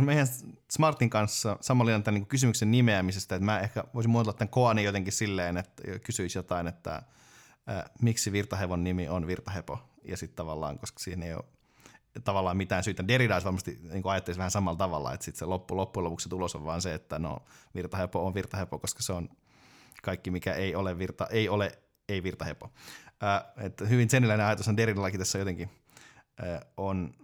meidän 0.00 0.26
Smartin 0.70 1.10
kanssa 1.10 1.56
samalla 1.60 2.00
tämän 2.00 2.14
niin 2.14 2.26
kysymyksen 2.26 2.70
nimeämisestä, 2.70 3.34
että 3.34 3.44
mä 3.44 3.60
ehkä 3.60 3.84
voisin 3.94 4.10
muotoilla 4.10 4.38
tämän 4.38 4.48
koani 4.48 4.84
jotenkin 4.84 5.12
silleen, 5.12 5.56
että 5.56 5.82
kysyisi 6.04 6.38
jotain, 6.38 6.66
että 6.66 6.94
äh, 6.94 7.84
miksi 8.00 8.32
virtahevon 8.32 8.84
nimi 8.84 9.08
on 9.08 9.26
virtahepo, 9.26 9.78
ja 10.04 10.16
sitten 10.16 10.36
tavallaan, 10.36 10.78
koska 10.78 10.98
siinä 10.98 11.26
ei 11.26 11.34
ole 11.34 11.44
tavallaan 12.24 12.56
mitään 12.56 12.84
syytä. 12.84 13.08
Derrida 13.08 13.40
varmasti 13.44 13.78
niin 13.92 14.02
ajattelisi 14.04 14.38
vähän 14.38 14.50
samalla 14.50 14.78
tavalla, 14.78 15.12
että 15.12 15.24
sitten 15.24 15.38
se 15.38 15.44
loppu, 15.44 15.76
loppujen 15.76 16.04
lopuksi 16.04 16.28
tulos 16.28 16.56
on 16.56 16.64
vaan 16.64 16.82
se, 16.82 16.94
että 16.94 17.18
no 17.18 17.38
virtahepo 17.74 18.26
on 18.26 18.34
virtahepo, 18.34 18.78
koska 18.78 19.02
se 19.02 19.12
on 19.12 19.28
kaikki, 20.02 20.30
mikä 20.30 20.54
ei 20.54 20.74
ole 20.74 20.98
virta, 20.98 21.26
ei 21.26 21.48
ole 21.48 21.78
ei 22.08 22.22
virtahepo. 22.22 22.70
Äh, 23.22 23.64
että 23.64 23.84
hyvin 23.84 24.10
seniläinen 24.10 24.46
ajatus 24.46 24.68
on 24.68 24.76
Derillakin 24.76 25.18
tässä 25.20 25.38
jotenkin 25.38 25.70
on 26.76 27.14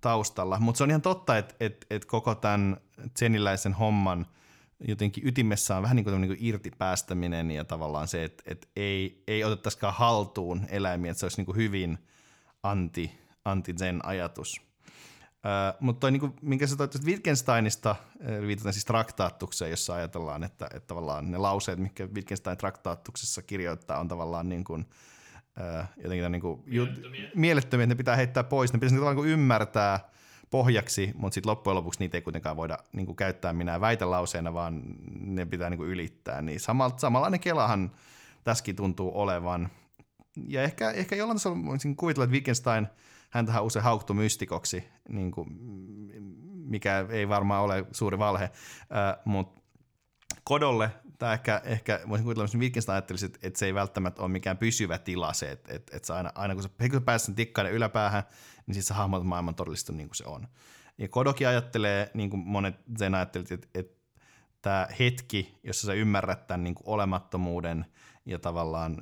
taustalla. 0.00 0.60
Mutta 0.60 0.78
se 0.78 0.84
on 0.84 0.90
ihan 0.90 1.02
totta, 1.02 1.38
että 1.38 1.54
et, 1.60 1.86
et 1.90 2.04
koko 2.04 2.34
tämän 2.34 2.76
seniläisen 3.16 3.72
homman 3.72 4.26
jotenkin 4.80 5.26
ytimessä 5.26 5.76
on 5.76 5.82
vähän 5.82 5.96
niin 5.96 6.04
kuin, 6.04 6.20
niin 6.20 6.28
kuin 6.28 6.46
irtipäästäminen 6.46 7.50
ja 7.50 7.64
tavallaan 7.64 8.08
se, 8.08 8.24
että 8.24 8.42
et 8.46 8.68
ei, 8.76 9.22
ei 9.26 9.44
otettaisikaan 9.44 9.94
haltuun 9.94 10.66
eläimiä, 10.68 11.10
että 11.10 11.18
se 11.18 11.26
olisi 11.26 11.38
niin 11.38 11.46
kuin 11.46 11.56
hyvin 11.56 11.98
anti, 12.62 13.18
anti-zen 13.44 14.06
ajatus. 14.06 14.60
Uh, 15.38 15.76
mutta 15.80 16.00
toi, 16.00 16.12
niin 16.12 16.20
kuin, 16.20 16.32
minkä 16.42 16.66
sä 16.66 16.76
toit 16.76 17.04
Wittgensteinista, 17.04 17.96
viitataan 18.46 18.72
siis 18.72 18.84
traktaattukseen, 18.84 19.70
jossa 19.70 19.94
ajatellaan, 19.94 20.44
että, 20.44 20.66
että 20.74 20.86
tavallaan 20.86 21.30
ne 21.30 21.38
lauseet, 21.38 21.78
mitkä 21.78 22.06
Wittgenstein 22.06 22.58
traktaattuksessa 22.58 23.42
kirjoittaa, 23.42 24.00
on 24.00 24.08
tavallaan 24.08 24.48
niin 24.48 24.64
kuin, 24.64 24.86
jotenkin 26.02 26.32
niin 26.32 26.42
kuin, 26.42 26.62
mielettömiä. 26.66 27.30
mielettömiä, 27.34 27.84
että 27.84 27.94
ne 27.94 27.98
pitää 27.98 28.16
heittää 28.16 28.44
pois. 28.44 28.72
Ne 28.72 28.78
pitäisi 28.78 28.96
niin 28.96 29.14
kuin 29.14 29.28
ymmärtää 29.28 30.00
pohjaksi, 30.50 31.12
mutta 31.14 31.34
sitten 31.34 31.50
loppujen 31.50 31.76
lopuksi 31.76 32.00
niitä 32.00 32.16
ei 32.16 32.22
kuitenkaan 32.22 32.56
voida 32.56 32.78
niin 32.92 33.06
kuin 33.06 33.16
käyttää 33.16 33.52
minä 33.52 33.80
väitelauseena, 33.80 34.54
vaan 34.54 34.82
ne 35.20 35.46
pitää 35.46 35.70
niin 35.70 35.78
kuin 35.78 35.90
ylittää. 35.90 36.42
Niin 36.42 36.60
samalla, 36.60 36.98
samanlainen 36.98 37.40
kelahan 37.40 37.90
tässäkin 38.44 38.76
tuntuu 38.76 39.10
olevan. 39.14 39.68
Ja 40.48 40.62
ehkä, 40.62 40.90
ehkä 40.90 41.16
jollain 41.16 41.36
tasolla 41.36 41.64
voisin 41.64 41.96
kuvitella, 41.96 42.24
että 42.24 42.34
Wittgenstein 42.34 42.86
häntähän 43.30 43.64
usein 43.64 43.82
hauktu 43.82 44.14
mystikoksi, 44.14 44.84
niin 45.08 45.30
kuin, 45.30 45.48
mikä 46.54 47.06
ei 47.10 47.28
varmaan 47.28 47.62
ole 47.62 47.86
suuri 47.92 48.18
valhe, 48.18 48.44
äh, 48.44 49.24
mutta 49.24 49.60
Kodolle 50.44 50.90
tämä 51.18 51.32
ehkä, 51.32 51.60
ehkä 51.64 52.00
voisin 52.08 52.24
kuvitella, 52.24 52.44
että 52.44 52.58
Wittgenstein 52.58 52.94
ajattelisi, 52.94 53.26
että, 53.26 53.38
että 53.42 53.58
se 53.58 53.66
ei 53.66 53.74
välttämättä 53.74 54.22
ole 54.22 54.30
mikään 54.30 54.58
pysyvä 54.58 54.98
tila 54.98 55.32
se, 55.32 55.50
että, 55.50 55.74
että, 55.74 55.96
että 55.96 56.14
aina, 56.16 56.32
aina 56.34 56.54
kun 56.54 56.62
sä, 56.62 56.68
kun 56.68 56.92
sä 56.92 57.00
pääset 57.00 57.26
sen 57.26 57.34
tikkaiden 57.34 57.72
yläpäähän, 57.72 58.22
niin 58.66 58.74
sitten 58.74 58.88
sä 58.88 58.94
hahmotat 58.94 59.26
maailman 59.26 59.54
todellista 59.54 59.92
niin 59.92 60.08
kuin 60.08 60.16
se 60.16 60.24
on. 60.26 60.48
Ja 60.98 61.08
Kodokin 61.08 61.48
ajattelee, 61.48 62.10
niin 62.14 62.30
kuin 62.30 62.40
monet 62.46 62.74
sen 62.98 63.14
ajattelivat, 63.14 63.52
että, 63.52 63.68
että 63.74 63.98
tämä 64.62 64.88
hetki, 64.98 65.58
jossa 65.62 65.86
sä 65.86 65.92
ymmärrät 65.92 66.46
tämän 66.46 66.64
niin 66.64 66.74
kuin 66.74 66.88
olemattomuuden 66.88 67.86
ja 68.26 68.38
tavallaan 68.38 68.92
äh, 68.92 68.98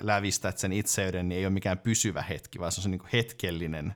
lävistät 0.00 0.58
sen 0.58 0.72
itseyden, 0.72 1.28
niin 1.28 1.38
ei 1.38 1.46
ole 1.46 1.52
mikään 1.52 1.78
pysyvä 1.78 2.22
hetki, 2.22 2.58
vaan 2.58 2.72
se 2.72 2.80
on 2.80 2.82
se 2.82 2.88
niin 2.88 2.98
kuin 2.98 3.10
hetkellinen 3.12 3.94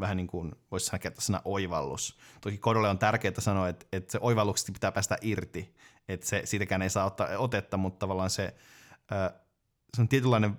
vähän 0.00 0.16
niin 0.16 0.26
kuin 0.26 0.52
voisi 0.70 0.86
sanoa 0.86 0.98
käyttää 0.98 1.24
sana 1.24 1.42
oivallus. 1.44 2.18
Toki 2.40 2.58
Kodolle 2.58 2.88
on 2.88 2.98
tärkeää 2.98 3.34
sanoa, 3.38 3.68
että, 3.68 3.86
että 3.92 4.12
se 4.12 4.18
oivalluksesta 4.22 4.72
pitää 4.72 4.92
päästä 4.92 5.18
irti, 5.22 5.74
että 6.08 6.26
se, 6.26 6.42
siitäkään 6.44 6.82
ei 6.82 6.90
saa 6.90 7.04
ottaa 7.04 7.38
otetta, 7.38 7.76
mutta 7.76 7.98
tavallaan 7.98 8.30
se, 8.30 8.54
se 9.96 10.00
on 10.00 10.08
tietynlainen 10.08 10.58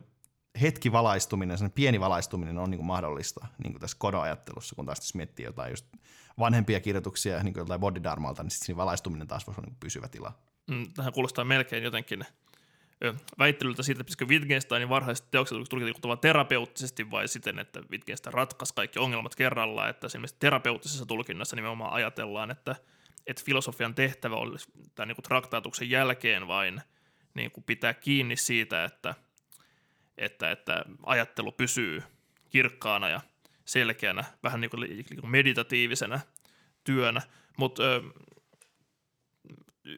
hetki 0.62 0.92
valaistuminen, 0.92 1.58
sellainen 1.58 1.76
pieni 1.76 2.00
valaistuminen 2.00 2.58
on 2.58 2.72
niin 2.72 2.80
kuin 2.80 2.88
mahdollista 2.88 3.48
niin 3.64 3.74
kuin 3.74 3.82
tässä 3.82 3.98
Kodon-ajattelussa, 4.00 4.76
kun 4.76 4.86
taas 4.86 5.16
miettii 5.16 5.46
jotain 5.46 5.70
just 5.70 5.86
vanhempia 6.40 6.80
kirjoituksia 6.80 7.44
niin 7.44 7.54
kuin 7.54 7.62
jotain 7.62 7.80
Bodhidharmalta, 7.80 8.44
niin 8.44 8.52
sitten 8.52 8.78
valaistuminen 8.78 9.28
taas 9.28 9.48
voisi 9.48 9.62
olla 9.62 9.68
niin 9.68 9.78
pysyvä 9.80 10.08
tila. 10.08 10.34
Mm, 10.70 10.94
tähän 10.94 11.14
kuulostaa 11.14 11.46
melkein 11.46 11.84
jotenkin 11.84 12.26
väittelyltä 13.40 13.84
siitä, 13.84 14.00
pitäisikö 14.00 14.26
Wittgensteinin 14.26 14.90
varhaiset 14.90 15.32
teokset 15.32 15.58
tulkita 15.70 16.18
terapeuttisesti 16.18 17.12
vai 17.12 17.28
siten, 17.28 17.60
että 17.60 17.82
Wittgenstein 17.92 18.34
ratkaisi 18.34 18.74
kaikki 18.74 19.00
ongelmat 19.00 19.36
kerralla, 19.36 19.90
että 19.90 20.08
esimerkiksi 20.08 20.36
terapeuttisessa 20.40 21.06
tulkinnassa 21.06 21.56
nimenomaan 21.56 21.94
ajatellaan, 21.94 22.52
että, 22.52 22.76
että 23.28 23.44
filosofian 23.46 23.96
tehtävä 23.96 24.36
olisi 24.36 24.72
tämän 24.96 25.08
niin 25.08 25.16
kuin 25.16 25.24
traktaatuksen 25.24 25.90
jälkeen 25.90 26.48
vain 26.48 26.82
niin 27.34 27.52
kuin 27.52 27.64
pitää 27.64 27.94
kiinni 27.94 28.36
siitä, 28.36 28.84
että, 28.84 29.16
että, 30.18 30.52
että 30.52 30.86
ajattelu 31.06 31.52
pysyy 31.52 32.04
kirkkaana 32.50 33.10
ja 33.10 33.22
selkeänä, 33.66 34.24
vähän 34.44 34.62
niin 34.62 34.72
kuin, 34.72 34.82
niin 34.82 35.30
meditatiivisena 35.30 36.20
työnä, 36.84 37.22
mutta 37.58 37.84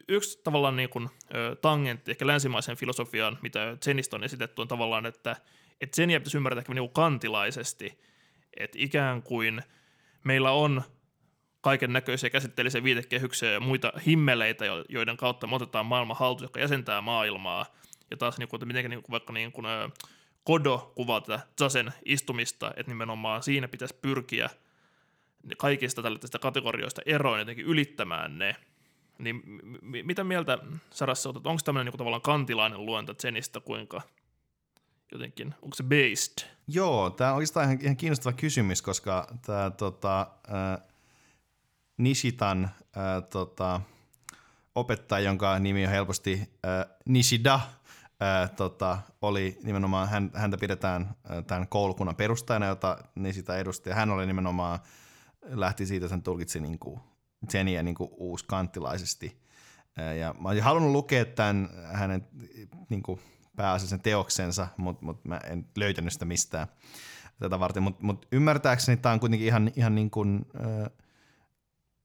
yksi 0.08 0.40
tavallaan 0.44 0.76
niin 0.76 0.88
kuin, 0.88 1.08
ö, 1.34 1.56
tangentti 1.56 2.10
ehkä 2.10 2.26
länsimaisen 2.26 2.76
filosofiaan, 2.76 3.38
mitä 3.42 3.76
Zenistä 3.84 4.16
on 4.16 4.24
esitetty, 4.24 4.62
on 4.62 4.68
tavallaan, 4.68 5.06
että, 5.06 5.36
että 5.80 5.96
Zeniä 5.96 6.20
pitäisi 6.20 6.36
ymmärtää 6.36 6.60
ehkä 6.60 6.74
niin 6.74 6.82
kuin 6.82 6.92
kantilaisesti, 6.92 7.98
että 8.56 8.78
ikään 8.80 9.22
kuin 9.22 9.62
meillä 10.24 10.50
on 10.50 10.82
kaiken 11.60 11.92
näköisiä 11.92 12.30
käsitteellisiä 12.30 12.84
viitekehyksiä 12.84 13.52
ja 13.52 13.60
muita 13.60 13.92
himmeleitä, 14.06 14.64
joiden 14.88 15.16
kautta 15.16 15.46
me 15.46 15.56
otetaan 15.56 15.86
maailman 15.86 16.16
haltuun, 16.16 16.44
joka 16.44 16.60
jäsentää 16.60 17.00
maailmaa. 17.00 17.66
Ja 18.10 18.16
taas 18.16 18.38
niin 18.38 18.48
kuin, 18.48 18.58
että 18.58 18.66
miten 18.66 18.90
niin 18.90 19.02
kuin, 19.02 19.10
vaikka 19.10 19.32
niin 19.32 19.52
kuin, 19.52 19.66
Kodo 20.44 20.92
kuvaa 20.94 21.20
tätä 21.20 21.40
Zasen 21.58 21.92
istumista, 22.04 22.72
että 22.76 22.90
nimenomaan 22.92 23.42
siinä 23.42 23.68
pitäisi 23.68 23.98
pyrkiä 24.02 24.50
kaikista 25.58 26.02
tällaisista 26.02 26.38
kategorioista 26.38 27.02
eroon 27.06 27.38
jotenkin 27.38 27.66
ylittämään 27.66 28.38
ne– 28.38 28.56
niin 29.18 29.36
m- 29.82 30.06
mitä 30.06 30.24
mieltä 30.24 30.58
Sarassa 30.90 31.28
otat? 31.28 31.46
Onko 31.46 31.62
tämmöinen 31.64 31.92
niin 31.92 31.98
tavallaan 31.98 32.22
kantilainen 32.22 32.86
luonta 32.86 33.14
Zenistä, 33.14 33.60
kuinka 33.60 34.02
jotenkin, 35.12 35.54
onko 35.62 35.76
se 35.76 35.82
based? 35.82 36.48
Joo, 36.68 37.10
tämä 37.10 37.30
on 37.30 37.36
oikeastaan 37.36 37.64
ihan, 37.64 37.78
ihan 37.82 37.96
kiinnostava 37.96 38.32
kysymys, 38.32 38.82
koska 38.82 39.26
tämä 39.46 39.70
tota, 39.70 40.20
äh, 40.20 40.88
Nishitan 41.96 42.64
äh, 42.64 43.22
tota, 43.30 43.80
opettaja, 44.74 45.24
jonka 45.24 45.58
nimi 45.58 45.84
on 45.84 45.90
helposti 45.90 46.50
äh, 46.66 46.96
Nishida, 47.08 47.60
äh, 48.22 48.50
tota, 48.50 48.98
oli 49.22 49.58
nimenomaan, 49.62 50.08
hän, 50.08 50.30
häntä 50.34 50.56
pidetään 50.56 51.02
äh, 51.02 51.44
tämän 51.44 51.68
koulukunnan 51.68 52.16
perustajana, 52.16 52.66
jota 52.66 52.98
Nishita 53.14 53.56
edusti, 53.56 53.90
ja 53.90 53.96
hän 53.96 54.10
oli 54.10 54.26
nimenomaan, 54.26 54.78
lähti 55.42 55.86
siitä, 55.86 56.08
hän 56.08 56.22
tulkitsi 56.22 56.60
niin 56.60 56.78
kuin 56.78 57.00
Zeniä 57.50 57.82
niin 57.82 57.96
uuskanttilaisesti. 58.00 59.42
Ja 60.20 60.34
mä 60.40 60.48
olisin 60.48 60.64
halunnut 60.64 60.92
lukea 60.92 61.24
tämän 61.24 61.68
hänen 61.92 62.26
niin 62.88 63.02
kuin 63.02 63.20
teoksensa, 64.02 64.68
mutta 64.76 65.04
mut 65.04 65.24
mä 65.24 65.36
en 65.36 65.66
löytänyt 65.76 66.12
sitä 66.12 66.24
mistään 66.24 66.66
tätä 67.38 67.60
varten. 67.60 67.82
Mutta 67.82 68.04
mut 68.04 68.26
ymmärtääkseni 68.32 68.96
tämä 68.96 69.12
on 69.12 69.20
kuitenkin 69.20 69.48
ihan, 69.48 69.70
ihan 69.76 69.94
niin 69.94 70.10
kuin, 70.10 70.46
äh, 70.56 70.90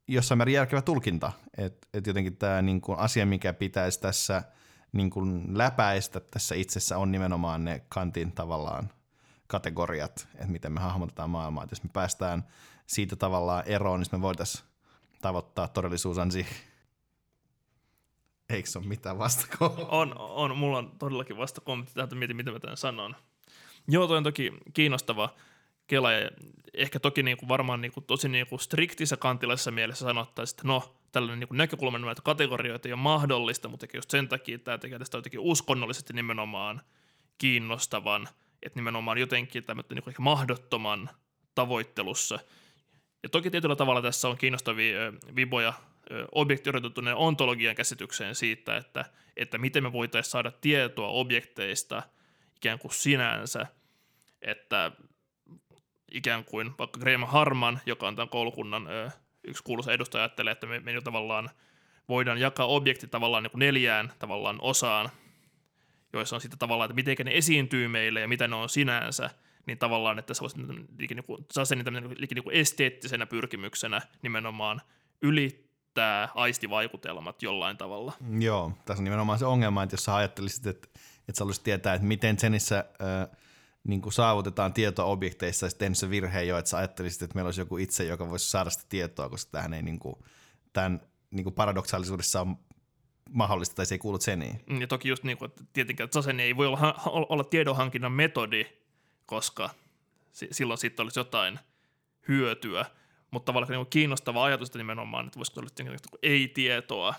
jossain 0.07 0.37
määrin 0.37 0.55
järkevä 0.55 0.81
tulkinta. 0.81 1.31
Että 1.57 1.87
et 1.93 2.07
jotenkin 2.07 2.37
tämä 2.37 2.61
niin 2.61 2.81
kuin 2.81 2.99
asia, 2.99 3.25
mikä 3.25 3.53
pitäisi 3.53 4.01
tässä 4.01 4.43
niin 4.91 5.09
kuin 5.09 5.57
läpäistä 5.57 6.19
tässä 6.19 6.55
itsessä 6.55 6.97
on 6.97 7.11
nimenomaan 7.11 7.65
ne 7.65 7.81
kantin 7.89 8.31
tavallaan 8.31 8.89
kategoriat, 9.47 10.27
että 10.35 10.47
miten 10.47 10.71
me 10.71 10.79
hahmotetaan 10.79 11.29
maailmaa. 11.29 11.63
Et 11.63 11.71
jos 11.71 11.83
me 11.83 11.89
päästään 11.93 12.47
siitä 12.87 13.15
tavallaan 13.15 13.63
eroon, 13.65 13.99
niin 13.99 14.09
me 14.11 14.21
voitaisiin 14.21 14.66
tavoittaa 15.21 15.67
todellisuusansi. 15.67 16.47
Eikö 18.49 18.69
se 18.69 18.79
ole 18.79 18.87
mitään 18.87 19.19
vastakohtaa? 19.19 19.87
On, 19.87 20.17
on, 20.17 20.57
mulla 20.57 20.77
on 20.77 20.91
todellakin 20.99 21.37
vastakommentti 21.37 21.93
tähän, 21.93 22.17
mietin, 22.17 22.35
mitä 22.35 22.51
mä 22.51 22.59
tämän 22.59 22.77
sanon. 22.77 23.15
Joo, 23.87 24.07
toi 24.07 24.17
on 24.17 24.23
toki 24.23 24.53
kiinnostava 24.73 25.35
kela, 25.87 26.11
ja 26.11 26.29
ehkä 26.73 26.99
toki 26.99 27.23
niin 27.23 27.37
kuin 27.37 27.49
varmaan 27.49 27.81
niin 27.81 27.91
kuin 27.91 28.03
tosi 28.03 28.29
niin 28.29 28.47
kuin 28.47 28.59
striktissä 28.59 29.17
kantilaisessa 29.17 29.71
mielessä 29.71 30.05
sanottaisiin, 30.05 30.55
että 30.55 30.67
no, 30.67 30.95
tällainen 31.11 31.39
niin 31.39 31.47
kuin 31.47 31.57
näkökulma 31.57 31.97
näitä 31.97 32.21
kategorioita 32.21 32.87
ei 32.87 32.93
ole 32.93 33.01
mahdollista, 33.01 33.67
mutta 33.67 33.87
just 33.93 34.11
sen 34.11 34.27
takia 34.27 34.59
tämä 34.59 34.77
tekee 34.77 34.99
tästä 34.99 35.17
jotenkin 35.17 35.39
uskonnollisesti 35.39 36.13
nimenomaan 36.13 36.81
kiinnostavan, 37.37 38.29
että 38.63 38.79
nimenomaan 38.79 39.17
jotenkin 39.17 39.63
tämmöinen 39.63 39.89
niin 39.89 40.09
ehkä 40.09 40.21
mahdottoman 40.21 41.09
tavoittelussa– 41.55 42.39
ja 43.27 43.31
toki 43.31 43.51
tietyllä 43.51 43.75
tavalla 43.75 44.01
tässä 44.01 44.27
on 44.27 44.37
kiinnostavia 44.37 45.13
viboja 45.35 45.73
objektiorientoituneen 46.31 47.15
ontologian 47.15 47.75
käsitykseen 47.75 48.35
siitä, 48.35 48.77
että, 48.77 49.05
että 49.37 49.57
miten 49.57 49.83
me 49.83 49.93
voitaisiin 49.93 50.31
saada 50.31 50.51
tietoa 50.51 51.07
objekteista 51.07 52.03
ikään 52.55 52.79
kuin 52.79 52.93
sinänsä, 52.93 53.67
että 54.41 54.91
ikään 56.11 56.45
kuin 56.45 56.73
vaikka 56.79 56.99
Graham 56.99 57.27
Harman, 57.27 57.79
joka 57.85 58.07
on 58.07 58.15
tämän 58.15 58.29
koulukunnan 58.29 58.87
yksi 59.43 59.63
kuuluisa 59.63 59.93
edustaja, 59.93 60.23
ajattelee, 60.23 60.51
että 60.51 60.67
me, 60.67 60.79
me 60.79 61.01
tavallaan 61.01 61.49
voidaan 62.09 62.37
jakaa 62.37 62.65
objektit 62.65 63.11
tavallaan 63.11 63.43
niin 63.43 63.51
kuin 63.51 63.59
neljään 63.59 64.13
tavallaan 64.19 64.57
osaan, 64.61 65.09
joissa 66.13 66.35
on 66.35 66.41
sitten 66.41 66.59
tavallaan, 66.59 66.85
että 66.85 66.95
miten 66.95 67.25
ne 67.25 67.37
esiintyy 67.37 67.87
meille 67.87 68.21
ja 68.21 68.27
mitä 68.27 68.47
ne 68.47 68.55
on 68.55 68.69
sinänsä– 68.69 69.29
niin 69.67 69.77
tavallaan, 69.77 70.19
että 70.19 70.33
se 70.33 70.43
olisi 70.43 70.57
niin 70.97 71.23
kuin, 71.23 71.45
Sasenin 71.51 71.85
tämmöinen 71.85 72.09
niin 72.09 72.43
kuin 72.43 72.55
esteettisenä 72.55 73.25
pyrkimyksenä 73.25 74.01
nimenomaan 74.21 74.81
ylittää 75.21 76.29
aistivaikutelmat 76.35 77.43
jollain 77.43 77.77
tavalla. 77.77 78.13
Joo, 78.39 78.71
tässä 78.85 79.01
on 79.01 79.03
nimenomaan 79.03 79.39
se 79.39 79.45
ongelma, 79.45 79.83
että 79.83 79.93
jos 79.93 80.03
sä 80.03 80.15
ajattelisit, 80.15 80.67
että, 80.67 80.87
että 81.27 81.37
sä 81.37 81.43
haluaisit 81.43 81.63
tietää, 81.63 81.93
että 81.93 82.07
miten 82.07 82.37
Zenissä 82.37 82.77
äh, 82.79 83.37
niin 83.83 84.01
kuin 84.01 84.13
saavutetaan 84.13 84.73
tietoa 84.73 85.05
objekteissa, 85.05 85.65
ja 85.65 85.69
sitten 85.69 85.95
se 85.95 86.09
virhe 86.09 86.43
jo, 86.43 86.57
että 86.57 86.69
sä 86.69 86.77
ajattelisit, 86.77 87.21
että 87.21 87.35
meillä 87.35 87.47
olisi 87.47 87.61
joku 87.61 87.77
itse, 87.77 88.03
joka 88.03 88.29
voisi 88.29 88.49
saada 88.49 88.69
sitä 88.69 88.83
tietoa, 88.89 89.29
koska 89.29 89.51
tähän 89.51 89.73
ei 89.73 89.81
niin 89.81 89.99
kuin, 89.99 90.15
tämän 90.73 91.01
niin 91.31 91.43
kuin 91.43 91.53
paradoksaalisuudessa 91.53 92.41
on 92.41 92.57
mahdollista, 93.29 93.75
tai 93.75 93.85
se 93.85 93.95
ei 93.95 93.99
kuulu 93.99 94.19
Zeniin. 94.19 94.61
Mm, 94.69 94.81
ja 94.81 94.87
toki 94.87 95.09
just 95.09 95.23
niin 95.23 95.37
kuin, 95.37 95.49
että 95.49 95.63
tietenkin, 95.73 96.03
että 96.03 96.19
ei 96.43 96.57
voi 96.57 96.67
olla, 96.67 96.95
olla 97.05 97.43
tiedonhankinnan 97.43 98.11
metodi, 98.11 98.65
koska 99.27 99.69
silloin 100.31 100.77
sitten 100.77 101.03
olisi 101.03 101.19
jotain 101.19 101.59
hyötyä. 102.27 102.85
Mutta 103.31 103.45
tavallaan 103.45 103.71
niin 103.71 103.87
kiinnostava 103.89 104.45
ajatus 104.45 104.67
että 104.67 104.77
nimenomaan, 104.77 105.25
että 105.25 105.37
voisiko 105.37 105.59
olla 105.59 105.69
ei-tietoa, 106.23 107.13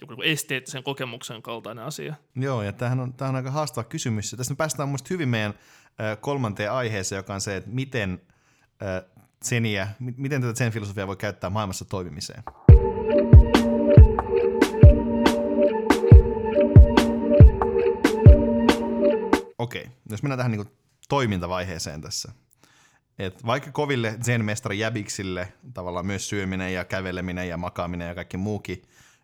joku 0.00 0.14
niin 0.14 0.32
esteettisen 0.32 0.82
kokemuksen 0.82 1.42
kaltainen 1.42 1.84
asia. 1.84 2.14
Joo, 2.36 2.62
ja 2.62 2.72
tämähän 2.72 3.00
on, 3.00 3.14
tämähän 3.14 3.34
on 3.34 3.36
aika 3.36 3.50
haastava 3.50 3.84
kysymys. 3.84 4.32
Ja 4.32 4.38
tästä 4.38 4.52
me 4.52 4.56
päästään 4.56 4.88
mun 4.88 4.98
hyvin 5.10 5.28
meidän 5.28 5.54
kolmanteen 6.20 6.72
aiheeseen, 6.72 7.16
joka 7.16 7.34
on 7.34 7.40
se, 7.40 7.56
että 7.56 7.70
miten 7.70 8.22
Zeniä, 9.44 9.88
miten 9.98 10.40
tätä 10.40 10.58
zen 10.58 10.72
filosofiaa 10.72 11.06
voi 11.06 11.16
käyttää 11.16 11.50
maailmassa 11.50 11.84
toimimiseen. 11.84 12.42
Okei, 19.58 19.88
jos 20.10 20.22
mennään 20.22 20.38
tähän 20.38 20.52
niin 20.52 20.81
toimintavaiheeseen 21.12 22.00
tässä. 22.00 22.32
Et 23.18 23.46
vaikka 23.46 23.72
koville 23.72 24.18
zen-mestari 24.24 24.78
jäbiksille 24.78 25.52
tavallaan 25.74 26.06
myös 26.06 26.28
syöminen 26.28 26.74
ja 26.74 26.84
käveleminen 26.84 27.48
ja 27.48 27.56
makaaminen 27.56 28.08
ja 28.08 28.14
kaikki 28.14 28.36
muukin 28.36 28.82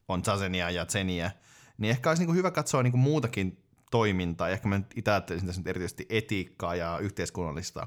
on 0.08 0.24
zasenia 0.24 0.70
ja 0.70 0.86
zeniä, 0.86 1.30
niin 1.78 1.90
ehkä 1.90 2.08
olisi 2.08 2.20
niin 2.20 2.26
kuin 2.26 2.36
hyvä 2.36 2.50
katsoa 2.50 2.82
niin 2.82 2.90
kuin 2.90 3.00
muutakin 3.00 3.58
toimintaa. 3.90 4.48
Ehkä 4.48 4.68
mä 4.68 4.78
nyt 4.78 4.86
itse 4.96 5.10
ajattelisin 5.10 5.46
tässä 5.46 5.60
nyt 5.60 5.66
erityisesti 5.66 6.06
etiikkaa 6.08 6.74
ja 6.74 6.98
yhteiskunnallista 6.98 7.86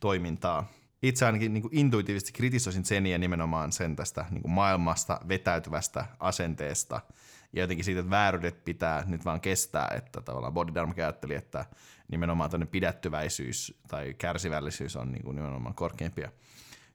toimintaa. 0.00 0.68
Itse 1.02 1.26
ainakin 1.26 1.54
niin 1.54 1.68
intuitiivisesti 1.72 2.32
kritisoisin 2.32 2.84
Zeniä 2.84 3.18
nimenomaan 3.18 3.72
sen 3.72 3.96
tästä 3.96 4.24
niin 4.30 4.50
maailmasta 4.50 5.20
vetäytyvästä 5.28 6.06
asenteesta– 6.20 7.00
ja 7.52 7.62
jotenkin 7.62 7.84
siitä, 7.84 8.00
että 8.00 8.10
vääryydet 8.10 8.64
pitää 8.64 9.04
nyt 9.06 9.24
vaan 9.24 9.40
kestää, 9.40 9.92
että 9.96 10.20
tavallaan 10.20 10.52
Bodhidharma 10.52 10.94
ajatteli, 10.96 11.34
että 11.34 11.64
nimenomaan 12.08 12.50
tämmöinen 12.50 12.70
pidättyväisyys 12.70 13.78
tai 13.88 14.14
kärsivällisyys 14.14 14.96
on 14.96 15.12
niin 15.12 15.22
kuin 15.22 15.36
nimenomaan 15.36 15.74
korkeimpia 15.74 16.32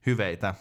hyveitä. 0.05 0.53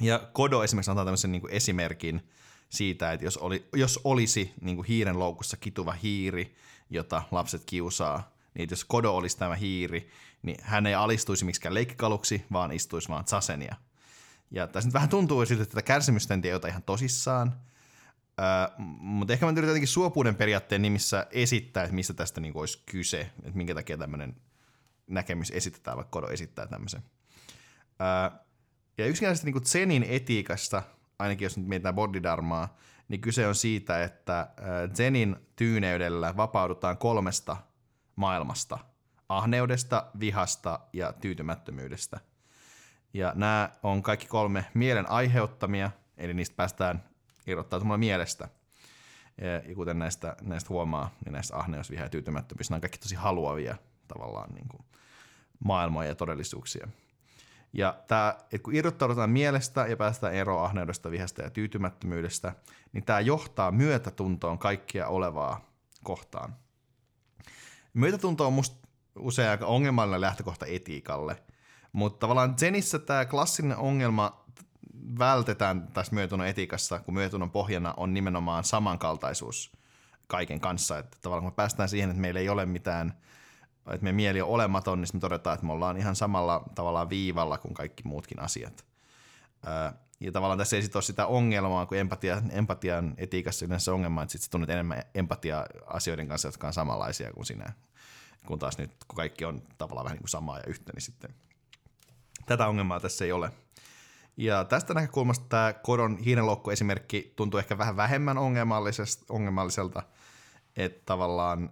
Ja 0.00 0.28
Kodo 0.32 0.62
esimerkiksi 0.62 0.90
antaa 0.90 1.04
tämmöisen 1.04 1.32
niin 1.32 1.42
kuin 1.42 1.52
esimerkin 1.52 2.28
siitä, 2.68 3.12
että 3.12 3.26
jos, 3.26 3.36
oli, 3.36 3.68
jos 3.72 4.00
olisi 4.04 4.52
niin 4.60 4.76
kuin 4.76 4.86
hiiren 4.86 5.18
loukussa 5.18 5.56
kituva 5.56 5.92
hiiri, 5.92 6.56
jota 6.90 7.22
lapset 7.30 7.62
kiusaa, 7.66 8.36
niin 8.54 8.68
jos 8.70 8.84
Kodo 8.84 9.16
olisi 9.16 9.38
tämä 9.38 9.54
hiiri, 9.54 10.10
niin 10.42 10.56
hän 10.62 10.86
ei 10.86 10.94
alistuisi 10.94 11.44
miksikään 11.44 11.74
leikkikaluksi, 11.74 12.44
vaan 12.52 12.72
istuisi 12.72 13.08
vaan 13.08 13.26
Zasenia. 13.26 13.76
Ja 14.50 14.66
tässä 14.66 14.88
nyt 14.88 14.94
vähän 14.94 15.08
tuntuu 15.08 15.46
siltä, 15.46 15.62
että 15.62 15.72
tätä 15.72 15.86
kärsimystä 15.86 16.34
en 16.34 16.42
tiedä 16.42 16.68
ihan 16.68 16.82
tosissaan, 16.82 17.60
Mutta 18.78 19.32
ehkä 19.32 19.46
mä 19.46 19.52
yritän 19.52 19.68
jotenkin 19.68 19.88
suopuuden 19.88 20.34
periaatteen 20.34 20.82
nimissä 20.82 21.26
esittää, 21.30 21.84
että 21.84 21.94
mistä 21.94 22.14
tästä 22.14 22.40
niin 22.40 22.56
olisi 22.56 22.82
kyse, 22.86 23.20
että 23.20 23.56
minkä 23.56 23.74
takia 23.74 23.98
tämmöinen 23.98 24.36
näkemys 25.06 25.50
esitetään, 25.50 25.96
vaikka 25.96 26.10
Kodo 26.10 26.28
esittää 26.28 26.66
tämmöisen. 26.66 27.02
Uh, 27.02 28.38
ja 28.98 29.06
yksinkertaisesti 29.06 29.52
niin 29.52 29.64
Zenin 29.64 30.06
etiikasta, 30.08 30.82
ainakin 31.18 31.44
jos 31.46 31.56
nyt 31.56 31.66
mietitään 31.66 31.94
bodhidharmaa, 31.94 32.76
niin 33.08 33.20
kyse 33.20 33.46
on 33.48 33.54
siitä, 33.54 34.02
että 34.04 34.48
Zenin 34.94 35.36
tyyneydellä 35.56 36.36
vapaudutaan 36.36 36.96
kolmesta 36.96 37.56
maailmasta. 38.16 38.78
Ahneudesta, 39.28 40.06
vihasta 40.20 40.80
ja 40.92 41.12
tyytymättömyydestä. 41.12 42.20
Ja 43.14 43.32
nämä 43.34 43.70
on 43.82 44.02
kaikki 44.02 44.26
kolme 44.26 44.64
mielen 44.74 45.10
aiheuttamia, 45.10 45.90
eli 46.16 46.34
niistä 46.34 46.56
päästään 46.56 47.04
irrottautumalla 47.46 47.98
mielestä. 47.98 48.48
Ja 49.68 49.74
kuten 49.74 49.98
näistä, 49.98 50.36
näistä 50.42 50.68
huomaa, 50.68 51.10
niin 51.24 51.32
näistä 51.32 51.56
ahneus, 51.56 51.90
viha 51.90 52.02
ja 52.02 52.08
tyytymättömyys, 52.08 52.70
nämä 52.70 52.76
on 52.76 52.80
kaikki 52.80 52.98
tosi 52.98 53.14
haluavia 53.14 53.76
tavallaan 54.08 54.54
niin 54.54 54.68
kuin 54.68 54.84
maailmoja 55.64 56.08
ja 56.08 56.14
todellisuuksia. 56.14 56.88
Ja 57.72 57.98
tämä, 58.08 58.34
että 58.40 58.58
kun 58.58 58.74
irrottaudutaan 58.74 59.30
mielestä 59.30 59.86
ja 59.86 59.96
päästään 59.96 60.34
eroon 60.34 60.64
ahneudesta, 60.64 61.10
vihasta 61.10 61.42
ja 61.42 61.50
tyytymättömyydestä, 61.50 62.52
niin 62.92 63.04
tämä 63.04 63.20
johtaa 63.20 63.70
myötätuntoon 63.70 64.58
kaikkia 64.58 65.08
olevaa 65.08 65.60
kohtaan. 66.04 66.56
Myötätunto 67.94 68.46
on 68.46 68.52
musta 68.52 68.88
usein 69.18 69.50
aika 69.50 69.66
ongelmallinen 69.66 70.20
lähtökohta 70.20 70.66
etiikalle, 70.66 71.42
mutta 71.92 72.18
tavallaan 72.18 72.58
Zenissä 72.58 72.98
tämä 72.98 73.24
klassinen 73.24 73.76
ongelma 73.76 74.45
vältetään 75.18 75.88
tässä 75.92 76.14
myötätunnon 76.14 76.48
etiikassa, 76.48 76.98
kun 76.98 77.14
myötätunnon 77.14 77.50
pohjana 77.50 77.94
on 77.96 78.14
nimenomaan 78.14 78.64
samankaltaisuus 78.64 79.72
kaiken 80.26 80.60
kanssa. 80.60 80.98
Että 80.98 81.18
tavallaan 81.22 81.42
kun 81.42 81.52
me 81.52 81.56
päästään 81.56 81.88
siihen, 81.88 82.10
että 82.10 82.20
meillä 82.20 82.40
ei 82.40 82.48
ole 82.48 82.66
mitään– 82.66 83.12
että 83.94 84.04
meidän 84.04 84.16
mieli 84.16 84.40
on 84.40 84.48
olematon, 84.48 85.00
niin 85.00 85.08
me 85.12 85.20
todetaan, 85.20 85.54
että 85.54 85.66
me 85.66 85.72
ollaan 85.72 85.96
ihan 85.96 86.16
samalla 86.16 86.64
tavalla 86.74 87.08
viivalla 87.08 87.58
kuin 87.58 87.74
kaikki 87.74 88.02
muutkin 88.04 88.40
asiat. 88.40 88.84
Ja 90.20 90.32
tavallaan 90.32 90.58
tässä 90.58 90.76
ei 90.76 90.82
sitten 90.82 90.96
ole 90.96 91.02
sitä 91.02 91.26
ongelmaa, 91.26 91.86
kun 91.86 91.96
empatia, 91.96 92.42
empatian 92.50 93.14
etiikassa 93.16 93.66
yleensä 93.66 93.92
ongelma, 93.92 94.22
että 94.22 94.32
sitten 94.32 94.50
tunnet 94.50 94.70
enemmän 94.70 95.02
empatiaa 95.14 95.66
asioiden 95.86 96.28
kanssa, 96.28 96.48
jotka 96.48 96.66
on 96.66 96.72
samanlaisia 96.72 97.32
kuin 97.32 97.46
sinä. 97.46 97.72
Kun 98.46 98.58
taas 98.58 98.78
nyt, 98.78 98.90
kun 99.08 99.16
kaikki 99.16 99.44
on 99.44 99.62
tavallaan 99.78 100.04
vähän 100.04 100.14
niin 100.14 100.22
kuin 100.22 100.30
samaa 100.30 100.58
ja 100.58 100.64
yhtä, 100.66 100.92
niin 100.92 101.02
sitten 101.02 101.34
tätä 102.46 102.66
ongelmaa 102.66 103.00
tässä 103.00 103.24
ei 103.24 103.32
ole. 103.32 103.52
Ja 104.36 104.64
tästä 104.64 104.94
näkökulmasta 104.94 105.46
tämä 105.48 105.72
kodon 105.72 106.18
hiirenloukku-esimerkki 106.18 107.32
tuntuu 107.36 107.58
ehkä 107.58 107.78
vähän 107.78 107.96
vähemmän 107.96 108.38
ongelmalliselta, 109.28 110.02
että 110.76 111.02
tavallaan 111.06 111.70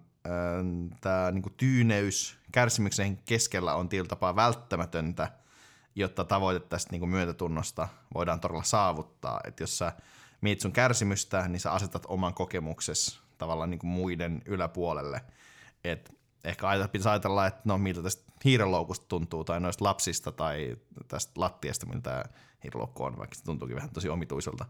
tämä 1.01 1.31
niinku 1.31 1.51
tyyneys 1.51 2.39
kärsimyksen 2.53 3.17
keskellä 3.17 3.75
on 3.75 3.89
tietyllä 3.89 4.09
tapaa 4.09 4.37
välttämätöntä, 4.37 5.33
jotta 5.95 6.25
tavoite 6.25 6.61
tästä 6.61 6.91
niinku 6.91 7.07
myötätunnosta 7.07 7.89
voidaan 8.15 8.41
todella 8.41 8.63
saavuttaa. 8.63 9.41
Että 9.45 9.63
jos 9.63 9.79
sä 9.79 9.93
mietit 10.41 10.61
sun 10.61 10.73
kärsimystä, 10.73 11.49
niin 11.49 11.61
sä 11.61 11.73
asetat 11.73 12.07
oman 12.09 12.35
kokemuksesi 12.35 13.21
tavallaan 13.39 13.71
niinku 13.71 13.87
muiden 13.87 14.43
yläpuolelle. 14.47 15.25
Et 15.85 16.15
ehkä 16.45 16.67
pitäisi 16.93 17.09
ajatella, 17.09 17.47
että 17.47 17.61
no 17.65 17.79
miltä 17.79 18.03
tästä 18.03 18.33
hiirenloukusta 18.45 19.07
tuntuu, 19.09 19.45
tai 19.45 19.61
noista 19.61 19.85
lapsista, 19.85 20.33
tai 20.33 20.77
tästä 21.09 21.33
lattiasta, 21.37 21.87
miltä 21.87 22.25
hiirenloukku 22.65 23.05
on, 23.05 23.19
vaikka 23.19 23.35
se 23.35 23.45
tuntuukin 23.45 23.77
vähän 23.77 23.91
tosi 23.91 24.09
omituiselta. 24.09 24.65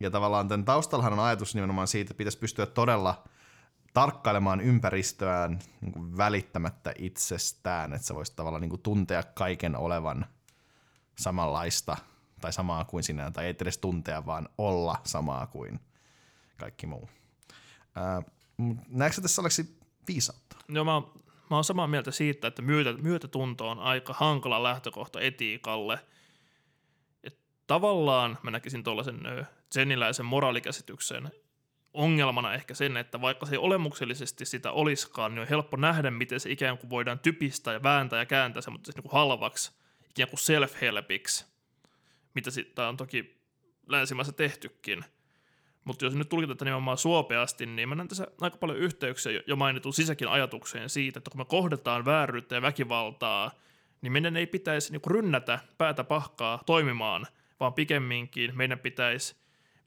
Ja 0.00 0.10
tavallaan 0.10 0.48
tämän 0.48 0.64
taustallahan 0.64 1.12
on 1.12 1.20
ajatus 1.20 1.54
nimenomaan 1.54 1.88
siitä, 1.88 2.02
että 2.02 2.18
pitäisi 2.18 2.38
pystyä 2.38 2.66
todella– 2.66 3.22
tarkkailemaan 3.92 4.60
ympäristöään 4.60 5.58
niin 5.80 5.92
kuin 5.92 6.16
välittämättä 6.16 6.92
itsestään, 6.98 7.92
että 7.92 8.06
sä 8.06 8.14
voisit 8.14 8.36
tavallaan 8.36 8.60
niin 8.60 8.70
kuin 8.70 8.82
tuntea 8.82 9.22
kaiken 9.22 9.76
olevan 9.76 10.26
samanlaista 11.18 11.96
tai 12.40 12.52
samaa 12.52 12.84
kuin 12.84 13.02
sinä, 13.02 13.30
tai 13.30 13.44
ei 13.44 13.54
edes 13.60 13.78
tuntea, 13.78 14.26
vaan 14.26 14.48
olla 14.58 14.96
samaa 15.04 15.46
kuin 15.46 15.80
kaikki 16.58 16.86
muu. 16.86 17.08
Näetkö 18.88 19.20
tässä 19.20 19.42
oleksi 19.42 19.78
viisautta? 20.08 20.56
Joo, 20.68 20.84
mä, 20.84 21.02
mä 21.50 21.56
oon 21.56 21.64
samaa 21.64 21.86
mieltä 21.86 22.10
siitä, 22.10 22.48
että 22.48 22.62
myötä, 22.62 22.92
myötätunto 22.92 23.70
on 23.70 23.78
aika 23.78 24.14
hankala 24.16 24.62
lähtökohta 24.62 25.20
etiikalle. 25.20 25.98
Tavallaan 27.72 28.38
mä 28.42 28.50
näkisin 28.50 28.84
tuollaisen 28.84 29.20
zeniläisen 29.74 30.26
moraalikäsityksen 30.26 31.30
ongelmana 31.94 32.54
ehkä 32.54 32.74
sen, 32.74 32.96
että 32.96 33.20
vaikka 33.20 33.46
se 33.46 33.52
ei 33.52 33.58
olemuksellisesti 33.58 34.44
sitä 34.44 34.72
olisikaan, 34.72 35.34
niin 35.34 35.40
on 35.42 35.48
helppo 35.48 35.76
nähdä, 35.76 36.10
miten 36.10 36.40
se 36.40 36.50
ikään 36.50 36.78
kuin 36.78 36.90
voidaan 36.90 37.18
typistää 37.18 37.74
ja 37.74 37.82
vääntää 37.82 38.18
ja 38.18 38.26
kääntää 38.26 38.62
semmoista 38.62 38.92
niin 38.94 39.02
kuin 39.02 39.12
halvaksi, 39.12 39.72
ikään 40.10 40.28
kuin 40.28 40.38
self-helpiksi, 40.40 41.46
mitä 42.34 42.50
sitten 42.50 42.84
on 42.84 42.96
toki 42.96 43.40
länsimaissa 43.86 44.32
tehtykin. 44.32 45.04
Mutta 45.84 46.04
jos 46.04 46.14
nyt 46.14 46.28
tulkitaan 46.28 46.56
tätä 46.56 46.64
nimenomaan 46.64 46.98
suopeasti, 46.98 47.66
niin 47.66 47.88
mä 47.88 47.94
näen 47.94 48.08
tässä 48.08 48.26
aika 48.40 48.56
paljon 48.56 48.78
yhteyksiä 48.78 49.42
jo 49.46 49.56
mainitun 49.56 49.94
sisäkin 49.94 50.28
ajatukseen 50.28 50.90
siitä, 50.90 51.18
että 51.18 51.30
kun 51.30 51.40
me 51.40 51.44
kohdataan 51.44 52.04
vääryyttä 52.04 52.54
ja 52.54 52.62
väkivaltaa, 52.62 53.50
niin 54.02 54.12
meidän 54.12 54.36
ei 54.36 54.46
pitäisi 54.46 54.92
niin 54.92 55.02
rynnätä 55.06 55.58
päätä 55.78 56.04
pahkaa 56.04 56.62
toimimaan, 56.66 57.26
vaan 57.62 57.74
pikemminkin 57.74 58.56
meidän 58.56 58.78
pitäisi 58.78 59.36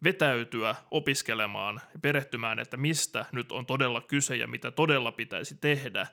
vetäytyä 0.03 0.75
opiskelemaan 0.91 1.81
ja 1.93 1.99
perehtymään, 1.99 2.59
että 2.59 2.77
mistä 2.77 3.25
nyt 3.31 3.51
on 3.51 3.65
todella 3.65 4.01
kyse 4.01 4.35
ja 4.35 4.47
mitä 4.47 4.71
todella 4.71 5.11
pitäisi 5.11 5.55
tehdä. 5.55 6.07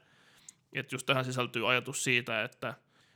Että 0.72 0.94
just 0.94 1.06
tähän 1.06 1.24
sisältyy 1.24 1.70
ajatus 1.70 2.04
siitä, 2.04 2.44
että, 2.44 2.74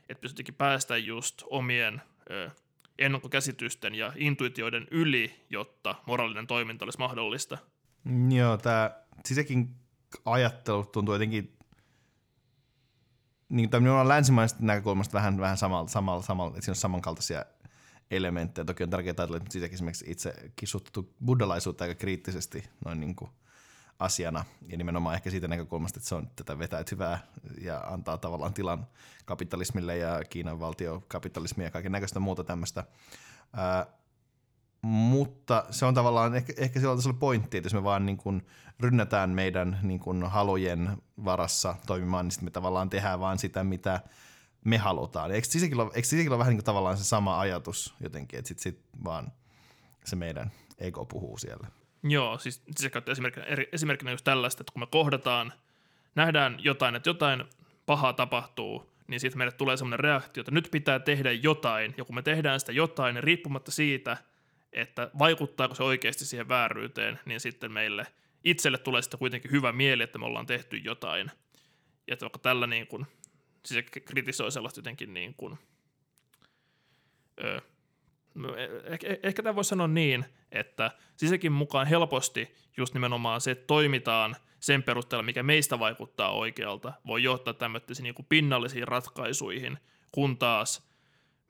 että 0.09 0.21
pystytkin 0.21 0.55
päästä 0.55 0.97
just 0.97 1.43
omien 1.51 2.03
ö, 2.31 2.51
ennakkokäsitysten 2.99 3.95
ja 3.95 4.13
intuitioiden 4.17 4.87
yli, 4.91 5.45
jotta 5.51 5.95
moraalinen 6.07 6.47
toiminta 6.47 6.85
olisi 6.85 6.99
mahdollista. 6.99 7.59
Joo, 8.31 8.57
tämä 8.57 8.91
sisäkin 9.25 9.75
ajattelu 10.25 10.85
tuntuu 10.85 11.15
jotenkin 11.15 11.57
niin, 13.49 13.71
länsimaisesta 14.05 14.63
näkökulmasta 14.65 15.15
vähän, 15.15 15.41
vähän 15.41 15.57
samalla, 15.57 15.89
samalla, 15.89 16.23
samalla, 16.23 16.51
että 16.51 16.61
siinä 16.61 16.73
on 16.73 16.77
samankaltaisia 16.77 17.45
elementtejä. 18.11 18.65
Toki 18.65 18.83
on 18.83 18.91
tärkeää 18.91 19.15
ajatella, 19.19 19.37
että 19.37 19.53
siitäkin 19.53 19.75
esimerkiksi 19.75 20.05
itse 20.09 20.35
suhtautuu 20.65 21.15
buddhalaisuutta 21.25 21.85
aika 21.85 21.95
kriittisesti 21.95 22.69
noin 22.85 23.01
niin 23.01 23.17
kuin 23.17 23.31
asiana, 23.99 24.45
ja 24.69 24.77
nimenomaan 24.77 25.15
ehkä 25.15 25.31
siitä 25.31 25.49
näkökulmasta, 25.49 25.99
että 25.99 26.09
se 26.09 26.15
on 26.15 26.31
tätä 26.37 26.59
vetäytyvää 26.59 27.19
ja 27.61 27.81
antaa 27.81 28.19
tavallaan 28.19 28.55
tilan 28.55 28.87
kapitalismille 29.25 29.97
ja 29.97 30.25
Kiinan 30.25 30.61
valtiokapitalismia 30.61 31.67
ja 31.67 31.71
kaiken 31.71 31.93
näköistä 31.93 32.21
muuta 32.21 32.45
tämmöistä. 32.45 32.85
Ää, 33.53 33.87
mutta 34.83 35.65
se 35.71 35.87
on 35.87 35.95
tavallaan 35.95 36.35
ehkä, 36.35 36.53
ehkä 36.57 36.81
sillä 36.81 36.93
on 36.93 37.19
pointti, 37.19 37.57
että 37.57 37.67
jos 37.67 37.75
me 37.75 37.85
vaan 37.85 38.07
niin 38.07 38.17
kuin 38.17 38.47
rynnätään 38.81 39.31
meidän 39.31 39.79
niin 39.83 40.01
kuin 40.01 40.23
halujen 40.23 41.03
varassa 41.25 41.75
toimimaan, 41.87 42.25
niin 42.25 42.33
sitten 42.33 42.47
me 42.47 42.51
tavallaan 42.51 42.91
tehdään 42.91 43.21
vaan 43.21 43.39
sitä, 43.39 43.65
mitä 43.65 44.01
me 44.67 44.79
halutaan. 44.79 45.31
Eikö 45.31 45.49
sissäkin 45.49 45.81
ole, 45.81 45.91
eikö 45.95 46.09
sissäkin 46.09 46.33
ole 46.33 46.39
vähän 46.39 46.51
niin 46.51 46.59
kuin 46.59 46.65
tavallaan 46.65 46.97
se 46.97 47.05
sama 47.05 47.41
ajatus 47.41 47.95
jotenkin, 48.01 48.39
että 48.39 48.49
sitten 48.49 48.63
sit 48.63 48.81
vaan 49.05 49.33
se 50.05 50.17
meidän 50.17 50.51
ego 50.79 51.05
puhuu 51.05 51.39
siellä. 51.39 51.67
Joo, 52.03 52.39
siis 52.39 52.63
se 52.77 52.91
käyttää 52.91 53.13
esimerkkinä, 53.13 53.47
esimerkkinä 53.73 54.11
just 54.11 54.25
tällaista, 54.25 54.63
että 54.63 54.73
kun 54.73 54.83
me 54.83 54.87
kohdataan, 54.87 55.53
nähdään 56.15 56.57
jotain, 56.59 56.95
että 56.95 57.11
jotain 57.11 57.45
pahaa 57.87 58.13
tapahtuu, 58.13 58.93
niin 59.07 59.21
sitten 59.21 59.39
meille 59.39 59.53
tulee 59.53 59.77
semmoinen 59.77 60.01
reaktio, 60.01 60.41
että 60.41 60.53
nyt 60.53 60.69
pitää 60.71 60.99
tehdä 60.99 61.33
jotain, 61.33 61.95
ja 61.97 62.05
kun 62.05 62.15
me 62.15 62.23
tehdään 62.23 62.61
sitä 62.61 62.73
jotain, 62.73 63.15
niin 63.15 63.25
riippumatta 63.25 63.71
siitä, 63.71 64.17
että 64.73 65.11
vaikuttaako 65.19 65.75
se 65.75 65.83
oikeasti 65.83 66.25
siihen 66.25 66.49
vääryyteen, 66.49 67.21
niin 67.25 67.41
sitten 67.41 67.73
meille 67.73 68.07
itselle 68.45 68.79
tulee 68.79 69.03
sitten 69.03 69.19
kuitenkin 69.19 69.51
hyvä 69.51 69.73
mieli, 69.73 70.03
että 70.03 70.19
me 70.19 70.27
ollaan 70.27 70.47
tehty 70.47 70.77
jotain. 70.77 71.31
Ja 72.07 72.13
että 72.13 72.25
vaikka 72.25 72.39
tällä 72.39 72.67
niin 72.67 72.87
kuin 72.87 73.07
siis 73.67 73.87
se 73.95 74.01
kritisoi 74.01 74.53
sellaista 74.53 74.79
jotenkin 74.79 75.15
niin 75.15 75.35
kuin, 75.35 75.59
öö, 77.45 77.61
ehkä, 78.85 79.17
ehkä 79.23 79.43
tämä 79.43 79.57
voisi 79.57 79.69
sanoa 79.69 79.89
niin, 79.89 80.25
että 80.53 80.91
sisäkin 81.17 81.53
mukaan 81.53 81.87
helposti 81.87 82.55
just 82.77 82.95
nimenomaan 82.95 83.41
se, 83.41 83.51
että 83.51 83.67
toimitaan 83.67 84.37
sen 84.61 84.83
perusteella, 84.83 85.23
mikä 85.23 85.43
meistä 85.43 85.79
vaikuttaa 85.79 86.31
oikealta, 86.33 86.93
voi 87.07 87.23
johtaa 87.23 87.55
tämmöisiin 87.55 88.03
niin 88.03 88.27
pinnallisiin 88.29 88.89
ratkaisuihin, 88.89 89.79
kun 90.13 90.39
taas 90.39 90.89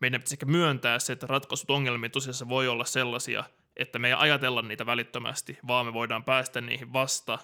meidän 0.01 0.21
pitäisi 0.21 0.35
ehkä 0.35 0.47
myöntää 0.47 0.99
se, 0.99 1.12
että 1.12 1.27
ratkaisut 1.27 1.71
ongelmiin 1.71 2.11
tosiaan 2.11 2.49
voi 2.49 2.69
olla 2.69 2.85
sellaisia, 2.85 3.45
että 3.77 3.99
me 3.99 4.09
ei 4.09 4.14
ajatella 4.14 4.62
niitä 4.62 4.87
välittömästi, 4.87 5.59
vaan 5.67 5.87
me 5.87 5.93
voidaan 5.93 6.25
päästä 6.25 6.61
niihin 6.61 6.93
vasta, 6.93 7.39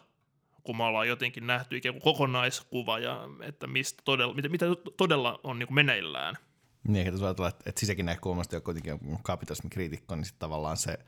kun 0.65 0.77
me 0.77 0.85
ollaan 0.85 1.09
jotenkin 1.09 1.47
nähty 1.47 1.77
ikään 1.77 1.95
kuin 1.95 2.03
kokonaiskuva 2.03 2.99
ja 2.99 3.29
että 3.41 3.67
mistä 3.67 4.03
todella, 4.05 4.35
mitä, 4.35 4.49
mitä 4.49 4.67
todella 4.97 5.41
on 5.45 5.59
niin 5.59 5.67
kuin 5.67 5.75
meneillään. 5.75 6.35
Niin, 6.89 7.07
että 7.07 7.25
ajatella, 7.25 7.49
että, 7.49 7.65
että 7.67 7.81
sisäkin 7.81 8.07
näkökulmasta, 8.07 8.57
joka 8.57 8.65
kuitenkin 8.65 8.93
on 8.93 9.23
kapitalismikriitikko, 9.23 10.17
niin 10.17 10.25
sitten 10.25 10.41
tavallaan 10.41 10.77
se 10.77 10.99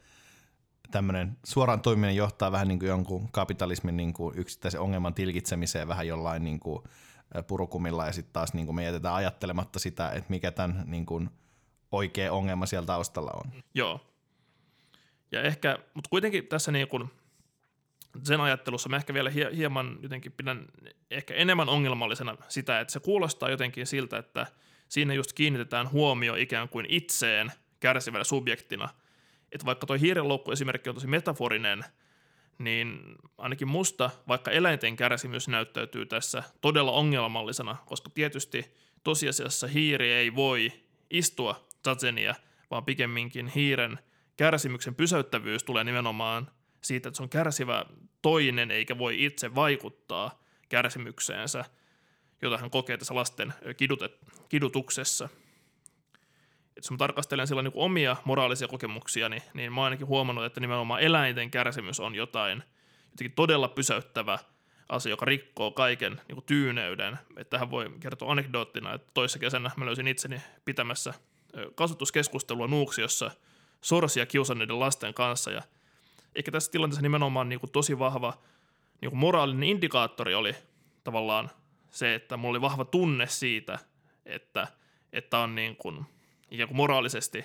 tämmöinen 0.91 1.37
suoraan 1.45 1.81
toimiminen 1.81 2.17
johtaa 2.17 2.53
vähän 2.53 2.69
niin 2.69 2.79
kuin 2.79 2.89
jonkun 2.89 3.29
kapitalismin 3.33 3.97
niin 3.97 4.13
kuin 4.13 4.39
yksittäisen 4.39 4.81
ongelman 4.81 5.15
tilkitsemiseen 5.15 5.89
vähän 5.89 6.07
jollain 6.07 6.45
niin 6.45 6.61
kuin 6.61 6.83
purukumilla 7.47 8.07
ja 8.07 8.13
sitten 8.13 8.33
taas 8.33 8.55
niin 8.55 8.67
kuin 8.67 8.77
me 8.77 8.85
jätetään 8.85 9.15
ajattelematta 9.15 9.79
sitä, 9.79 10.11
että 10.11 10.31
mikä 10.31 10.51
tämän 10.51 10.85
niin 10.87 11.07
kuin 11.07 11.31
oikea 11.93 12.33
ongelma 12.33 12.67
siellä 12.67 12.87
taustalla 12.87 13.31
on. 13.45 13.63
Joo. 13.75 14.01
Ja 15.33 15.43
ehkä, 15.43 15.79
mutta 15.95 16.11
kuitenkin 16.11 16.47
tässä 16.47 16.73
niin 16.73 16.89
kuin 16.89 17.11
sen 18.23 18.41
ajattelussa 18.41 18.89
mä 18.89 18.97
ehkä 18.97 19.15
vielä 19.15 19.31
hieman 19.31 19.99
jotenkin 20.03 20.33
pidän 20.33 20.67
ehkä 21.11 21.35
enemmän 21.35 21.69
ongelmallisena 21.69 22.37
sitä, 22.49 22.81
että 22.81 22.93
se 22.93 23.01
kuulostaa 23.01 23.51
jotenkin 23.51 23.87
siltä, 23.87 24.19
että 24.19 24.47
siinä 24.89 25.15
just 25.15 25.33
kiinnitetään 25.33 25.91
huomio 25.93 26.35
ikään 26.35 26.69
kuin 26.69 26.87
itseen 26.89 27.53
kärsivällä 27.81 28.25
subjektina. 28.25 28.89
Että 29.53 29.67
vaikka 29.67 29.87
tuo 29.87 29.97
hiirenloukku 29.97 30.51
esimerkki 30.51 30.89
on 30.89 30.95
tosi 30.95 31.07
metaforinen, 31.07 31.85
niin 32.59 33.17
ainakin 33.39 33.69
musta, 33.69 34.11
vaikka 34.29 34.51
eläinten 34.51 34.97
kärsimys 34.97 35.49
näyttäytyy 35.49 36.07
tässä 36.07 36.43
todella 36.61 36.93
ongelmallisena, 36.93 37.77
koska 37.87 38.11
tietysti 38.11 38.75
tosiasiassa 39.05 39.67
hiiri 39.67 40.13
ei 40.13 40.35
voi 40.35 40.73
istua 41.11 41.67
zatsenia, 41.85 42.35
vaan 42.71 42.85
pikemminkin 42.85 43.47
hiiren 43.47 43.99
kärsimyksen 44.37 44.95
pysäyttävyys 44.95 45.65
tulee 45.65 45.85
nimenomaan 45.85 46.51
siitä, 46.85 47.09
että 47.09 47.17
se 47.17 47.23
on 47.23 47.29
kärsivä 47.29 47.87
toinen 48.23 48.71
eikä 48.71 48.99
voi 48.99 49.25
itse 49.25 49.55
vaikuttaa 49.55 50.43
kärsimykseensä, 50.69 51.65
jota 52.43 52.59
hän 52.59 52.71
kokee 52.71 52.97
tässä 52.97 53.15
lasten 53.15 53.55
kidutet, 53.77 54.19
kidutuksessa. 54.49 55.29
Et 56.77 56.85
jos 56.85 56.91
mä 56.91 56.97
tarkastelen 56.97 57.47
sillä 57.47 57.63
niin 57.63 57.73
omia 57.75 58.17
moraalisia 58.25 58.69
kokemuksia, 58.69 59.29
niin, 59.29 59.43
niin 59.55 59.73
mä 59.73 59.81
oon 59.81 59.85
ainakin 59.85 60.07
huomannut, 60.07 60.45
että 60.45 60.61
nimenomaan 60.61 61.01
eläinten 61.01 61.51
kärsimys 61.51 62.01
on 62.01 62.15
jotain 62.15 62.63
jotenkin 63.11 63.35
todella 63.37 63.69
pysäyttävä 63.69 64.39
asia, 64.89 65.11
joka 65.11 65.25
rikkoo 65.25 65.71
kaiken 65.71 66.13
niin 66.13 66.37
kuin 66.37 66.45
tyyneyden. 66.45 67.19
Että 67.37 67.51
tähän 67.51 67.71
voi 67.71 67.91
kertoa 68.01 68.33
anekdoottina, 68.33 68.95
että 68.95 69.11
toissa 69.15 69.39
kesänä 69.39 69.71
mä 69.77 69.87
löysin 69.87 70.09
itseni 70.09 70.41
pitämässä 70.65 71.15
kasvatuskeskustelua 71.75 72.67
Nuuksiossa 72.67 73.31
sorsia 73.81 74.27
kiusanneiden 74.27 74.81
lasten 74.81 75.15
kanssa 75.15 75.51
ja 75.51 75.63
ehkä 76.35 76.51
tässä 76.51 76.71
tilanteessa 76.71 77.03
nimenomaan 77.03 77.49
niin 77.49 77.61
kuin 77.61 77.73
tosi 77.73 77.99
vahva 77.99 78.39
niin 79.01 79.11
kuin 79.11 79.19
moraalinen 79.19 79.69
indikaattori 79.69 80.35
oli 80.35 80.55
tavallaan 81.05 81.51
se, 81.91 82.15
että 82.15 82.37
mulla 82.37 82.51
oli 82.51 82.61
vahva 82.61 82.85
tunne 82.85 83.27
siitä, 83.27 83.79
että, 84.27 84.69
että 85.13 85.39
on 85.39 85.55
niin 85.55 85.77
kuin, 85.77 86.07
ikään 86.51 86.69
kuin 86.69 86.77
moraalisesti 86.77 87.45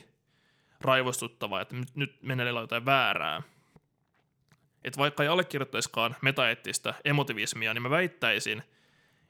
raivostuttava, 0.82 1.62
että 1.62 1.76
nyt, 1.76 1.96
nyt 1.96 2.18
meneillään 2.22 2.64
jotain 2.64 2.86
väärää. 2.86 3.42
Että 4.84 4.98
vaikka 4.98 5.24
ei 5.24 5.30
allekirjoittaisikaan 5.30 6.16
metaeettistä 6.22 6.94
emotivismia, 7.06 7.74
niin 7.74 7.82
mä 7.82 7.90
väittäisin, 7.90 8.64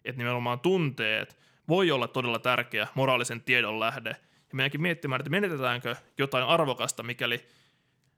että 0.05 0.17
nimenomaan 0.17 0.59
tunteet 0.59 1.37
voi 1.67 1.91
olla 1.91 2.07
todella 2.07 2.39
tärkeä 2.39 2.87
moraalisen 2.95 3.41
tiedon 3.41 3.79
lähde. 3.79 4.09
Ja 4.09 4.55
meidänkin 4.55 4.81
miettimään, 4.81 5.21
että 5.21 5.29
menetetäänkö 5.29 5.95
jotain 6.17 6.45
arvokasta, 6.45 7.03
mikäli 7.03 7.45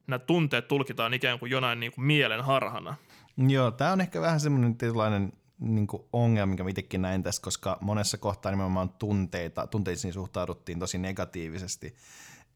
nämä 0.07 0.19
tunteet 0.19 0.67
tulkitaan 0.67 1.13
ikään 1.13 1.39
kuin 1.39 1.51
jonain 1.51 1.79
niin 1.79 1.91
kuin 1.91 2.05
mielen 2.05 2.43
harhana. 2.43 2.95
Joo, 3.37 3.71
tämä 3.71 3.91
on 3.91 4.01
ehkä 4.01 4.21
vähän 4.21 4.39
semmoinen 4.39 4.77
tietynlainen 4.77 5.33
niin 5.59 5.87
kuin 5.87 6.03
ongelma, 6.13 6.51
mikä 6.51 6.63
itsekin 6.69 7.01
näin 7.01 7.23
tässä, 7.23 7.41
koska 7.41 7.77
monessa 7.81 8.17
kohtaa 8.17 8.51
nimenomaan 8.51 8.89
tunteita, 8.89 9.67
tunteisiin 9.67 10.13
suhtauduttiin 10.13 10.79
tosi 10.79 10.97
negatiivisesti. 10.97 11.95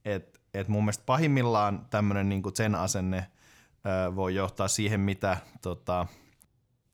Et, 0.05 0.41
et 0.53 0.67
mun 0.67 0.83
mielestä 0.83 1.03
pahimmillaan 1.05 1.85
tämmöinen 1.89 2.29
niin 2.29 2.43
sen 2.53 2.75
asenne 2.75 3.27
ö, 3.85 4.15
voi 4.15 4.35
johtaa 4.35 4.67
siihen, 4.67 4.99
mitä 4.99 5.37
tota, 5.61 6.07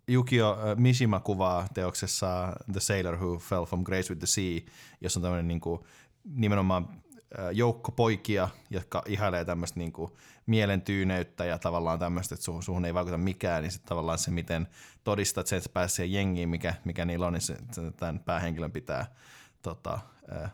Yukio 0.09 0.57
Mishima 0.75 1.19
kuvaa 1.19 1.67
teoksessa 1.73 2.53
The 2.71 2.79
Sailor 2.79 3.17
Who 3.17 3.37
Fell 3.37 3.65
from 3.65 3.83
Grace 3.83 4.09
with 4.09 4.19
the 4.19 4.27
Sea, 4.27 4.59
jossa 5.01 5.19
on 5.19 5.21
tämmöinen 5.21 5.47
niin 5.47 5.59
kuin, 5.61 5.81
nimenomaan 6.23 7.01
joukko 7.51 7.91
poikia, 7.91 8.49
jotka 8.69 9.03
ihailee 9.05 9.45
tämmöistä 9.45 9.79
niin 9.79 9.91
kuin 9.91 10.11
mielen 10.45 10.81
tyyneyttä 10.81 11.45
ja 11.45 11.59
tavallaan 11.59 11.99
tämmöistä, 11.99 12.35
että 12.35 12.45
suhun, 12.45 12.63
suhun 12.63 12.85
ei 12.85 12.93
vaikuta 12.93 13.17
mikään, 13.17 13.63
niin 13.63 13.71
sitten 13.71 13.89
tavallaan 13.89 14.17
se, 14.17 14.31
miten 14.31 14.67
todistat 15.03 15.47
sen, 15.47 15.57
että 15.57 15.69
sä 15.69 15.73
pääset 15.73 15.95
siihen 15.95 16.13
jengiin, 16.13 16.49
mikä, 16.49 16.73
mikä 16.85 17.05
niillä 17.05 17.27
on, 17.27 17.33
niin 17.33 17.41
se, 17.41 17.57
tämän 17.97 18.19
päähenkilön 18.19 18.71
pitää 18.71 19.05
tota, 19.61 19.99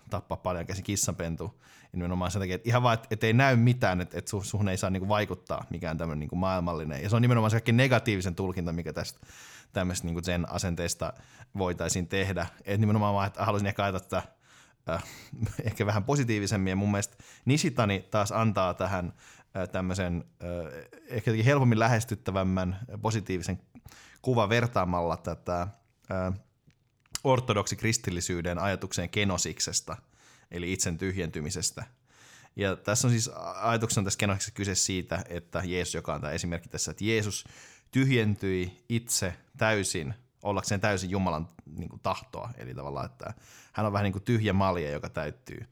tappaa 0.10 0.38
paljon 0.38 0.66
käsin 0.66 0.84
kissanpentu. 0.84 1.62
Ja 1.84 1.98
nimenomaan 1.98 2.32
sen 2.32 2.42
takia, 2.42 2.56
että 2.56 2.70
ihan 2.70 2.84
vaan, 2.84 2.98
että, 3.12 3.28
ei 3.28 3.34
näy 3.34 3.56
mitään, 3.56 4.02
että, 4.02 4.18
että 4.18 4.32
suhun 4.44 4.70
ei 4.70 4.78
saa 4.78 4.90
niin 4.90 5.02
kuin 5.02 5.10
vaikuttaa 5.10 5.66
mikään 5.70 5.98
tämmöinen 5.98 6.20
niin 6.20 6.30
kuin 6.30 6.40
maailmallinen. 6.40 7.04
Ja 7.04 7.10
se 7.10 7.16
on 7.16 7.22
nimenomaan 7.22 7.52
se 7.52 7.56
kaikki 7.56 7.72
negatiivisen 7.72 8.36
tulkinta, 8.36 8.74
mikä 8.74 8.94
tästä 8.94 9.20
tämmöistä 9.74 10.08
niin 10.08 10.24
sen 10.24 10.52
asenteesta 10.52 11.14
voitaisiin 11.58 12.08
tehdä. 12.08 12.48
Että 12.58 12.78
nimenomaan 12.78 13.14
vaan, 13.14 13.28
että 13.28 13.46
haluaisin 13.46 13.68
ehkä 13.68 13.84
ajatella 13.84 14.06
tätä 14.10 14.37
äh, 14.90 15.04
ehkä 15.64 15.86
vähän 15.86 16.04
positiivisemmin. 16.04 16.72
Ja 16.72 16.76
mun 16.76 16.92
mielestä 16.92 17.18
Nishitani 17.46 18.08
taas 18.12 18.32
antaa 18.32 18.74
tähän 18.74 19.14
äh, 19.58 19.70
tämmöisen 19.70 20.26
äh, 20.44 20.90
ehkä 21.08 21.32
helpommin 21.46 21.80
lähestyttävämmän 21.80 22.80
positiivisen 23.02 23.62
kuva 24.22 24.50
vertaamalla 24.50 25.18
tätä 25.18 25.62
äh, 25.62 26.34
ortodoksi 27.24 27.76
kristillisyyden 27.76 28.60
ajatukseen 28.60 29.10
kenosiksesta, 29.10 29.98
eli 30.52 30.74
itsen 30.74 30.98
tyhjentymisestä. 30.98 31.84
Ja 32.56 32.76
tässä 32.76 33.08
on 33.08 33.12
siis 33.12 33.30
ajatuksena 33.56 34.06
tässä 34.06 34.20
kenosiksessa 34.20 34.56
kyse 34.56 34.76
siitä, 34.76 35.24
että 35.30 35.62
Jeesus, 35.66 35.94
joka 35.94 36.14
on 36.14 36.22
tämä 36.22 36.34
esimerkki 36.34 36.70
tässä, 36.70 36.92
että 36.92 37.06
Jeesus 37.06 37.46
tyhjentyi 37.92 38.86
itse 38.90 39.34
täysin– 39.58 40.14
ollakseen 40.48 40.82
täysin 40.82 41.10
Jumalan 41.10 41.48
niin 41.78 41.90
kuin, 41.90 42.00
tahtoa. 42.00 42.50
Eli 42.58 42.74
tavallaan, 42.74 43.06
että 43.06 43.34
hän 43.74 43.86
on 43.86 43.94
vähän 43.94 44.04
niin 44.04 44.14
kuin 44.14 44.24
tyhjä 44.24 44.54
malja, 44.54 44.92
joka 44.92 45.10
täyttyy 45.10 45.66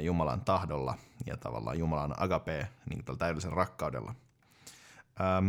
Jumalan 0.00 0.40
tahdolla 0.40 0.98
ja 1.26 1.36
tavallaan 1.36 1.78
Jumalan 1.78 2.14
agape 2.16 2.68
niin 2.90 3.04
kuin 3.04 3.18
täydellisen 3.18 3.52
rakkaudella. 3.52 4.14
Ähm, 5.20 5.48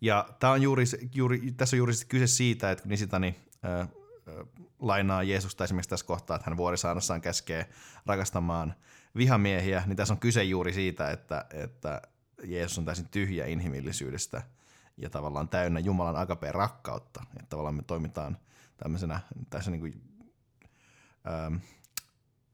ja 0.00 0.28
tämä 0.38 0.52
on 0.52 0.62
juuri, 0.62 0.84
juuri, 1.14 1.52
tässä 1.56 1.76
on 1.76 1.78
juuri 1.78 1.92
kyse 2.08 2.26
siitä, 2.26 2.70
että 2.70 2.82
kun 2.82 2.90
Nisitani 2.90 3.36
äh, 3.64 3.88
lainaa 4.78 5.22
Jeesusta 5.22 5.64
esimerkiksi 5.64 5.90
tässä 5.90 6.06
kohtaa, 6.06 6.36
että 6.36 6.50
hän 6.50 6.56
vuorisaannossaan 6.56 7.20
käskee 7.20 7.68
rakastamaan 8.06 8.74
vihamiehiä, 9.16 9.82
niin 9.86 9.96
tässä 9.96 10.14
on 10.14 10.20
kyse 10.20 10.44
juuri 10.44 10.72
siitä, 10.72 11.10
että, 11.10 11.44
että 11.50 12.02
Jeesus 12.44 12.78
on 12.78 12.84
täysin 12.84 13.08
tyhjä 13.08 13.46
inhimillisyydestä– 13.46 14.42
ja 14.96 15.10
tavallaan 15.10 15.48
täynnä 15.48 15.80
Jumalan 15.80 16.16
agapeen 16.16 16.54
rakkautta. 16.54 17.22
Että 17.36 17.48
tavallaan 17.48 17.74
me 17.74 17.82
toimitaan 17.82 18.38
tämmöisenä, 18.76 19.20
tässä 19.50 19.70
niin 19.70 19.80
kuin, 19.80 20.02
ähm, 21.26 21.54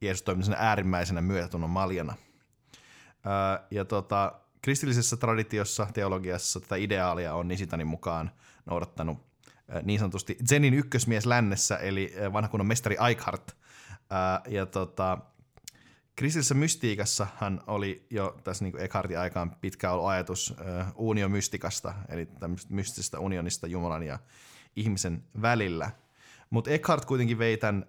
Jeesus 0.00 0.22
toimii 0.22 0.44
äärimmäisenä 0.56 1.20
myötätunnon 1.20 1.70
maljana. 1.70 2.12
Äh, 2.12 3.66
ja 3.70 3.84
tota, 3.84 4.40
kristillisessä 4.62 5.16
traditiossa, 5.16 5.86
teologiassa 5.94 6.60
tätä 6.60 6.76
ideaalia 6.76 7.34
on 7.34 7.48
Nisitanin 7.48 7.86
mukaan 7.86 8.30
noudattanut 8.66 9.18
äh, 9.74 9.82
niin 9.82 9.98
sanotusti 9.98 10.36
Zenin 10.48 10.74
ykkösmies 10.74 11.26
lännessä, 11.26 11.76
eli 11.76 12.14
äh, 12.22 12.32
vanha 12.32 12.48
kunnon 12.48 12.66
mestari 12.66 12.96
Eichhardt. 13.08 13.50
Äh, 13.50 14.52
ja 14.52 14.66
tota, 14.66 15.18
Kristillisessä 16.20 16.54
mystiikassahan 16.54 17.60
oli 17.66 18.06
jo 18.10 18.36
tässä 18.44 18.64
niin 18.64 18.80
Eckhartin 18.80 19.18
aikaan 19.18 19.56
pitkä 19.60 19.92
ollut 19.92 20.08
ajatus 20.08 20.54
äh, 20.60 20.92
uniomystikasta, 20.94 21.94
eli 22.08 22.26
tämmöistä 22.26 22.74
mystisestä 22.74 23.18
unionista 23.18 23.66
Jumalan 23.66 24.02
ja 24.02 24.18
ihmisen 24.76 25.24
välillä. 25.42 25.90
Mutta 26.50 26.70
Eckhart 26.70 27.04
kuitenkin 27.04 27.38
vei 27.38 27.56
tämän 27.56 27.86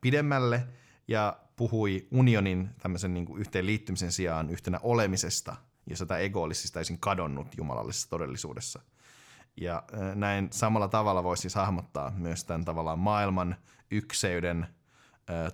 pidemmälle 0.00 0.66
ja 1.08 1.36
puhui 1.56 2.08
unionin 2.10 2.70
tämmöisen 2.82 3.14
niin 3.14 3.26
kuin 3.26 3.40
yhteen 3.40 3.66
liittymisen 3.66 4.12
sijaan 4.12 4.50
yhtenä 4.50 4.80
olemisesta, 4.82 5.56
jossa 5.86 6.06
tämä 6.06 6.20
ego 6.20 6.42
olisi 6.42 6.60
siis 6.60 6.72
täysin 6.72 6.98
kadonnut 6.98 7.56
jumalallisessa 7.56 8.10
todellisuudessa. 8.10 8.80
Ja 9.56 9.82
näin 10.14 10.48
samalla 10.52 10.88
tavalla 10.88 11.24
voisi 11.24 11.40
siis 11.40 11.54
hahmottaa 11.54 12.12
myös 12.16 12.44
tämän 12.44 12.64
tavallaan 12.64 12.98
maailman 12.98 13.56
ykseyden– 13.90 14.66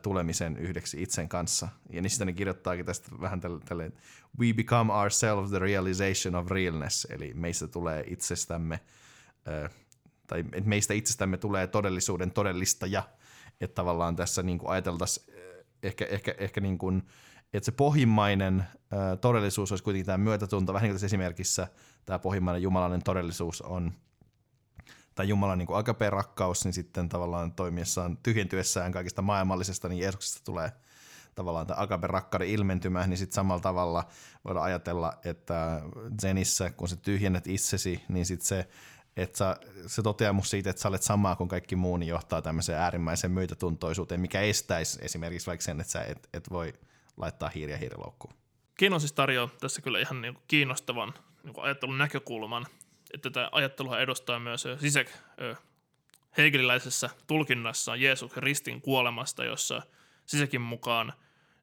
tulemisen 0.02 0.56
yhdeksi 0.56 1.02
itsen 1.02 1.28
kanssa. 1.28 1.68
Ja 1.90 2.02
niistä 2.02 2.24
ne 2.24 2.32
kirjoittaakin 2.32 2.86
tästä 2.86 3.10
vähän 3.20 3.40
tälle, 3.40 3.92
we 4.38 4.52
become 4.52 4.92
ourselves 4.92 5.50
the 5.50 5.58
realization 5.58 6.34
of 6.34 6.50
realness, 6.50 7.06
eli 7.10 7.34
meistä 7.34 7.68
tulee 7.68 8.04
itsestämme, 8.06 8.80
tai 10.26 10.44
meistä 10.64 10.94
itsestämme 10.94 11.36
tulee 11.36 11.66
todellisuuden 11.66 12.30
todellistaja, 12.30 13.02
että 13.60 13.74
tavallaan 13.74 14.16
tässä 14.16 14.42
niin 14.42 14.58
kuin 14.58 14.70
ajateltaisiin 14.70 15.34
ehkä, 15.82 16.04
ehkä, 16.04 16.34
ehkä 16.38 16.60
niin 16.60 16.78
kuin, 16.78 17.02
että 17.52 17.64
se 17.64 17.72
pohjimmainen 17.72 18.64
todellisuus 19.20 19.72
olisi 19.72 19.84
kuitenkin 19.84 20.06
tämä 20.06 20.18
myötätunto, 20.18 20.72
vähän 20.72 20.82
niin 20.82 20.90
kuin 20.90 20.94
tässä 20.94 21.06
esimerkissä 21.06 21.68
tämä 22.06 22.18
pohjimmainen 22.18 22.62
jumalainen 22.62 23.02
todellisuus 23.02 23.62
on 23.62 23.92
tai 25.20 25.28
Jumalan 25.28 25.58
niin 25.58 25.68
agape 25.72 26.10
rakkaus, 26.10 26.64
niin 26.64 26.72
sitten 26.72 27.08
tavallaan 27.08 27.52
toimiessaan 27.52 28.16
tyhjentyessään 28.16 28.92
kaikista 28.92 29.22
maailmallisesta, 29.22 29.88
niin 29.88 30.02
Jeesuksesta 30.02 30.40
tulee 30.44 30.72
tavallaan 31.34 31.66
tämä 31.66 31.80
agape 31.80 32.06
rakkauden 32.06 32.48
ilmentymä, 32.48 33.06
niin 33.06 33.18
sitten 33.18 33.34
samalla 33.34 33.60
tavalla 33.60 34.04
voidaan 34.44 34.66
ajatella, 34.66 35.12
että 35.24 35.82
Zenissä, 36.22 36.70
kun 36.70 36.88
sä 36.88 36.96
tyhjennät 36.96 37.46
itsesi, 37.46 38.04
niin 38.08 38.26
sitten 38.26 38.46
se 38.46 38.68
että 39.16 39.38
sä, 39.38 39.56
se 39.86 40.02
toteamus 40.02 40.50
siitä, 40.50 40.70
että 40.70 40.82
sä 40.82 40.88
olet 40.88 41.02
samaa 41.02 41.36
kuin 41.36 41.48
kaikki 41.48 41.76
muu, 41.76 41.96
niin 41.96 42.08
johtaa 42.08 42.42
tämmöiseen 42.42 42.78
äärimmäiseen 42.78 43.32
myötätuntoisuuteen, 43.32 44.20
mikä 44.20 44.40
estäisi 44.40 44.98
esimerkiksi 45.02 45.46
vaikka 45.46 45.64
sen, 45.64 45.80
että 45.80 45.92
sä 45.92 46.02
et, 46.02 46.28
et 46.34 46.50
voi 46.50 46.72
laittaa 47.16 47.48
hiiriä 47.48 47.76
hiiriloukkuun. 47.76 48.34
Kino 48.78 48.98
siis 48.98 49.12
tarjoaa 49.12 49.48
tässä 49.60 49.82
kyllä 49.82 50.00
ihan 50.00 50.22
niin 50.22 50.34
kuin 50.34 50.44
kiinnostavan 50.48 51.14
niin 51.44 51.54
kuin 51.54 51.64
ajattelun 51.64 51.98
näkökulman, 51.98 52.66
tätä 53.22 53.48
ajattelua 53.52 53.98
edustaa 53.98 54.38
myös 54.38 54.68
Sisek 54.80 55.10
heikeliläisessä 56.36 57.10
tulkinnassa 57.26 57.96
Jeesuksen 57.96 58.42
ristin 58.42 58.80
kuolemasta, 58.80 59.44
jossa 59.44 59.82
Sisekin 60.26 60.60
mukaan 60.60 61.12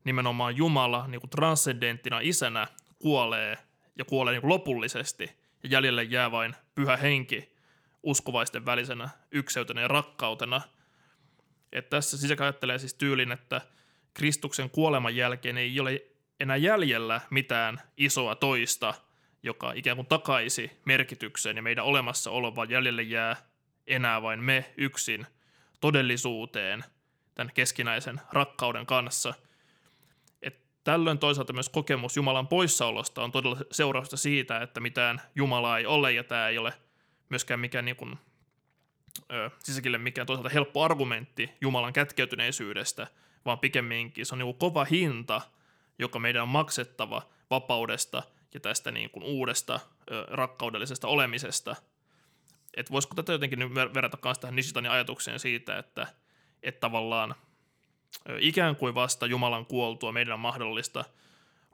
nimenomaan 0.03 0.57
Jumala 0.57 1.07
niin 1.07 1.21
kuin 1.21 1.29
transcendenttina 1.29 2.19
isänä 2.19 2.67
kuolee 2.99 3.57
ja 3.97 4.05
kuolee 4.05 4.33
niin 4.33 4.41
kuin 4.41 4.49
lopullisesti– 4.49 5.31
ja 5.63 5.69
jäljelle 5.69 6.03
jää 6.03 6.31
vain 6.31 6.55
pyhä 6.75 6.97
henki 6.97 7.55
uskovaisten 8.03 8.65
välisenä 8.65 9.09
ykseytenä 9.31 9.81
ja 9.81 9.87
rakkautena. 9.87 10.61
Et 11.71 11.89
tässä 11.89 12.17
sisäkä 12.17 12.43
ajattelee 12.43 12.79
siis 12.79 12.93
tyylin, 12.93 13.31
että 13.31 13.61
Kristuksen 14.13 14.69
kuoleman 14.69 15.15
jälkeen 15.15 15.57
ei 15.57 15.79
ole 15.79 16.01
enää 16.39 16.55
jäljellä 16.55 17.21
mitään 17.29 17.81
isoa 17.97 18.35
toista, 18.35 18.93
joka 19.43 19.71
ikään 19.71 19.97
kuin 19.97 20.07
takaisi 20.07 20.71
merkityksen 20.85 21.55
ja 21.55 21.61
meidän 21.61 21.85
olemassaolo, 21.85 22.55
vaan 22.55 22.69
jäljelle 22.69 23.01
jää 23.01 23.35
enää 23.87 24.21
vain 24.21 24.43
me 24.43 24.73
yksin 24.77 25.27
todellisuuteen 25.81 26.83
tämän 27.35 27.53
keskinäisen 27.53 28.21
rakkauden 28.31 28.85
kanssa– 28.85 29.33
Tällöin 30.87 31.19
toisaalta 31.19 31.53
myös 31.53 31.69
kokemus 31.69 32.15
Jumalan 32.17 32.47
poissaolosta 32.47 33.23
on 33.23 33.31
todella 33.31 33.57
seurausta 33.71 34.17
siitä, 34.17 34.61
että 34.61 34.79
mitään 34.79 35.21
Jumalaa 35.35 35.77
ei 35.77 35.85
ole, 35.85 36.13
ja 36.13 36.23
tämä 36.23 36.47
ei 36.47 36.57
ole 36.57 36.73
myöskään 37.29 37.59
mikään 37.59 37.85
niin 37.85 37.95
kuin, 37.95 38.17
ö, 39.31 39.49
sisäkille 39.63 39.97
mikään 39.97 40.27
toisaalta 40.27 40.49
helppo 40.49 40.83
argumentti 40.83 41.49
Jumalan 41.61 41.93
kätkeytyneisyydestä, 41.93 43.07
vaan 43.45 43.59
pikemminkin 43.59 44.25
se 44.25 44.35
on 44.35 44.39
niin 44.39 44.55
kova 44.55 44.85
hinta, 44.85 45.41
joka 45.99 46.19
meidän 46.19 46.43
on 46.43 46.49
maksettava 46.49 47.21
vapaudesta 47.49 48.23
ja 48.57 48.61
tästä 48.61 48.91
niin 48.91 49.09
kuin 49.09 49.23
uudesta 49.23 49.79
ö, 50.11 50.25
rakkaudellisesta 50.29 51.07
olemisesta. 51.07 51.75
Että 52.77 52.91
voisiko 52.91 53.15
tätä 53.15 53.31
jotenkin 53.31 53.59
nyt 53.59 53.75
verrata 53.75 54.17
myös 54.23 54.39
tähän 54.39 54.55
Nishitanin 54.55 54.91
ajatukseen 54.91 55.39
siitä, 55.39 55.77
että, 55.77 56.07
että 56.63 56.79
tavallaan– 56.79 57.35
ikään 58.39 58.75
kuin 58.75 58.95
vasta 58.95 59.25
Jumalan 59.25 59.65
kuoltua 59.65 60.11
meidän 60.11 60.33
on 60.33 60.39
mahdollista 60.39 61.05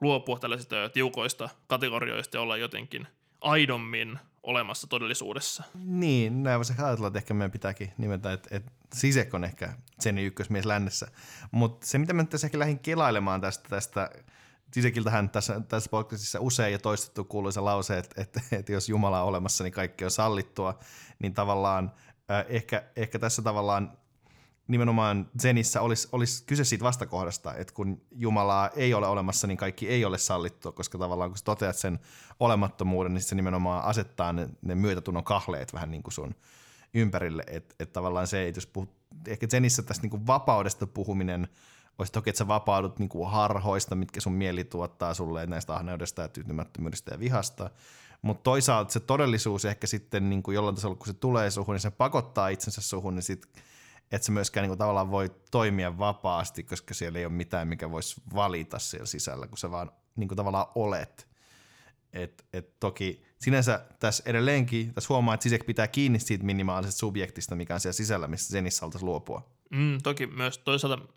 luopua 0.01 0.39
tällaisista 0.39 0.75
tiukoista 0.93 1.49
kategorioista 1.67 2.37
ja 2.37 2.41
olla 2.41 2.57
jotenkin 2.57 3.07
aidommin 3.41 4.19
olemassa 4.43 4.87
todellisuudessa. 4.87 5.63
Niin, 5.85 6.43
näin 6.43 6.59
voisi 6.59 6.73
ajatella, 6.77 7.07
että 7.07 7.19
ehkä 7.19 7.33
meidän 7.33 7.51
pitääkin 7.51 7.93
nimetä, 7.97 8.33
että, 8.33 8.49
että 8.51 8.71
Sisek 8.93 9.33
on 9.33 9.43
ehkä 9.43 9.73
sen 9.99 10.17
ykkösmies 10.17 10.65
lännessä. 10.65 11.07
Mutta 11.51 11.87
se, 11.87 11.97
mitä 11.97 12.13
mä 12.13 12.21
nyt 12.21 12.29
tässä 12.29 12.47
ehkä 12.47 12.59
lähdin 12.59 12.79
kelailemaan 12.79 13.41
tästä, 13.41 13.69
tästä 13.69 14.09
Sisekiltähän 14.73 15.29
tässä, 15.29 15.61
tässä 15.67 15.89
podcastissa 15.89 16.39
usein 16.39 16.71
jo 16.71 16.79
toistettu 16.79 17.23
kuuluisa 17.23 17.65
lause, 17.65 17.97
että, 17.97 18.21
että, 18.21 18.41
että 18.51 18.71
jos 18.71 18.89
Jumala 18.89 19.21
on 19.21 19.27
olemassa, 19.27 19.63
niin 19.63 19.73
kaikki 19.73 20.05
on 20.05 20.11
sallittua, 20.11 20.79
niin 21.19 21.33
tavallaan 21.33 21.91
äh, 22.31 22.45
ehkä, 22.49 22.83
ehkä 22.95 23.19
tässä 23.19 23.41
tavallaan 23.41 23.97
nimenomaan 24.67 25.29
Zenissä 25.41 25.81
olisi, 25.81 26.07
olisi 26.11 26.43
kyse 26.45 26.63
siitä 26.63 26.83
vastakohdasta, 26.83 27.53
että 27.55 27.73
kun 27.73 28.01
Jumalaa 28.11 28.69
ei 28.75 28.93
ole 28.93 29.07
olemassa, 29.07 29.47
niin 29.47 29.57
kaikki 29.57 29.89
ei 29.89 30.05
ole 30.05 30.17
sallittua, 30.17 30.71
koska 30.71 30.97
tavallaan 30.97 31.29
kun 31.29 31.37
sä 31.37 31.43
toteat 31.43 31.75
sen 31.75 31.99
olemattomuuden, 32.39 33.13
niin 33.13 33.21
se 33.21 33.35
nimenomaan 33.35 33.83
asettaa 33.83 34.33
ne, 34.33 34.49
ne 34.61 34.75
myötätunnon 34.75 35.23
kahleet 35.23 35.73
vähän 35.73 35.91
niin 35.91 36.03
kuin 36.03 36.13
sun 36.13 36.35
ympärille, 36.93 37.43
että 37.47 37.75
et 37.79 37.93
tavallaan 37.93 38.27
se, 38.27 38.47
että 38.47 38.57
jos 38.57 38.67
puhut, 38.67 38.89
ehkä 39.27 39.47
Zenissä 39.47 39.83
tästä 39.83 40.01
niin 40.01 40.11
kuin 40.11 40.27
vapaudesta 40.27 40.87
puhuminen 40.87 41.47
olisi 41.99 42.11
toki, 42.11 42.29
että 42.29 42.37
sä 42.37 42.47
vapaudut 42.47 42.99
niin 42.99 43.09
kuin 43.09 43.29
harhoista, 43.29 43.95
mitkä 43.95 44.21
sun 44.21 44.33
mieli 44.33 44.63
tuottaa 44.63 45.13
sulle 45.13 45.45
näistä 45.45 45.75
ahneudesta 45.75 46.21
ja 46.21 46.27
tyytymättömyydestä 46.27 47.13
ja 47.13 47.19
vihasta, 47.19 47.69
mutta 48.21 48.43
toisaalta 48.43 48.93
se 48.93 48.99
todellisuus 48.99 49.65
ehkä 49.65 49.87
sitten 49.87 50.29
niin 50.29 50.43
kuin 50.43 50.55
jollain 50.55 50.75
tasolla, 50.75 50.95
kun 50.95 51.07
se 51.07 51.13
tulee 51.13 51.51
suhun, 51.51 51.73
niin 51.73 51.81
se 51.81 51.91
pakottaa 51.91 52.47
itsensä 52.47 52.81
suhun, 52.81 53.15
niin 53.15 53.23
sitten 53.23 53.63
että 54.13 54.25
se 54.25 54.31
myöskään 54.31 54.61
niin 54.61 54.69
kuin, 54.69 54.77
tavallaan 54.77 55.11
voi 55.11 55.31
toimia 55.51 55.97
vapaasti, 55.97 56.63
koska 56.63 56.93
siellä 56.93 57.19
ei 57.19 57.25
ole 57.25 57.33
mitään, 57.33 57.67
mikä 57.67 57.91
voisi 57.91 58.21
valita 58.33 58.79
siellä 58.79 59.05
sisällä, 59.05 59.47
kun 59.47 59.57
sä 59.57 59.71
vaan 59.71 59.91
niin 60.15 60.27
kuin, 60.27 60.35
tavallaan 60.35 60.67
olet. 60.75 61.27
Et, 62.13 62.45
et 62.53 62.79
toki 62.79 63.23
sinänsä 63.39 63.85
tässä 63.99 64.23
edelleenkin, 64.25 64.93
tässä 64.93 65.13
huomaa, 65.13 65.33
että 65.33 65.43
Sisek 65.43 65.65
pitää 65.65 65.87
kiinni 65.87 66.19
siitä 66.19 66.45
minimaalisesta 66.45 66.99
subjektista, 66.99 67.55
mikä 67.55 67.73
on 67.73 67.79
siellä 67.79 67.93
sisällä, 67.93 68.27
missä 68.27 68.51
Zenissä 68.51 68.85
luopua. 69.01 69.49
Mm, 69.69 69.97
toki 70.03 70.27
myös 70.27 70.57
toisaalta 70.57 71.07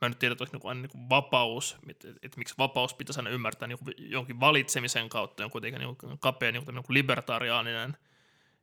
mä 0.00 0.06
en 0.06 0.10
nyt 0.10 0.18
tiedä, 0.18 0.32
että 0.32 0.44
olisi 0.44 0.56
niin 0.56 0.82
niin 0.82 1.08
vapaus, 1.08 1.76
että, 1.88 2.08
että 2.22 2.38
miksi 2.38 2.54
vapaus 2.58 2.94
pitäisi 2.94 3.20
aina 3.20 3.30
ymmärtää 3.30 3.68
niin 3.68 3.78
jonkin 3.98 4.40
valitsemisen 4.40 5.08
kautta, 5.08 5.44
on 5.44 5.50
kuitenkin 5.50 5.80
niin 5.80 6.18
kapea 6.20 6.52
niin 6.52 6.64
niin 6.66 6.84
libertariaaninen 6.88 7.96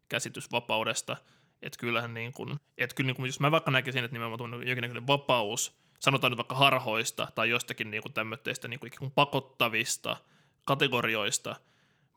käsitys 0.10 0.52
vapaudesta– 0.52 1.18
että 1.62 1.80
kyllähän 1.80 2.14
niin 2.14 2.34
kuin, 2.34 2.60
että 2.78 2.96
kyllä 2.96 3.08
niin 3.08 3.16
kuin, 3.16 3.28
jos 3.28 3.40
mä 3.40 3.52
vaikka 3.52 3.72
näkisin, 3.72 4.04
että 4.04 4.16
nimenomaan 4.16 4.68
jonkinnäköinen 4.68 5.08
vapaus, 5.08 5.78
sanotaan 6.00 6.32
nyt 6.32 6.38
vaikka 6.38 6.56
harhoista 6.56 7.28
tai 7.36 7.50
jostakin 7.50 7.92
niin 7.92 8.04
kuin 8.04 8.14
tämmöistä 8.14 8.68
niin 8.68 8.80
kuin 8.80 9.12
pakottavista 9.12 10.18
kategorioista, 10.66 11.56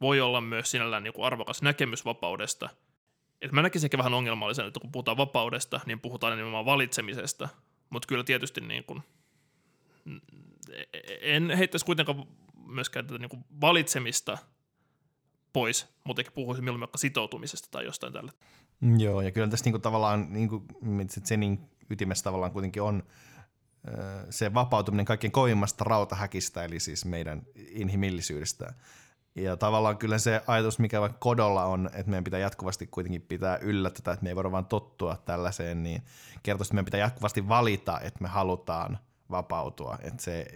voi 0.00 0.20
olla 0.20 0.40
myös 0.40 0.70
sinällään 0.70 1.02
niin 1.02 1.12
kuin 1.12 1.26
arvokas 1.26 1.62
näkemys 1.62 2.04
vapaudesta. 2.04 2.68
Et 3.40 3.52
mä 3.52 3.62
näkisin 3.62 3.86
ehkä 3.86 3.98
vähän 3.98 4.14
ongelmallisen, 4.14 4.66
että 4.66 4.80
kun 4.80 4.92
puhutaan 4.92 5.16
vapaudesta, 5.16 5.80
niin 5.86 6.00
puhutaan 6.00 6.32
nimenomaan 6.32 6.64
valitsemisesta, 6.64 7.48
mutta 7.91 8.07
kyllä 8.07 8.24
tietysti 8.24 8.61
niin 8.61 8.84
kuin, 8.84 9.03
en 11.20 11.51
heittäisi 11.51 11.86
kuitenkaan 11.86 12.26
myöskään 12.66 13.07
tätä 13.07 13.18
niin 13.18 13.28
kuin 13.28 13.45
valitsemista 13.61 14.38
pois, 15.53 15.86
mutta 16.05 16.22
puhuisin 16.34 16.64
milloin 16.64 16.91
sitoutumisesta 16.97 17.68
tai 17.70 17.84
jostain 17.84 18.12
tällä. 18.12 18.32
Joo, 18.99 19.20
ja 19.20 19.30
kyllä 19.30 19.49
tässä 19.49 19.64
niinku 19.64 19.78
tavallaan, 19.78 20.32
niinku, 20.32 20.64
Zenin 21.24 21.70
ytimessä 21.91 22.24
tavallaan 22.24 22.53
kuitenkin 22.53 22.82
on 22.82 23.03
se 24.30 24.55
vapautuminen 24.55 25.07
kaikkein 25.07 25.32
kovimmasta 25.32 25.84
rautahäkistä, 25.84 26.64
eli 26.64 26.80
siis 26.80 27.05
meidän 27.05 27.43
inhimillisyydestä. 27.55 28.74
Ja 29.34 29.56
tavallaan 29.56 29.98
kyllä 29.98 30.18
se 30.18 30.42
ajatus, 30.46 30.78
mikä 30.78 31.00
vaikka 31.00 31.18
kodolla 31.18 31.64
on, 31.64 31.86
että 31.86 32.10
meidän 32.10 32.24
pitää 32.24 32.40
jatkuvasti 32.40 32.86
kuitenkin 32.86 33.22
pitää 33.22 33.56
yllä 33.56 33.90
tätä, 33.90 34.12
että 34.12 34.22
me 34.22 34.30
ei 34.30 34.36
voida 34.36 34.52
vaan 34.52 34.66
tottua 34.66 35.16
tällaiseen, 35.16 35.82
niin 35.82 36.02
kertoo, 36.42 36.62
että 36.62 36.74
meidän 36.74 36.84
pitää 36.84 37.00
jatkuvasti 37.00 37.48
valita, 37.48 38.00
että 38.00 38.22
me 38.22 38.28
halutaan 38.28 38.98
vapautua. 39.30 39.98
Että 40.02 40.22
se 40.22 40.46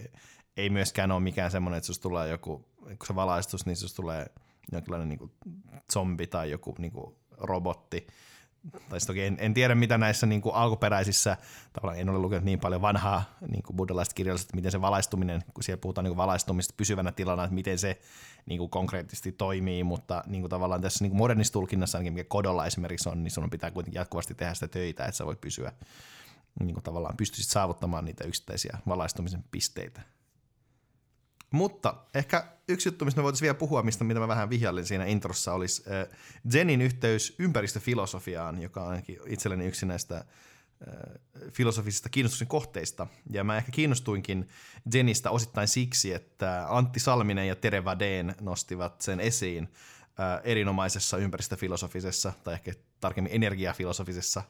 ei 0.57 0.69
myöskään 0.69 1.11
ole 1.11 1.19
mikään 1.19 1.51
semmoinen, 1.51 1.77
että 1.77 1.89
jos 1.89 1.99
tulee 1.99 2.29
joku, 2.29 2.65
kun 2.79 3.07
se 3.07 3.15
valaistus, 3.15 3.65
niin 3.65 3.77
jos 3.81 3.93
tulee 3.93 4.25
jonkinlainen 4.71 5.09
niin 5.09 5.19
kuin 5.19 5.31
zombi 5.93 6.27
tai 6.27 6.51
joku 6.51 6.75
niin 6.77 6.91
kuin 6.91 7.15
robotti. 7.37 8.07
Tai 8.89 8.99
toki 9.07 9.21
en, 9.21 9.37
en, 9.39 9.53
tiedä, 9.53 9.75
mitä 9.75 9.97
näissä 9.97 10.25
niin 10.25 10.41
kuin 10.41 10.55
alkuperäisissä, 10.55 11.37
tavallaan 11.73 11.99
en 11.99 12.09
ole 12.09 12.17
lukenut 12.17 12.45
niin 12.45 12.59
paljon 12.59 12.81
vanhaa 12.81 13.37
niin 13.51 13.63
kuin 13.63 13.77
buddhalaista 13.77 14.13
kirjallisuutta, 14.13 14.55
miten 14.55 14.71
se 14.71 14.81
valaistuminen, 14.81 15.43
kun 15.53 15.63
siellä 15.63 15.81
puhutaan 15.81 16.03
niin 16.03 16.09
kuin 16.11 16.17
valaistumista 16.17 16.73
pysyvänä 16.77 17.11
tilana, 17.11 17.43
että 17.43 17.55
miten 17.55 17.79
se 17.79 17.99
niin 18.45 18.57
kuin 18.57 18.69
konkreettisesti 18.69 19.31
toimii, 19.31 19.83
mutta 19.83 20.23
niin 20.27 20.41
kuin 20.41 20.49
tavallaan 20.49 20.81
tässä 20.81 21.03
niin 21.03 21.11
kuin 21.11 21.17
modernissa 21.17 21.53
tulkinnassa, 21.53 21.99
mikä 21.99 22.23
kodolla 22.23 22.65
esimerkiksi 22.65 23.09
on, 23.09 23.23
niin 23.23 23.31
sun 23.31 23.49
pitää 23.49 23.71
kuitenkin 23.71 23.99
jatkuvasti 23.99 24.35
tehdä 24.35 24.53
sitä 24.53 24.67
töitä, 24.67 25.05
että 25.05 25.17
sä 25.17 25.25
voit 25.25 25.41
pysyä 25.41 25.71
niin 26.59 26.73
kuin 26.73 26.83
tavallaan 26.83 27.17
pystyisit 27.17 27.51
saavuttamaan 27.51 28.05
niitä 28.05 28.23
yksittäisiä 28.23 28.77
valaistumisen 28.87 29.43
pisteitä. 29.51 30.01
Mutta 31.51 31.95
ehkä 32.13 32.47
yksi 32.67 32.89
juttu, 32.89 33.05
mistä 33.05 33.19
me 33.19 33.23
voitaisiin 33.23 33.45
vielä 33.45 33.57
puhua, 33.57 33.83
mistä 33.83 34.03
mitä 34.03 34.19
mä 34.19 34.27
vähän 34.27 34.49
vihjailin 34.49 34.85
siinä 34.85 35.05
introssa, 35.05 35.53
olisi 35.53 35.83
äh, 35.91 36.17
Zenin 36.51 36.81
yhteys 36.81 37.35
ympäristöfilosofiaan, 37.39 38.61
joka 38.61 38.83
on 38.83 38.89
ainakin 38.89 39.19
itselleni 39.25 39.65
yksi 39.65 39.85
näistä 39.85 40.15
äh, 40.17 40.23
filosofisista 41.51 42.09
kiinnostuksen 42.09 42.47
kohteista. 42.47 43.07
Ja 43.29 43.43
mä 43.43 43.57
ehkä 43.57 43.71
kiinnostuinkin 43.71 44.49
Zenistä 44.91 45.29
osittain 45.29 45.67
siksi, 45.67 46.13
että 46.13 46.65
Antti 46.69 46.99
Salminen 46.99 47.47
ja 47.47 47.55
Tere 47.55 47.85
Vadeen 47.85 48.35
nostivat 48.41 49.01
sen 49.01 49.19
esiin 49.19 49.63
äh, 50.19 50.41
erinomaisessa 50.43 51.17
ympäristöfilosofisessa, 51.17 52.33
tai 52.43 52.53
ehkä 52.53 52.73
tarkemmin 52.99 53.33
energiafilosofisessa 53.35 54.43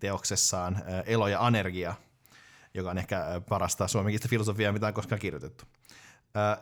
teoksessaan 0.00 0.82
Elo 1.06 1.28
ja 1.28 1.46
Anergia, 1.46 1.94
joka 2.74 2.90
on 2.90 2.98
ehkä 2.98 3.40
parasta 3.48 3.88
suomenkielistä 3.88 4.28
filosofiaa, 4.28 4.72
mitä 4.72 4.86
on 4.86 4.94
koskaan 4.94 5.20
kirjoitettu. 5.20 5.64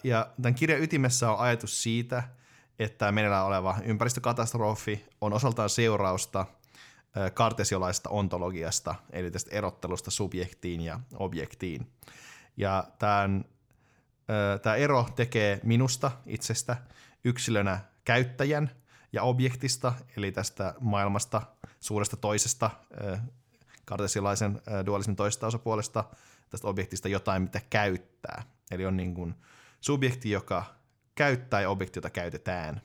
Ja 0.04 0.30
tämän 0.42 0.54
kirjan 0.54 0.82
ytimessä 0.82 1.32
on 1.32 1.38
ajatus 1.38 1.82
siitä, 1.82 2.22
että 2.78 3.12
meneillään 3.12 3.46
oleva 3.46 3.78
ympäristökatastrofi 3.84 5.06
on 5.20 5.32
osaltaan 5.32 5.70
seurausta 5.70 6.46
kartesiolaista 7.34 8.10
ontologiasta, 8.10 8.94
eli 9.12 9.30
tästä 9.30 9.50
erottelusta 9.56 10.10
subjektiin 10.10 10.80
ja 10.80 11.00
objektiin. 11.14 11.92
Ja 12.56 12.84
tämän, 12.98 13.44
tämä 14.62 14.76
ero 14.76 15.08
tekee 15.16 15.60
minusta 15.62 16.10
itsestä 16.26 16.76
yksilönä 17.24 17.80
käyttäjän 18.04 18.70
ja 19.12 19.22
objektista, 19.22 19.92
eli 20.16 20.32
tästä 20.32 20.74
maailmasta 20.80 21.42
suuresta 21.80 22.16
toisesta 22.16 22.70
kartesiolaisen 23.84 24.62
dualismin 24.86 25.16
toisesta 25.16 25.46
osapuolesta, 25.46 26.04
tästä 26.50 26.68
objektista 26.68 27.08
jotain, 27.08 27.42
mitä 27.42 27.60
käyttää. 27.70 28.42
Eli 28.70 28.86
on 28.86 28.96
niin 28.96 29.14
kuin 29.14 29.34
subjekti, 29.80 30.30
joka 30.30 30.64
käyttää 31.14 31.60
ja 31.60 31.70
objekti, 31.70 31.98
jota 31.98 32.10
käytetään. 32.10 32.80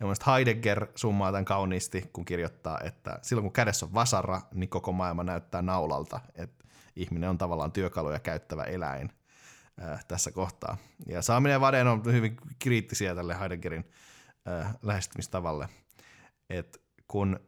Ja 0.00 0.06
mielestäni 0.06 0.34
Heidegger 0.34 0.86
summaa 0.94 1.32
tämän 1.32 1.44
kauniisti, 1.44 2.10
kun 2.12 2.24
kirjoittaa, 2.24 2.80
että 2.80 3.18
silloin 3.22 3.42
kun 3.42 3.52
kädessä 3.52 3.86
on 3.86 3.94
vasara, 3.94 4.40
niin 4.54 4.68
koko 4.68 4.92
maailma 4.92 5.24
näyttää 5.24 5.62
naulalta. 5.62 6.20
Että 6.34 6.64
ihminen 6.96 7.30
on 7.30 7.38
tavallaan 7.38 7.72
työkaluja 7.72 8.18
käyttävä 8.18 8.64
eläin 8.64 9.12
äh, 9.82 10.04
tässä 10.04 10.30
kohtaa. 10.30 10.76
Ja 11.06 11.22
Saaminen 11.22 11.52
ja 11.52 11.60
Vaden 11.60 11.86
on 11.86 12.04
hyvin 12.04 12.36
kriittisiä 12.58 13.14
tälle 13.14 13.40
Heideggerin 13.40 13.90
äh, 14.48 14.74
lähestymistavalle. 14.82 15.68
Että 16.50 16.78
kun 17.08 17.40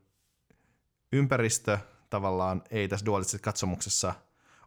ympäristö 1.12 1.78
tavallaan 2.10 2.62
ei 2.70 2.88
tässä 2.88 3.06
dualistisessa 3.06 3.44
katsomuksessa 3.44 4.14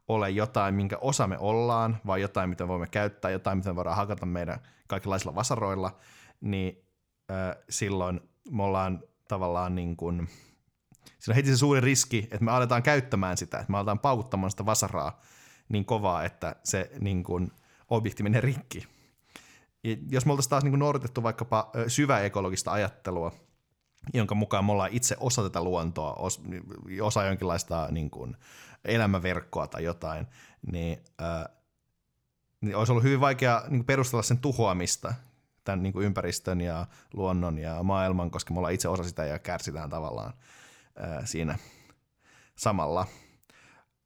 ole 0.09 0.29
jotain, 0.29 0.75
minkä 0.75 0.97
osa 1.01 1.27
me 1.27 1.37
ollaan, 1.37 1.97
vai 2.05 2.21
jotain, 2.21 2.49
mitä 2.49 2.67
voimme 2.67 2.87
käyttää, 2.87 3.31
jotain, 3.31 3.57
mitä 3.57 3.69
me 3.69 3.75
voidaan 3.75 3.95
hakata 3.95 4.25
meidän 4.25 4.59
kaikenlaisilla 4.87 5.35
vasaroilla, 5.35 5.97
niin 6.41 6.85
äh, 7.31 7.55
silloin 7.69 8.21
me 8.51 8.63
ollaan 8.63 9.03
tavallaan 9.27 9.75
niin 9.75 9.95
kuin, 9.95 10.29
siinä 11.19 11.31
on 11.31 11.35
heti 11.35 11.49
se 11.49 11.57
suuri 11.57 11.81
riski, 11.81 12.17
että 12.17 12.45
me 12.45 12.51
aletaan 12.51 12.83
käyttämään 12.83 13.37
sitä, 13.37 13.59
että 13.59 13.71
me 13.71 13.77
aletaan 13.77 13.99
paukuttamaan 13.99 14.51
sitä 14.51 14.65
vasaraa 14.65 15.21
niin 15.69 15.85
kovaa, 15.85 16.23
että 16.23 16.55
se 16.63 16.91
niin 16.99 17.23
kuin, 17.23 17.51
objekti 17.89 18.23
menee 18.23 18.41
rikki. 18.41 18.87
Ja 19.83 19.95
jos 20.09 20.25
me 20.25 20.31
oltaisiin 20.31 20.49
taas 20.49 20.63
niin 20.63 20.79
noudatettu 20.79 21.23
vaikkapa 21.23 21.71
syväekologista 21.87 22.71
ajattelua, 22.71 23.31
jonka 24.13 24.35
mukaan 24.35 24.65
me 24.65 24.71
ollaan 24.71 24.93
itse 24.93 25.15
osa 25.19 25.43
tätä 25.43 25.63
luontoa, 25.63 26.15
osa 27.01 27.23
jonkinlaista 27.23 27.87
niin 27.91 28.09
kuin, 28.09 28.37
elämäverkkoa 28.85 29.67
tai 29.67 29.83
jotain, 29.83 30.27
niin, 30.71 31.03
äh, 31.21 31.45
niin 32.61 32.75
olisi 32.75 32.91
ollut 32.91 33.03
hyvin 33.03 33.19
vaikea 33.19 33.63
niin 33.69 33.85
perustella 33.85 34.23
sen 34.23 34.37
tuhoamista 34.37 35.13
tämän 35.63 35.83
niin 35.83 36.01
ympäristön 36.01 36.61
ja 36.61 36.87
luonnon 37.13 37.57
ja 37.57 37.83
maailman, 37.83 38.31
koska 38.31 38.53
me 38.53 38.57
ollaan 38.57 38.73
itse 38.73 38.87
osa 38.87 39.03
sitä 39.03 39.25
ja 39.25 39.39
kärsitään 39.39 39.89
tavallaan 39.89 40.33
ää, 40.95 41.25
siinä 41.25 41.57
samalla. 42.55 43.07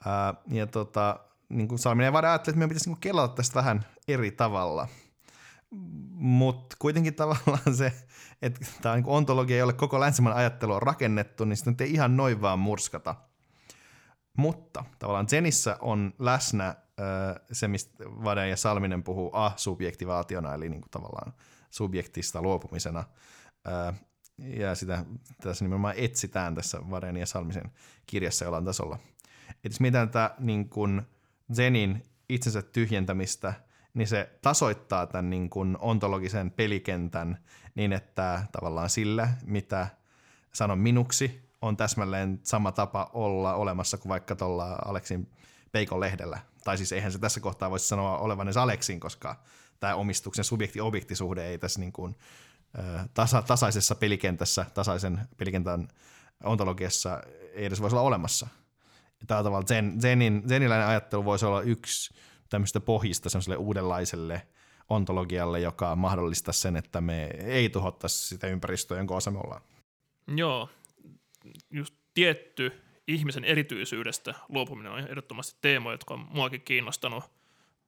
Ää, 0.05 0.33
ja 0.47 0.67
tota, 0.67 1.19
niin 1.49 1.67
kuin 1.67 1.79
Salminen 1.79 2.15
ajatteli, 2.15 2.51
että 2.51 2.57
meidän 2.57 2.69
pitäisi 2.69 2.89
niin 2.89 2.99
kelata 2.99 3.35
tästä 3.35 3.55
vähän 3.55 3.85
eri 4.07 4.31
tavalla. 4.31 4.87
Mutta 6.09 6.75
kuitenkin 6.79 7.15
tavallaan 7.15 7.75
se, 7.75 7.93
että 8.41 8.65
tämä 8.81 8.95
niin 8.95 9.05
ontologia, 9.07 9.57
jolle 9.57 9.73
koko 9.73 9.99
länsimainen 9.99 10.37
ajattelu 10.37 10.73
on 10.73 10.81
rakennettu, 10.81 11.45
niin 11.45 11.57
sitä 11.57 11.83
ei 11.83 11.93
ihan 11.93 12.17
noin 12.17 12.41
vaan 12.41 12.59
murskata. 12.59 13.15
Mutta 14.37 14.83
tavallaan 14.99 15.27
Zenissä 15.27 15.77
on 15.81 16.13
läsnä 16.19 16.75
se, 17.51 17.67
mistä 17.67 18.03
Vaden 18.05 18.49
ja 18.49 18.57
Salminen 18.57 19.03
puhuu 19.03 19.29
asubjektivaationa, 19.33 20.53
eli 20.53 20.69
niin 20.69 20.81
kuin 20.81 20.91
tavallaan 20.91 21.33
subjektista 21.69 22.41
luopumisena. 22.41 23.03
Ja 24.37 24.75
sitä 24.75 25.05
tässä 25.41 25.65
nimenomaan 25.65 25.95
etsitään 25.97 26.55
tässä 26.55 26.89
Vaden 26.89 27.17
ja 27.17 27.25
Salmisen 27.25 27.71
kirjassa 28.05 28.45
jollain 28.45 28.65
tasolla. 28.65 28.99
Et 29.49 29.71
jos 29.71 29.79
mietitään 29.79 30.09
tätä 30.09 30.35
niin 30.39 30.69
kuin 30.69 31.01
Zenin 31.53 32.03
itsensä 32.29 32.61
tyhjentämistä, 32.61 33.53
niin 33.93 34.07
se 34.07 34.39
tasoittaa 34.41 35.07
tämän 35.07 35.29
niin 35.29 35.49
kuin 35.49 35.77
ontologisen 35.79 36.51
pelikentän 36.51 37.43
niin, 37.75 37.93
että 37.93 38.43
tavallaan 38.51 38.89
sillä, 38.89 39.29
mitä 39.45 39.87
sanon 40.53 40.79
minuksi, 40.79 41.42
on 41.63 41.77
täsmälleen 41.77 42.39
sama 42.43 42.71
tapa 42.71 43.09
olla 43.13 43.53
olemassa 43.53 43.97
kuin 43.97 44.09
vaikka 44.09 44.35
tuolla 44.35 44.79
Aleksin 44.85 45.31
Peikon 45.71 45.99
lehdellä. 45.99 46.39
Tai 46.63 46.77
siis 46.77 46.91
eihän 46.91 47.11
se 47.11 47.19
tässä 47.19 47.39
kohtaa 47.39 47.71
voisi 47.71 47.87
sanoa 47.87 48.17
olevan 48.17 48.47
edes 48.47 48.57
Aleksin, 48.57 48.99
koska 48.99 49.35
tämä 49.79 49.95
omistuksen 49.95 50.45
subjekti-objektisuhde 50.45 51.45
ei 51.45 51.57
tässä 51.57 51.79
niin 51.79 51.93
kuin, 51.93 52.15
tasa, 53.13 53.41
tasaisessa 53.41 53.95
pelikentässä, 53.95 54.65
tasaisen 54.73 55.19
pelikentän 55.37 55.87
ontologiassa 56.43 57.21
ei 57.53 57.65
edes 57.65 57.81
voisi 57.81 57.95
olla 57.95 58.07
olemassa. 58.07 58.47
Tällä 59.27 59.43
tavalla 59.43 59.67
zen, 59.67 60.01
zenin, 60.01 60.43
zeniläinen 60.47 60.87
ajattelu 60.87 61.25
voisi 61.25 61.45
olla 61.45 61.61
yksi 61.61 62.13
tämmöistä 62.49 62.79
pohjista 62.79 63.29
semmoiselle 63.29 63.57
uudenlaiselle 63.57 64.47
ontologialle, 64.89 65.59
joka 65.59 65.95
mahdollistaa 65.95 66.53
sen, 66.53 66.75
että 66.75 67.01
me 67.01 67.25
ei 67.25 67.69
tuhottaisi 67.69 68.27
sitä 68.27 68.47
ympäristöä, 68.47 68.97
jonka 68.97 69.15
osa 69.15 69.31
me 69.31 69.39
ollaan. 69.39 69.61
Joo, 70.27 70.69
just 71.71 71.95
tietty 72.13 72.71
ihmisen 73.07 73.43
erityisyydestä 73.43 74.33
luopuminen 74.49 74.91
on 74.91 74.99
ehdottomasti 74.99 75.57
teema, 75.61 75.91
jotka 75.91 76.13
on 76.13 76.27
muakin 76.29 76.61
kiinnostanut 76.61 77.23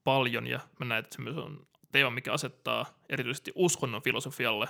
paljon, 0.03 0.47
ja 0.47 0.59
mä 0.79 0.85
näen, 0.85 1.03
että 1.03 1.15
se 1.15 1.21
myös 1.21 1.37
on 1.37 1.67
teema, 1.91 2.09
mikä 2.09 2.33
asettaa 2.33 2.85
erityisesti 3.09 3.51
uskonnon 3.55 4.01
filosofialle 4.01 4.67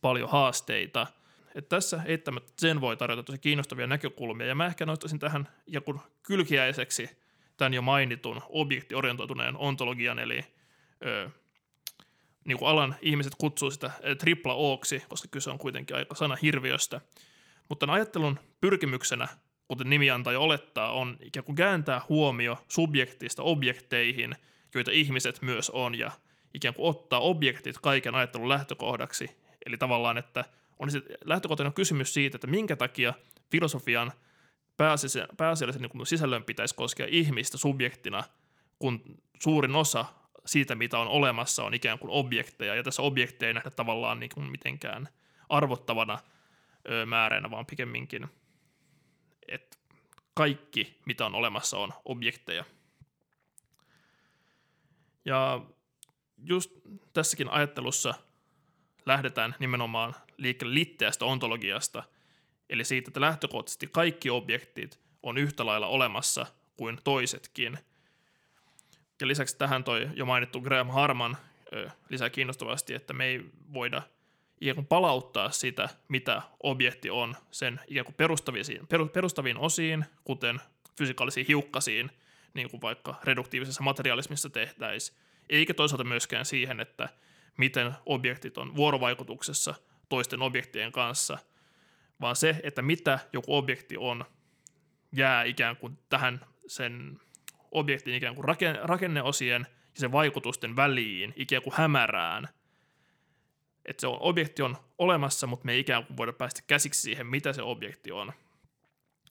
paljon 0.00 0.30
haasteita. 0.30 1.06
Et 1.54 1.68
tässä 1.68 2.02
eittämättä 2.04 2.52
sen 2.58 2.80
voi 2.80 2.96
tarjota 2.96 3.22
tosi 3.22 3.38
kiinnostavia 3.38 3.86
näkökulmia, 3.86 4.46
ja 4.46 4.54
mä 4.54 4.66
ehkä 4.66 4.86
nostaisin 4.86 5.18
tähän 5.18 5.48
joku 5.66 6.00
kylkiäiseksi 6.22 7.10
tämän 7.56 7.74
jo 7.74 7.82
mainitun 7.82 8.42
objektiorientoituneen 8.48 9.56
ontologian, 9.56 10.18
eli 10.18 10.44
ö, 11.06 11.30
niin 12.44 12.58
kuin 12.58 12.68
alan 12.68 12.96
ihmiset 13.02 13.32
kutsuu 13.38 13.70
sitä 13.70 13.90
tripla 14.18 14.54
ooksi, 14.54 15.02
koska 15.08 15.28
kyse 15.30 15.50
on 15.50 15.58
kuitenkin 15.58 15.96
aika 15.96 16.14
sana 16.14 16.36
hirviöstä. 16.36 17.00
Mutta 17.68 17.92
ajattelun 17.92 18.38
pyrkimyksenä, 18.60 19.28
kuten 19.68 19.90
nimi 19.90 20.10
antaa 20.10 20.32
jo 20.32 20.42
olettaa, 20.42 20.92
on 20.92 21.16
ikään 21.20 21.44
kuin 21.44 21.56
kääntää 21.56 22.00
huomio 22.08 22.64
subjektista 22.68 23.42
objekteihin, 23.42 24.36
joita 24.74 24.90
ihmiset 24.90 25.42
myös 25.42 25.70
on, 25.70 25.94
ja 25.94 26.10
ikään 26.54 26.74
kuin 26.74 26.88
ottaa 26.88 27.20
objektit 27.20 27.78
kaiken 27.82 28.14
ajattelun 28.14 28.48
lähtökohdaksi. 28.48 29.30
Eli 29.66 29.78
tavallaan, 29.78 30.18
että 30.18 30.44
on 30.78 30.90
se 30.90 31.02
lähtökohtainen 31.24 31.72
kysymys 31.72 32.14
siitä, 32.14 32.36
että 32.36 32.46
minkä 32.46 32.76
takia 32.76 33.14
filosofian 33.50 34.12
pääasiallisen 35.36 35.82
niin 35.82 36.06
sisällön 36.06 36.44
pitäisi 36.44 36.74
koskea 36.74 37.06
ihmistä 37.10 37.58
subjektina, 37.58 38.24
kun 38.78 39.02
suurin 39.42 39.76
osa 39.76 40.04
siitä, 40.46 40.74
mitä 40.74 40.98
on 40.98 41.08
olemassa, 41.08 41.64
on 41.64 41.74
ikään 41.74 41.98
kuin 41.98 42.10
objekteja, 42.10 42.74
ja 42.74 42.82
tässä 42.82 43.02
objekteja 43.02 43.48
ei 43.48 43.54
nähdä 43.54 43.70
tavallaan 43.70 44.20
niin 44.20 44.30
kuin 44.34 44.50
mitenkään 44.50 45.08
arvottavana 45.48 46.18
määränä, 47.06 47.50
vaan 47.50 47.66
pikemminkin, 47.66 48.28
että 49.48 49.76
kaikki, 50.34 51.00
mitä 51.06 51.26
on 51.26 51.34
olemassa, 51.34 51.78
on 51.78 51.92
objekteja. 52.04 52.64
Ja 55.24 55.60
just 56.44 56.70
tässäkin 57.12 57.50
ajattelussa 57.50 58.14
lähdetään 59.06 59.54
nimenomaan 59.58 60.14
liikkeelle 60.36 60.74
litteästä 60.74 61.24
ontologiasta, 61.24 62.02
eli 62.70 62.84
siitä, 62.84 63.08
että 63.08 63.20
lähtökohtaisesti 63.20 63.86
kaikki 63.86 64.30
objektit 64.30 65.00
on 65.22 65.38
yhtä 65.38 65.66
lailla 65.66 65.86
olemassa 65.86 66.46
kuin 66.76 67.00
toisetkin. 67.04 67.78
Ja 69.20 69.26
lisäksi 69.26 69.58
tähän 69.58 69.84
toi 69.84 70.08
jo 70.14 70.26
mainittu 70.26 70.60
Graham 70.60 70.88
Harman 70.88 71.36
lisää 72.08 72.30
kiinnostavasti, 72.30 72.94
että 72.94 73.12
me 73.12 73.24
ei 73.24 73.44
voida 73.72 74.02
ikään 74.60 74.74
kuin 74.74 74.86
palauttaa 74.86 75.50
sitä, 75.50 75.88
mitä 76.08 76.42
objekti 76.62 77.10
on 77.10 77.36
sen 77.50 77.80
ikään 77.86 78.04
kuin 78.04 78.14
perustaviin, 78.14 78.64
perustaviin 79.12 79.58
osiin, 79.58 80.04
kuten 80.24 80.60
fysikaalisiin 80.98 81.46
hiukkasiin, 81.46 82.10
niin 82.54 82.70
kuin 82.70 82.82
vaikka 82.82 83.14
reduktiivisessa 83.24 83.82
materialismissa 83.82 84.50
tehtäisiin, 84.50 85.18
eikä 85.50 85.74
toisaalta 85.74 86.04
myöskään 86.04 86.44
siihen, 86.44 86.80
että 86.80 87.08
miten 87.56 87.92
objektit 88.06 88.58
on 88.58 88.76
vuorovaikutuksessa 88.76 89.74
toisten 90.08 90.42
objektien 90.42 90.92
kanssa, 90.92 91.38
vaan 92.20 92.36
se, 92.36 92.60
että 92.62 92.82
mitä 92.82 93.18
joku 93.32 93.56
objekti 93.56 93.96
on, 93.96 94.24
jää 95.12 95.44
ikään 95.44 95.76
kuin 95.76 95.98
tähän 96.08 96.40
sen 96.66 97.20
objektin 97.70 98.14
ikään 98.14 98.34
kuin 98.34 98.44
rakenneosien 98.82 99.66
ja 99.70 100.00
sen 100.00 100.12
vaikutusten 100.12 100.76
väliin, 100.76 101.32
ikään 101.36 101.62
kuin 101.62 101.74
hämärään. 101.76 102.48
Että 103.86 104.00
se 104.00 104.06
on, 104.06 104.18
objekti 104.20 104.62
on 104.62 104.76
olemassa, 104.98 105.46
mutta 105.46 105.66
me 105.66 105.72
ei 105.72 105.80
ikään 105.80 106.06
kuin 106.06 106.16
voida 106.16 106.32
päästä 106.32 106.62
käsiksi 106.66 107.02
siihen, 107.02 107.26
mitä 107.26 107.52
se 107.52 107.62
objekti 107.62 108.12
on. 108.12 108.32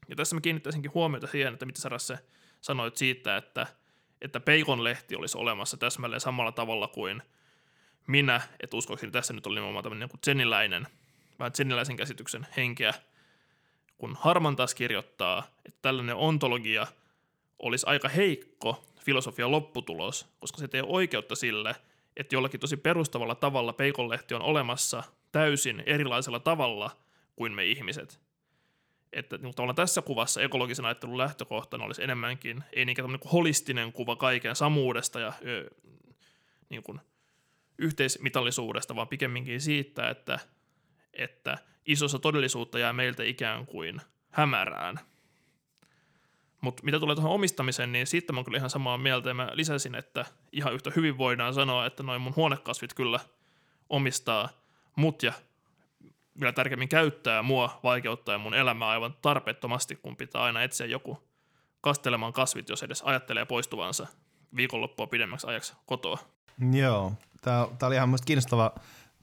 Ja 0.10 0.16
tässä 0.16 0.36
mä 0.36 0.42
kiinnittäisinkin 0.42 0.94
huomiota 0.94 1.28
siihen, 1.28 1.54
että 1.54 1.66
mitä 1.66 1.82
Sarasse 1.82 2.20
sanoit 2.62 2.98
siitä, 2.98 3.38
että, 3.38 3.68
että 4.22 4.40
Peikon 4.40 4.84
lehti 4.84 5.16
olisi 5.16 5.38
olemassa 5.38 5.78
täsmälleen 5.78 6.22
samalla 6.22 6.52
tavalla 6.52 6.88
kuin 6.88 7.22
minä, 8.08 8.42
että 8.60 8.78
uskoakseni 8.78 9.12
tässä 9.12 9.34
nyt 9.34 9.48
oli 9.48 9.56
nimenomaan 9.56 9.84
tämmöinen 9.84 10.10
niin 10.10 10.20
zeniläinen, 10.26 10.88
vähän 11.40 11.56
zeniläisen 11.56 11.98
käsityksen 11.98 12.48
henkeä, 12.58 12.94
kun 13.98 14.18
Harman 14.20 14.56
taas 14.56 14.76
kirjoittaa, 14.76 15.48
että 15.66 15.80
tällainen 15.82 16.16
ontologia 16.16 16.88
olisi 17.60 17.86
aika 17.86 18.10
heikko 18.10 18.84
filosofian 19.00 19.52
lopputulos, 19.52 20.28
koska 20.40 20.58
se 20.58 20.68
ei 20.74 20.82
oikeutta 20.86 21.36
sille, 21.36 21.76
että 22.18 22.36
jollakin 22.36 22.60
tosi 22.60 22.78
perustavalla 22.78 23.36
tavalla 23.36 23.74
peikonlehti 23.74 24.34
on 24.34 24.42
olemassa 24.42 25.04
täysin 25.32 25.84
erilaisella 25.86 26.40
tavalla 26.40 26.92
kuin 27.36 27.54
me 27.54 27.66
ihmiset. 27.66 28.20
Että 29.14 29.38
niin 29.38 29.56
tavallaan 29.56 29.76
tässä 29.76 30.02
kuvassa 30.02 30.42
ekologisen 30.42 30.86
ajattelun 30.86 31.18
lähtökohtana 31.18 31.84
olisi 31.84 32.04
enemmänkin, 32.04 32.64
ei 32.74 32.86
niinkään 32.86 33.10
niin 33.10 33.32
holistinen 33.32 33.92
kuva 33.92 34.16
kaiken 34.16 34.56
samuudesta 34.56 35.20
ja 35.20 35.34
ö, 35.46 35.70
niin 36.70 36.84
kuin 36.84 37.02
yhteismitallisuudesta, 37.78 38.96
vaan 38.96 39.08
pikemminkin 39.08 39.62
siitä, 39.62 40.10
että, 40.10 40.40
että 41.14 41.58
isossa 41.86 42.20
todellisuutta 42.20 42.80
jää 42.80 42.94
meiltä 42.94 43.24
ikään 43.24 43.66
kuin 43.66 44.02
hämärään. 44.30 45.00
Mutta 46.62 46.84
mitä 46.84 47.00
tulee 47.00 47.16
tuohon 47.16 47.32
omistamiseen, 47.32 47.92
niin 47.92 48.08
siitä 48.08 48.34
mä 48.34 48.40
oon 48.40 48.46
kyllä 48.46 48.58
ihan 48.58 48.70
samaa 48.70 48.98
mieltä, 48.98 49.30
ja 49.30 49.34
mä 49.34 49.50
lisäsin, 49.54 49.96
että 49.96 50.26
ihan 50.56 50.74
yhtä 50.74 50.92
hyvin 50.96 51.18
voidaan 51.18 51.54
sanoa, 51.54 51.86
että 51.86 52.04
noin 52.04 52.22
mun 52.22 52.36
huonekasvit 52.36 52.94
kyllä 52.94 53.20
omistaa 53.90 54.50
mut 54.96 55.24
ja 55.24 55.34
vielä 56.40 56.54
tärkeämmin 56.54 56.90
käyttää 56.90 57.44
mua 57.44 57.80
vaikeuttaa 57.84 58.38
mun 58.38 58.54
elämää 58.54 58.90
aivan 58.90 59.16
tarpeettomasti, 59.22 59.96
kun 59.96 60.18
pitää 60.18 60.42
aina 60.42 60.64
etsiä 60.64 60.86
joku 60.86 61.24
kastelemaan 61.82 62.34
kasvit, 62.34 62.70
jos 62.70 62.84
edes 62.84 63.02
ajattelee 63.02 63.46
poistuvansa 63.46 64.08
viikonloppua 64.56 65.08
pidemmäksi 65.08 65.48
ajaksi 65.48 65.74
kotoa. 65.86 66.18
Joo, 66.72 67.14
tämä, 67.42 67.68
oli 67.84 67.96
ihan 67.96 68.10
myös 68.10 68.22
kiinnostava 68.22 68.72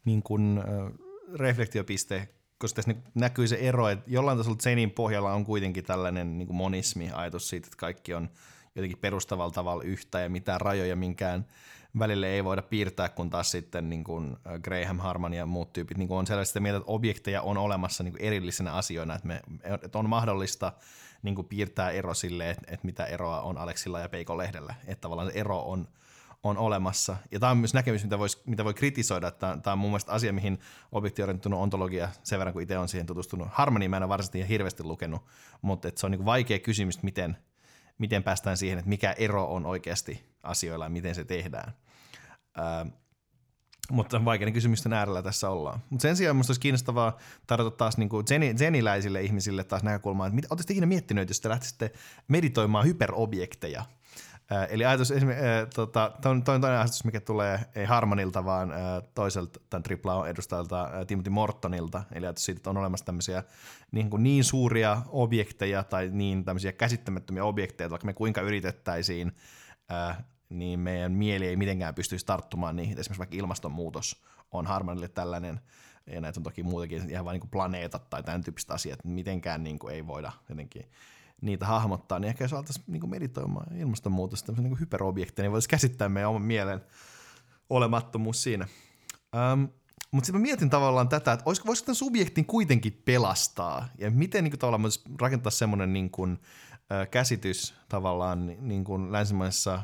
niin 0.05 0.23
kuin, 0.23 0.59
äh, 0.59 0.93
reflektiopiste, 1.35 2.29
koska 2.59 2.77
tässä 2.77 2.95
näkyy 3.15 3.49
se 3.49 3.57
ero, 3.57 3.89
että 3.89 4.05
jollain 4.11 4.39
tasolla 4.39 4.57
Zenin 4.57 4.91
pohjalla 4.91 5.33
on 5.33 5.45
kuitenkin 5.45 5.85
tällainen 5.85 6.39
niin 6.39 6.47
kuin 6.47 6.57
monismi, 6.57 7.11
ajatus 7.15 7.49
siitä, 7.49 7.67
että 7.67 7.77
kaikki 7.77 8.15
on 8.15 8.31
jotenkin 8.75 8.99
perustavalla 8.99 9.53
tavalla 9.53 9.83
yhtä 9.83 10.21
ja 10.21 10.31
mitään 10.31 10.61
rajoja 10.61 10.97
minkään 10.97 11.47
välille 11.99 12.27
ei 12.27 12.45
voida 12.45 12.63
piirtää, 12.63 13.09
kun 13.09 13.31
taas 13.31 13.51
sitten 13.51 13.89
niin 13.89 14.05
kuin 14.05 14.37
Graham 14.63 14.99
Harman 14.99 15.35
ja 15.35 15.47
muut 15.47 15.73
tyypit 15.73 15.99
niin 15.99 16.09
kuin 16.09 16.19
on 16.19 16.27
sellaista 16.27 16.61
mieltä, 16.61 16.77
että 16.77 16.93
objekteja 16.93 17.43
on 17.43 17.59
olemassa 17.59 18.05
niin 18.05 18.13
kuin 18.13 18.23
erillisenä 18.23 18.73
asioina, 18.73 19.15
että, 19.15 19.29
me, 19.29 19.43
että 19.83 19.99
on 19.99 20.09
mahdollista 20.09 20.73
niin 21.23 21.35
kuin 21.35 21.49
piirtää 21.49 21.91
ero 21.91 22.15
sille, 22.15 22.51
että, 22.51 22.63
että 22.69 22.87
mitä 22.87 23.05
eroa 23.05 23.41
on 23.41 23.59
Aleksilla 23.59 24.01
ja 24.01 24.09
Peikon 24.09 24.39
lehdellä, 24.39 24.75
että 24.87 25.01
tavallaan 25.01 25.31
se 25.31 25.39
ero 25.39 25.59
on, 25.59 25.89
on 26.43 26.59
olemassa. 26.59 27.17
Ja 27.31 27.41
tämä 27.41 27.53
on 27.53 27.59
myös 27.59 27.75
näkemys, 27.75 28.05
mitä, 28.05 28.19
vois, 28.19 28.43
mitä 28.47 28.65
voi 28.65 28.75
kritisoida. 28.75 29.29
Että 29.29 29.59
tämä 29.63 29.73
on 29.73 29.79
mun 29.79 29.91
mielestä 29.91 30.13
asia, 30.13 30.33
mihin 30.33 30.59
objektiorientunut 30.93 31.61
ontologia, 31.61 32.09
sen 32.23 32.39
verran 32.39 32.53
kuin 32.53 32.63
itse 32.63 32.79
on 32.79 32.89
siihen 32.89 33.07
tutustunut. 33.07 33.49
Harmoni 33.51 33.89
mä 33.89 33.97
en 33.97 34.03
ole 34.03 34.09
varsinaisesti 34.09 34.49
hirveästi 34.49 34.83
lukenut, 34.83 35.23
mutta 35.63 35.89
se 35.97 36.07
on 36.07 36.11
niin 36.11 36.25
vaikea 36.25 36.59
kysymys, 36.59 37.03
miten, 37.03 37.37
miten 37.99 38.23
päästään 38.23 38.57
siihen, 38.57 38.79
että 38.79 38.89
mikä 38.89 39.13
ero 39.13 39.45
on 39.45 39.67
oikeasti 39.67 40.25
asioilla 40.43 40.85
ja 40.85 40.91
miten 40.91 41.15
se 41.15 41.25
tehdään. 41.25 41.73
Ää, 42.57 42.87
mutta 43.91 44.25
vaikeiden 44.25 44.55
kysymysten 44.55 44.93
äärellä 44.93 45.23
tässä 45.23 45.51
ollaan. 45.51 45.81
Mutta 45.91 46.03
sen 46.03 46.17
sijaan 46.17 46.37
minusta 46.37 46.51
olisi 46.51 46.61
kiinnostavaa 46.61 47.19
tarjota 47.47 47.77
taas 47.77 47.97
niin 47.97 48.09
kuin 48.09 48.27
zeni, 48.27 48.55
zeniläisille 48.55 49.23
ihmisille 49.23 49.65
taas 49.65 49.83
näkökulmaa, 49.83 50.27
että 50.27 50.39
oletteko 50.51 50.73
ikinä 50.73 50.87
miettinyt, 50.87 51.29
jos 51.29 51.41
te 51.41 51.49
lähtisitte 51.49 51.93
meditoimaan 52.29 52.87
hyperobjekteja– 52.87 53.85
eli 54.71 54.85
ajatus 54.85 55.11
esimerkiksi, 55.11 55.47
äh, 55.47 55.69
tota, 55.75 56.13
toinen, 56.23 56.45
toinen 56.45 56.71
ajatus, 56.71 57.05
mikä 57.05 57.21
tulee 57.21 57.61
ei 57.75 57.85
Harmanilta, 57.85 58.45
vaan 58.45 58.73
äh, 58.73 58.79
toiselta 59.15 59.61
tämän 59.71 59.83
tripla 59.83 60.29
edustajalta 60.29 60.85
äh, 60.85 61.07
Timothy 61.07 61.31
Mortonilta, 61.31 62.03
eli 62.13 62.27
ajatus 62.27 62.45
siitä, 62.45 62.59
että 62.59 62.71
on 62.71 62.77
olemassa 62.77 63.07
tämmöisiä 63.07 63.43
niin, 63.93 64.11
kuin 64.11 64.23
niin 64.23 64.45
suuria 64.45 65.03
objekteja 65.09 65.85
tai 65.85 66.09
niin 66.13 66.45
tämmöisiä 66.45 66.73
käsittämättömiä 66.73 67.45
objekteja, 67.45 67.91
vaikka 67.91 68.07
me 68.07 68.13
kuinka 68.13 68.41
yritettäisiin, 68.41 69.33
äh, 69.93 70.25
niin 70.49 70.81
meidän 70.81 71.13
mieli 71.13 71.47
ei 71.47 71.57
mitenkään 71.57 71.95
pystyisi 71.95 72.27
tarttumaan 72.27 72.77
niihin. 72.77 72.99
Esimerkiksi 72.99 73.19
vaikka 73.19 73.37
ilmastonmuutos 73.37 74.23
on 74.51 74.67
Harmanille 74.67 75.09
tällainen, 75.09 75.61
ja 76.07 76.21
näitä 76.21 76.41
on 76.41 76.45
toki 76.45 76.63
muutakin 76.63 77.11
ihan 77.11 77.25
vain 77.25 77.41
niin 77.41 77.51
planeetat 77.51 78.11
tai 78.11 78.23
tämän 78.23 78.45
tyyppiset 78.45 78.71
asiat, 78.71 79.05
mitenkään 79.05 79.65
niin 79.65 79.79
kuin 79.79 79.95
ei 79.95 80.07
voida 80.07 80.33
jotenkin 80.49 80.91
niitä 81.43 81.67
hahmottaa, 81.67 82.19
niin 82.19 82.29
ehkä 82.29 82.45
jos 82.45 82.53
alettaisiin 82.53 82.85
niin 82.89 83.11
meditoimaan 83.11 83.77
ilmastonmuutosta 83.77 84.47
tämmöisen 84.47 84.71
niin 84.71 84.81
hyperobjekteja, 84.81 85.45
niin 85.45 85.53
voisi 85.53 85.69
käsittää 85.69 86.09
meidän 86.09 86.31
oman 86.31 86.43
mielen 86.43 86.81
olemattomuus 87.71 88.43
siinä. 88.43 88.69
Um, 89.53 89.69
mutta 90.11 90.27
sitten 90.27 90.41
mä 90.41 90.43
mietin 90.43 90.71
tavallaan 90.71 91.09
tätä, 91.09 91.33
että 91.33 91.43
olisiko, 91.47 91.67
voisiko 91.67 91.87
tämän 91.87 91.97
subjektin 91.97 92.47
kuitenkin 92.47 93.03
pelastaa, 93.05 93.89
ja 93.99 94.11
miten 94.11 94.45
niin 94.45 94.53
kuin, 94.53 94.59
tavallaan 94.59 94.93
rakentaa 95.21 95.51
semmoinen 95.51 95.93
niin 95.93 96.11
kuin, 96.11 96.39
käsitys 97.11 97.75
tavallaan 97.89 98.47
niin 98.47 98.85
kuin 98.85 99.13
länsimaisessa, 99.13 99.83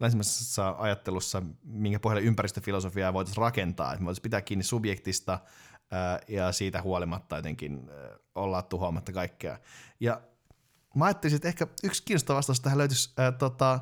länsimaisessa 0.00 0.74
ajattelussa, 0.78 1.42
minkä 1.64 2.00
pohjalle 2.00 2.26
ympäristöfilosofiaa 2.26 3.12
voitaisiin 3.12 3.42
rakentaa, 3.42 3.92
että 3.92 4.00
me 4.02 4.06
voitaisiin 4.06 4.22
pitää 4.22 4.40
kiinni 4.40 4.64
subjektista 4.64 5.38
ja 6.28 6.52
siitä 6.52 6.82
huolimatta 6.82 7.36
jotenkin 7.36 7.90
äh, 7.90 8.18
olla 8.34 8.62
tuhoamatta 8.62 9.12
kaikkea. 9.12 9.58
Ja 10.00 10.20
mä 10.94 11.04
ajattelin, 11.04 11.36
että 11.36 11.48
ehkä 11.48 11.66
yksi 11.84 12.02
kiinnostava 12.02 12.36
vastaus 12.36 12.60
tähän 12.60 12.78
löytyisi 12.78 13.12
äh, 13.20 13.34
tota, 13.38 13.80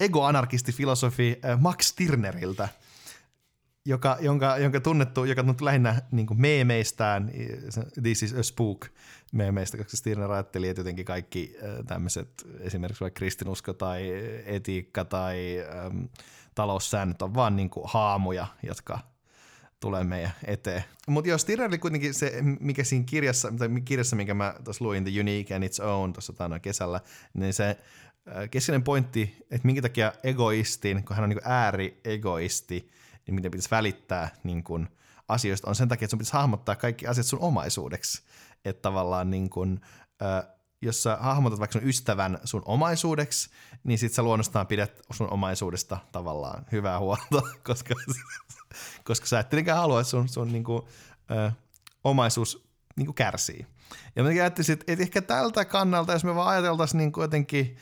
egoanarkistifilosofi 0.00 1.40
äh, 1.44 1.60
Max 1.60 1.84
Stirneriltä, 1.86 2.68
joka, 3.86 4.16
jonka, 4.20 4.58
jonka 4.58 4.80
tunnettu, 4.80 5.24
joka 5.24 5.42
tunnettu 5.42 5.64
lähinnä 5.64 6.02
niin 6.10 6.26
kuin 6.26 6.40
meemeistään, 6.40 7.30
This 8.02 8.22
is 8.22 8.32
a 8.32 8.42
Spook 8.42 8.86
meemeistä, 9.32 9.76
koska 9.76 9.96
Stirner 9.96 10.32
ajatteli, 10.32 10.68
että 10.68 10.80
jotenkin 10.80 11.04
kaikki 11.04 11.56
äh, 11.56 11.84
tämmöiset, 11.86 12.46
esimerkiksi 12.60 13.00
vaikka 13.00 13.18
kristinusko 13.18 13.72
tai 13.72 14.10
etiikka 14.46 15.04
tai 15.04 15.64
ähm, 15.76 16.04
taloussäännöt 16.54 17.22
on 17.22 17.34
vaan 17.34 17.56
niin 17.56 17.70
kuin 17.70 17.86
haamuja, 17.88 18.46
jotka 18.62 19.13
tulee 19.80 20.04
meidän 20.04 20.32
eteen. 20.46 20.84
Mutta 21.08 21.30
jos 21.30 21.42
Stirner 21.42 21.68
oli 21.68 21.78
kuitenkin 21.78 22.14
se, 22.14 22.32
mikä 22.60 22.84
siinä 22.84 23.04
kirjassa, 23.04 23.52
tai 23.58 23.68
kirjassa, 23.84 24.16
minkä 24.16 24.34
mä 24.34 24.54
tuossa 24.64 24.84
luin, 24.84 25.04
The 25.04 25.20
Unique 25.20 25.56
and 25.56 25.64
Its 25.64 25.80
Own 25.80 26.12
tuossa 26.12 26.32
kesällä, 26.62 27.00
niin 27.34 27.54
se 27.54 27.68
äh, 27.68 28.50
keskeinen 28.50 28.82
pointti, 28.82 29.36
että 29.50 29.66
minkä 29.66 29.82
takia 29.82 30.12
egoistin, 30.22 31.04
kun 31.04 31.16
hän 31.16 31.22
on 31.24 31.28
niin 31.28 31.40
ääri-egoisti, 31.44 32.90
niin 33.26 33.34
miten 33.34 33.50
pitäisi 33.50 33.70
välittää 33.70 34.28
niin 34.44 34.64
kuin 34.64 34.88
asioista, 35.28 35.68
on 35.68 35.74
sen 35.74 35.88
takia, 35.88 36.06
että 36.06 36.10
sun 36.10 36.18
pitäisi 36.18 36.32
hahmottaa 36.32 36.76
kaikki 36.76 37.06
asiat 37.06 37.26
sun 37.26 37.40
omaisuudeksi. 37.40 38.22
Että 38.64 38.82
tavallaan 38.82 39.30
niin 39.30 39.50
kuin, 39.50 39.80
äh, 40.22 40.53
jos 40.84 41.02
sä 41.02 41.16
hahmotat 41.20 41.58
vaikka 41.58 41.78
sun 41.78 41.88
ystävän 41.88 42.38
sun 42.44 42.62
omaisuudeksi, 42.64 43.50
niin 43.84 43.98
sit 43.98 44.12
sä 44.12 44.22
luonnostaan 44.22 44.66
pidät 44.66 45.00
sun 45.12 45.30
omaisuudesta 45.30 45.98
tavallaan 46.12 46.66
hyvää 46.72 46.98
huolta, 46.98 47.42
koska, 47.66 47.94
koska 49.04 49.26
sä 49.26 49.40
et 49.40 49.48
tietenkään 49.48 49.78
halua, 49.78 50.00
että 50.00 50.10
sun, 50.10 50.28
sun 50.28 50.52
niinku, 50.52 50.88
ö, 51.30 51.50
omaisuus 52.04 52.64
niinku 52.96 53.12
kärsii. 53.12 53.66
Ja 54.16 54.22
mä 54.22 54.28
ajattelisin, 54.28 54.72
että, 54.72 55.02
ehkä 55.02 55.22
tältä 55.22 55.64
kannalta, 55.64 56.12
jos 56.12 56.24
me 56.24 56.34
vaan 56.34 56.48
ajateltaisiin 56.48 56.98
niin 56.98 57.12
jotenkin 57.16 57.76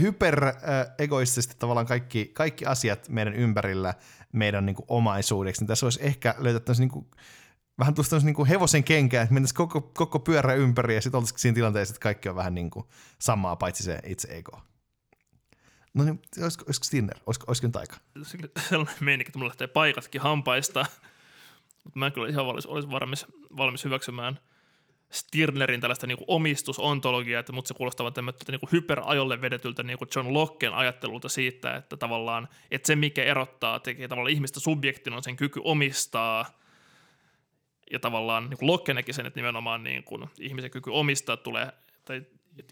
hyper-egoistisesti 0.00 1.54
tavallaan 1.58 1.86
kaikki, 1.86 2.30
kaikki 2.34 2.66
asiat 2.66 3.08
meidän 3.08 3.34
ympärillä 3.34 3.94
meidän 4.32 4.66
niin 4.66 4.76
omaisuudeksi, 4.88 5.62
niin 5.62 5.68
tässä 5.68 5.86
olisi 5.86 5.98
ehkä 6.02 6.34
löytettäisiin 6.38 6.90
niin 6.94 7.06
vähän 7.78 7.94
tuosta 7.94 8.18
niin 8.18 8.34
kuin 8.34 8.48
hevosen 8.48 8.84
kenkään, 8.84 9.24
että 9.24 9.34
mentäisiin 9.34 9.56
koko, 9.56 9.80
koko 9.80 10.18
pyörä 10.18 10.54
ympäri 10.54 10.94
ja 10.94 11.02
sitten 11.02 11.18
oltaisiin 11.18 11.38
siinä 11.38 11.54
tilanteessa, 11.54 11.92
että 11.92 12.02
kaikki 12.02 12.28
on 12.28 12.36
vähän 12.36 12.54
niin 12.54 12.70
kuin 12.70 12.86
samaa, 13.18 13.56
paitsi 13.56 13.82
se 13.82 14.00
itse 14.06 14.28
ego. 14.28 14.60
No 15.94 16.04
niin, 16.04 16.20
olisiko, 16.42 16.64
olisiko 16.66 16.84
Stinner? 16.84 17.16
Olisiko, 17.26 17.44
olisiko 17.48 17.66
nyt 17.66 17.76
aika? 17.76 17.96
Sellainen 18.68 18.96
meininki, 19.00 19.28
että 19.28 19.38
mulla 19.38 19.48
lähtee 19.48 19.66
paikatkin 19.66 20.20
hampaista. 20.20 20.86
Mutta 21.84 21.98
mä 21.98 22.10
kyllä 22.10 22.28
ihan 22.28 22.46
olisi, 22.46 22.68
olisi 22.68 22.90
valmis, 22.90 23.26
valmis 23.56 23.84
hyväksymään 23.84 24.38
Stirnerin 25.10 25.80
tällaista 25.80 26.06
niin 26.06 26.18
kuin 26.18 26.24
omistusontologiaa, 26.28 27.40
että 27.40 27.52
mutta 27.52 27.68
se 27.68 27.74
kuulostaa 27.74 28.10
tämmöistä 28.10 28.52
niin 28.52 28.60
hyperajolle 28.72 29.40
vedetyltä 29.40 29.82
niin 29.82 29.98
kuin 29.98 30.08
John 30.16 30.34
Locken 30.34 30.74
ajattelulta 30.74 31.28
siitä, 31.28 31.76
että 31.76 31.96
tavallaan 31.96 32.48
että 32.70 32.86
se, 32.86 32.96
mikä 32.96 33.24
erottaa, 33.24 33.80
tekee 33.80 34.08
tavallaan 34.08 34.34
ihmistä 34.34 34.60
subjektin, 34.60 35.12
on 35.12 35.22
sen 35.22 35.36
kyky 35.36 35.60
omistaa– 35.64 36.46
ja 37.92 37.98
tavallaan 37.98 38.50
niin 38.50 38.58
Locke 38.60 38.94
näki 38.94 39.12
sen, 39.12 39.26
että 39.26 39.38
nimenomaan 39.38 39.84
niin 39.84 40.04
kuin 40.04 40.30
ihmisen 40.40 40.70
kyky 40.70 40.90
omistaa 40.90 41.36
tulee, 41.36 41.72
tai 42.04 42.22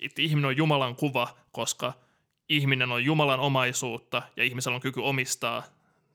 että 0.00 0.22
ihminen 0.22 0.48
on 0.48 0.56
Jumalan 0.56 0.96
kuva, 0.96 1.36
koska 1.52 1.92
ihminen 2.48 2.92
on 2.92 3.04
Jumalan 3.04 3.40
omaisuutta 3.40 4.22
ja 4.36 4.44
ihmisellä 4.44 4.74
on 4.74 4.80
kyky 4.80 5.00
omistaa, 5.00 5.62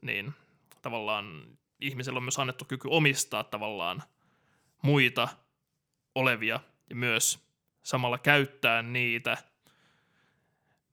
niin 0.02 0.34
tavallaan 0.82 1.57
ihmisellä 1.80 2.18
on 2.18 2.23
myös 2.23 2.40
annettu 2.40 2.65
kyky 2.65 2.88
omistaa 2.91 3.44
tavallaan 3.44 4.03
muita 4.82 5.28
olevia 6.15 6.60
ja 6.90 6.95
myös 6.95 7.40
samalla 7.84 8.18
käyttää 8.18 8.82
niitä. 8.82 9.38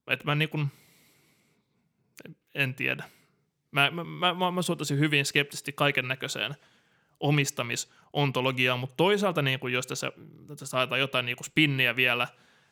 Että 0.07 0.25
mä 0.25 0.35
niin 0.35 0.49
kuin, 0.49 0.69
en 2.55 2.75
tiedä. 2.75 3.05
Mä, 3.71 3.91
mä, 3.91 4.05
mä, 4.05 4.35
mä, 4.35 4.51
mä 4.51 4.63
suhtaisin 4.63 4.99
hyvin 4.99 5.27
skeptisesti 5.27 5.73
kaiken 5.73 6.09
näköiseen 6.09 6.57
omistamisontologiaan, 7.21 8.79
mutta 8.79 8.97
toisaalta 8.97 9.43
niin 9.43 9.61
kuin 9.61 9.73
jos 9.73 9.87
tässä, 9.87 10.13
tässä 10.47 10.67
saadaan 10.67 11.01
jotain 11.01 11.27
niin 11.27 11.37
kuin 11.37 11.47
spinniä 11.47 11.97
vielä, 11.97 12.29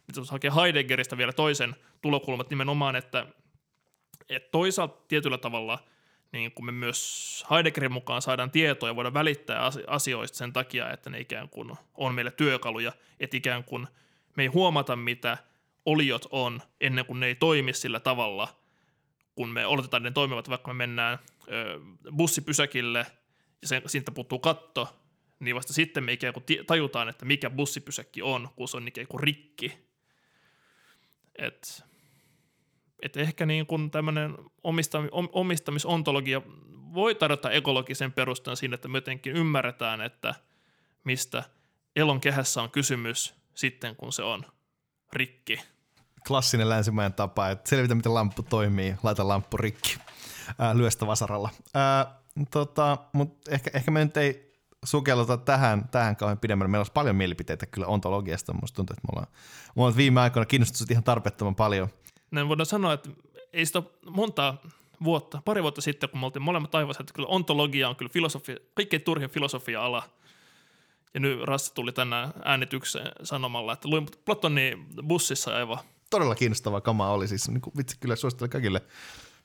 niin 0.07 0.15
tuossa 0.15 0.33
hakee 0.33 0.53
Heideggeristä 0.57 1.19
vielä 1.19 1.33
toisen 1.33 1.77
tulokulmat 2.03 2.51
nimenomaan, 2.51 2.97
että, 2.97 3.27
että 4.29 4.49
toisaalta 4.51 5.03
tietyllä 5.09 5.39
tavalla 5.39 5.79
niin 6.33 6.53
kuin 6.53 6.67
me 6.67 6.73
myös 6.73 7.45
Heideggerin 7.51 7.93
mukaan 7.93 8.23
saadaan 8.23 8.51
tietoa 8.51 8.89
ja 8.89 8.97
voidaan 8.97 9.15
välittää 9.15 9.71
asioista 9.87 10.39
sen 10.39 10.53
takia, 10.53 10.91
että 10.91 11.11
ne 11.11 11.21
ikään 11.21 11.49
kuin 11.49 11.71
on 11.95 12.15
meille 12.15 12.31
työkaluja, 12.31 12.93
että 13.21 13.37
ikään 13.37 13.65
kuin 13.65 13.87
me 14.37 14.43
ei 14.43 14.47
huomata, 14.47 14.97
mitä 14.97 15.39
oliot 15.87 16.27
on 16.31 16.63
ennen 16.81 17.07
kuin 17.07 17.21
ne 17.21 17.27
ei 17.27 17.35
toimi 17.35 17.73
sillä 17.73 18.01
tavalla, 18.01 18.49
kun 19.35 19.49
me 19.49 19.67
oletetaan, 19.67 20.01
että 20.01 20.11
ne 20.11 20.15
toimivat, 20.15 20.51
vaikka 20.51 20.73
me 20.73 20.79
mennään 20.79 21.19
ö, 21.49 21.81
bussipysäkille 22.17 23.07
ja 23.63 23.69
sen, 23.69 23.83
siitä 23.87 24.11
puuttuu 24.11 24.39
katto, 24.39 24.97
niin 25.41 25.57
vasta 25.57 25.73
sitten 25.73 26.05
me 26.05 26.13
ikään 26.13 26.35
kuin 26.35 26.45
tajutaan, 26.67 27.09
että 27.09 27.25
mikä 27.25 27.51
bussipysäkki 27.51 28.23
on, 28.23 28.49
kun 28.57 28.69
se 28.69 28.77
on 28.77 28.89
ikään 28.89 29.07
kuin 29.07 29.21
rikki. 29.21 29.87
Et, 31.39 31.85
et 33.03 33.17
ehkä 33.17 33.47
niin 33.47 33.67
kuin 33.67 33.91
tämmöinen 33.91 34.35
omistami, 34.65 35.09
omistamisontologia 35.33 36.43
voi 36.95 37.15
tarjota 37.15 37.51
ekologisen 37.51 38.13
perustan 38.13 38.57
siinä, 38.57 38.75
että 38.75 38.89
me 38.89 38.99
jotenkin 38.99 39.33
ymmärretään, 39.33 40.01
että 40.01 40.35
mistä 41.05 41.45
elon 41.97 42.21
kehässä 42.21 42.63
on 42.63 42.71
kysymys 42.71 43.35
sitten, 43.55 43.97
kun 43.97 44.13
se 44.13 44.23
on 44.23 44.45
rikki. 45.13 45.61
Klassinen 46.27 46.69
länsimäinen 46.69 47.13
tapa, 47.13 47.49
että 47.49 47.69
selvitä, 47.69 47.95
miten 47.95 48.15
lamppu 48.15 48.43
toimii, 48.43 48.95
laita 49.03 49.29
lamppu 49.29 49.57
rikki, 49.57 49.99
ää, 50.59 50.79
lyö 50.79 50.89
vasaralla. 51.07 51.51
Ää, 51.75 52.21
tota, 52.51 52.99
Mutta 53.13 53.51
ehkä, 53.51 53.71
ehkä 53.75 53.91
me 53.91 54.05
nyt 54.05 54.17
ei 54.17 54.47
sukelleta 54.85 55.37
tähän, 55.37 55.89
tähän 55.89 56.17
kauhean 56.17 56.39
pidemmälle. 56.39 56.71
Meillä 56.71 56.81
olisi 56.81 56.93
paljon 56.93 57.17
mielipiteitä 57.17 57.67
kyllä 57.67 57.87
ontologiasta. 57.87 58.53
Musta 58.53 58.77
tuntuu, 58.77 58.95
että 58.95 59.07
me 59.07 59.11
ollaan, 59.13 59.33
me 59.77 59.83
ollaan 59.83 59.97
viime 59.97 60.21
aikoina 60.21 60.47
kiinnostunut 60.47 60.91
ihan 60.91 61.05
tarpeettoman 61.05 61.55
paljon. 61.55 61.89
Näin 62.31 62.49
voidaan 62.49 62.67
sanoa, 62.67 62.93
että 62.93 63.11
ei 63.53 63.67
sitä 63.67 63.83
montaa 64.11 64.63
vuotta, 65.05 65.43
pari 65.45 65.63
vuotta 65.63 65.81
sitten, 65.81 66.11
kun 66.11 66.21
me 66.21 66.27
oltiin 66.27 66.43
molemmat 66.43 66.71
taivassa, 66.71 67.03
että 67.03 67.15
kyllä 67.15 67.29
ontologia 67.29 67.89
on 67.89 67.97
kyllä 67.97 68.11
filosofia, 68.13 68.57
kaikkein 68.75 69.03
turhin 69.03 69.31
filosofia-ala. 69.31 70.03
Ja 71.15 71.21
nyt 71.21 71.43
Rassi 71.43 71.75
tuli 71.75 71.93
tänään 71.93 72.33
äänitykseen 72.45 73.13
sanomalla, 73.23 73.73
että 73.73 73.89
luin 73.89 74.07
Platonin 74.25 74.87
bussissa 75.09 75.57
aivan. 75.57 75.79
Todella 76.11 76.35
kiinnostavaa 76.35 76.81
kamaa 76.81 77.13
oli 77.13 77.29
siis. 77.29 77.49
Niin 77.49 77.61
kuin, 77.61 77.77
vitsi, 77.77 77.97
kyllä 78.01 78.17
suosittelen 78.17 78.51
kaikille 78.51 78.83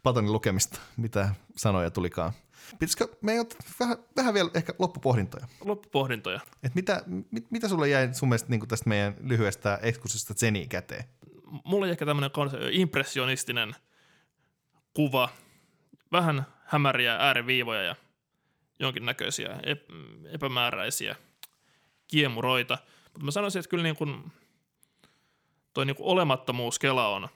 Platonin 0.03 0.31
lukemista, 0.33 0.79
mitä 0.97 1.35
sanoja 1.55 1.91
tulikaan. 1.91 2.33
Pitäisikö 2.79 3.07
me 3.21 3.33
vähän, 3.79 3.97
vähän 4.15 4.33
vielä 4.33 4.49
ehkä 4.53 4.73
loppupohdintoja? 4.79 5.47
Loppupohdintoja. 5.65 6.39
Et 6.63 6.75
mitä, 6.75 7.03
mit, 7.31 7.51
mitä 7.51 7.67
sulle 7.67 7.89
jäi 7.89 8.13
sun 8.13 8.29
mielestä 8.29 8.49
niin 8.49 8.67
tästä 8.67 8.89
meidän 8.89 9.15
lyhyestä 9.23 9.79
ekskursista 9.81 10.33
Zeniin 10.33 10.69
käteen? 10.69 11.03
Mulla 11.65 11.85
jäi 11.85 11.91
ehkä 11.91 12.05
tämmöinen 12.05 12.31
impressionistinen 12.71 13.75
kuva, 14.93 15.29
vähän 16.11 16.45
hämäriä 16.65 17.15
ääriviivoja 17.15 17.81
ja 17.81 17.95
jonkinnäköisiä 18.79 19.59
epämääräisiä 20.33 21.15
kiemuroita. 22.07 22.77
Mutta 23.03 23.25
mä 23.25 23.31
sanoisin, 23.31 23.59
että 23.59 23.69
kyllä 23.69 23.83
niin 23.83 23.95
kuin 23.95 24.31
toi 25.73 25.85
niin 25.85 25.95
kuin 25.95 26.07
olemattomuuskela 26.07 27.07
on 27.07 27.29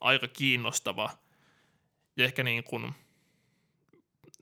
aika 0.00 0.28
kiinnostava 0.28 1.10
ja 2.16 2.24
ehkä 2.24 2.42
niin 2.42 2.64
kuin– 2.64 2.92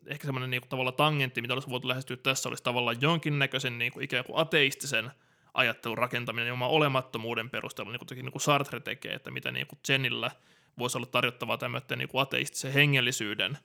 ehkä 0.06 0.26
semmoinen 0.26 0.50
niin 0.50 0.62
tavallaan 0.68 0.96
tangentti, 0.96 1.42
mitä 1.42 1.54
olisi 1.54 1.70
voitu 1.70 1.88
lähestyä 1.88 2.16
tässä, 2.16 2.48
olisi 2.48 2.62
tavallaan 2.62 2.96
jonkinnäköisen 3.00 3.78
niin 3.78 3.92
kuin 3.92 4.04
ikään 4.04 4.24
kuin 4.24 4.38
ateistisen 4.38 5.10
ajattelun 5.54 5.98
rakentaminen 5.98 6.52
oman 6.52 6.70
olemattomuuden 6.70 7.50
perusteella, 7.50 7.92
niin 7.92 8.06
kuin, 8.08 8.22
niin 8.22 8.32
kuin 8.32 8.42
Sartre 8.42 8.80
tekee, 8.80 9.14
että 9.14 9.30
mitä 9.30 9.50
niin 9.50 9.66
kuin 9.66 9.78
Jenillä 9.88 10.30
voisi 10.78 10.98
olla 10.98 11.06
tarjottavaa 11.06 11.58
tämmöiden 11.58 11.98
niin 11.98 12.08
kuin 12.08 12.22
ateistisen 12.22 12.72
hengellisyyden 12.72 13.58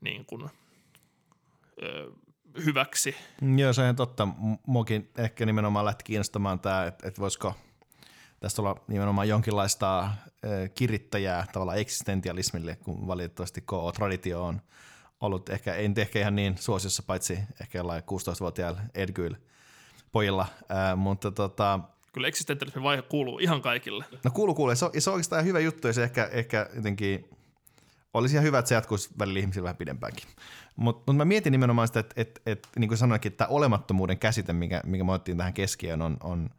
niin 0.00 0.24
kuin, 0.24 0.50
ö, 1.82 2.10
hyväksi. 2.64 3.16
Joo, 3.56 3.72
se 3.72 3.82
on 3.82 3.96
totta. 3.96 4.28
Muokin 4.66 5.10
ehkä 5.18 5.46
nimenomaan 5.46 5.84
lähti 5.84 6.04
kiinnostamaan 6.04 6.60
tämä, 6.60 6.86
että, 6.86 7.08
että 7.08 7.20
voisiko 7.20 7.54
tästä 8.40 8.62
olla 8.62 8.76
nimenomaan 8.88 9.28
jonkinlaista 9.28 10.10
kirittäjää 10.74 11.46
tavallaan 11.52 11.78
eksistentialismille, 11.78 12.76
kun 12.76 13.06
valitettavasti 13.06 13.60
KO-traditio 13.60 14.44
on 14.44 14.60
ollut 15.22 15.48
ehkä, 15.48 15.74
ei 15.74 15.90
ehkä 15.96 16.18
ihan 16.18 16.36
niin 16.36 16.58
suosiossa, 16.58 17.02
paitsi 17.06 17.38
ehkä 17.60 17.78
jollain 17.78 18.02
16-vuotiailla 18.02 18.80
Edgyl 18.94 19.34
pojilla, 20.12 20.46
äh, 20.70 20.96
mutta 20.96 21.30
tota, 21.30 21.80
Kyllä 22.12 22.28
eksistentialismin 22.28 22.84
vaihe 22.84 23.02
kuuluu 23.02 23.38
ihan 23.38 23.62
kaikille. 23.62 24.04
No 24.24 24.30
kuuluu, 24.30 24.54
kuuluu. 24.54 24.74
Se 24.74 24.84
on, 24.84 24.90
se 24.98 25.10
on 25.10 25.14
oikeastaan 25.14 25.44
hyvä 25.44 25.60
juttu, 25.60 25.86
ja 25.86 25.92
se 25.92 26.02
ehkä, 26.02 26.28
ehkä 26.32 26.70
jotenkin 26.74 27.28
olisi 28.14 28.34
ihan 28.34 28.44
hyvä, 28.44 28.58
että 28.58 28.68
se 28.68 28.74
jatkuisi 28.74 29.10
välillä 29.18 29.40
ihmisillä 29.40 29.64
vähän 29.64 29.76
pidempäänkin. 29.76 30.24
Mutta 30.76 31.02
mut 31.06 31.16
mä 31.16 31.24
mietin 31.24 31.50
nimenomaan 31.50 31.88
sitä, 31.88 32.00
että 32.00 32.14
et, 32.16 32.42
et, 32.46 32.68
niin 32.78 32.88
kuin 32.88 32.98
sanoinkin, 32.98 33.32
että 33.32 33.44
tämä 33.44 33.54
olemattomuuden 33.54 34.18
käsite, 34.18 34.52
mikä, 34.52 34.80
mikä 34.86 35.04
me 35.04 35.12
otettiin 35.12 35.36
tähän 35.36 35.54
keskiöön, 35.54 36.02
on, 36.02 36.16
on, 36.22 36.50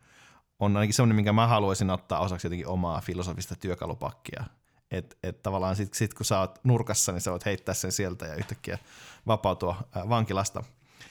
on 0.59 0.77
ainakin 0.77 0.93
sellainen, 0.93 1.15
minkä 1.15 1.33
mä 1.33 1.47
haluaisin 1.47 1.89
ottaa 1.89 2.19
osaksi 2.19 2.47
jotenkin 2.47 2.67
omaa 2.67 3.01
filosofista 3.01 3.55
työkalupakkia– 3.55 4.43
että 4.93 5.15
et 5.23 5.43
tavallaan 5.43 5.75
sit, 5.75 5.93
sit 5.93 6.13
kun 6.13 6.25
sä 6.25 6.39
oot 6.39 6.59
nurkassa, 6.63 7.11
niin 7.11 7.21
sä 7.21 7.31
voit 7.31 7.45
heittää 7.45 7.75
sen 7.75 7.91
sieltä 7.91 8.25
ja 8.25 8.35
yhtäkkiä 8.35 8.77
vapautua 9.27 9.75
ää, 9.95 10.09
vankilasta. 10.09 10.63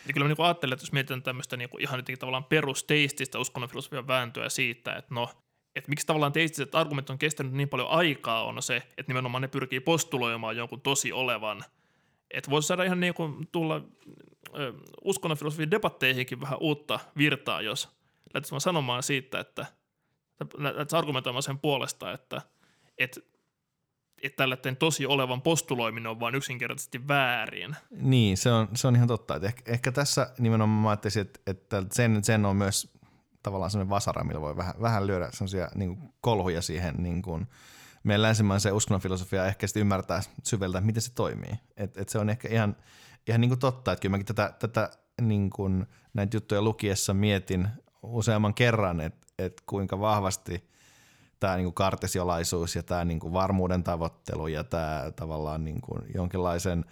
Ja 0.06 0.12
kyllä 0.12 0.24
mä 0.24 0.34
niin 0.34 0.44
ajattelen, 0.44 0.72
että 0.72 0.82
jos 0.82 0.92
mietitään 0.92 1.22
tämmöistä 1.22 1.56
niin 1.56 1.68
ihan 1.78 1.98
jotenkin 1.98 2.18
tavallaan 2.18 2.44
perusteististä 2.44 3.38
uskonnonfilosofian 3.38 4.06
vääntöä 4.06 4.48
siitä, 4.48 4.96
että 4.96 5.14
no, 5.14 5.28
että 5.76 5.88
miksi 5.88 6.06
tavallaan 6.06 6.32
teistiset 6.32 6.74
argumentit 6.74 7.10
on 7.10 7.18
kestänyt 7.18 7.52
niin 7.52 7.68
paljon 7.68 7.88
aikaa, 7.88 8.44
on 8.44 8.62
se, 8.62 8.76
että 8.76 9.10
nimenomaan 9.10 9.42
ne 9.42 9.48
pyrkii 9.48 9.80
postuloimaan 9.80 10.56
jonkun 10.56 10.80
tosi 10.80 11.12
olevan. 11.12 11.64
Että 12.30 12.50
voisi 12.50 12.68
saada 12.68 12.84
ihan 12.84 13.00
niin 13.00 13.14
kuin 13.14 13.48
tulla 13.52 13.84
ö, 14.58 14.72
uskonnonfilosofian 15.04 15.70
debatteihinkin 15.70 16.40
vähän 16.40 16.58
uutta 16.60 17.00
virtaa, 17.16 17.62
jos 17.62 17.88
lähdettäisiin 18.34 18.60
sanomaan 18.60 19.02
siitä, 19.02 19.40
että 19.40 19.66
lähdettäisiin 20.54 20.98
argumentoimaan 20.98 21.42
sen 21.42 21.58
puolesta, 21.58 22.12
että, 22.12 22.42
että 22.98 23.20
että 24.22 24.36
tällainen 24.36 24.76
tosi 24.76 25.06
olevan 25.06 25.42
postuloiminen 25.42 26.06
on 26.06 26.20
vain 26.20 26.34
yksinkertaisesti 26.34 27.08
väärin. 27.08 27.76
Niin, 27.90 28.36
se 28.36 28.52
on, 28.52 28.68
se 28.74 28.88
on 28.88 28.96
ihan 28.96 29.08
totta. 29.08 29.36
Että 29.36 29.48
ehkä, 29.48 29.72
ehkä 29.72 29.92
tässä 29.92 30.30
nimenomaan 30.38 30.82
mä 30.82 31.10
että, 31.20 31.40
että 31.46 31.86
sen, 31.92 32.24
sen 32.24 32.46
on 32.46 32.56
myös 32.56 32.92
tavallaan 33.42 33.70
sellainen 33.70 33.90
vasara, 33.90 34.24
millä 34.24 34.40
voi 34.40 34.56
vähän, 34.56 34.74
vähän 34.80 35.06
lyödä 35.06 35.28
sellaisia 35.32 35.68
niin 35.74 35.96
kuin 35.96 36.12
kolhuja 36.20 36.62
siihen 36.62 36.94
niin 36.98 37.22
kuin 37.22 37.46
meidän 38.04 38.22
länsimaisen 38.22 38.74
uskonnon 38.74 39.00
filosofia 39.00 39.46
ehkä 39.46 39.66
sitten 39.66 39.80
ymmärtää 39.80 40.22
syveltä, 40.44 40.80
miten 40.80 41.02
se 41.02 41.14
toimii. 41.14 41.52
Et, 41.76 41.96
et 41.96 42.08
se 42.08 42.18
on 42.18 42.30
ehkä 42.30 42.48
ihan, 42.48 42.76
ihan 43.28 43.40
niin 43.40 43.50
kuin 43.50 43.58
totta, 43.58 43.92
että 43.92 44.00
kyllä 44.00 44.10
mäkin 44.10 44.26
tätä, 44.26 44.54
tätä 44.58 44.90
niin 45.20 45.50
kuin 45.50 45.86
näitä 46.14 46.36
juttuja 46.36 46.62
lukiessa 46.62 47.14
mietin 47.14 47.68
useamman 48.02 48.54
kerran, 48.54 49.00
että, 49.00 49.26
että 49.38 49.62
kuinka 49.66 50.00
vahvasti– 50.00 50.64
tämä 51.42 51.56
niin 51.56 51.74
kartesiolaisuus 51.74 52.76
ja 52.76 52.82
tämä 52.82 53.04
niin 53.04 53.20
kuin 53.20 53.32
varmuuden 53.32 53.84
tavoittelu 53.84 54.48
ja 54.48 54.64
tämä 54.64 55.12
tavallaan 55.16 55.64
niin 55.64 55.80
kuin 55.80 56.02
jonkinlaisen 56.14 56.84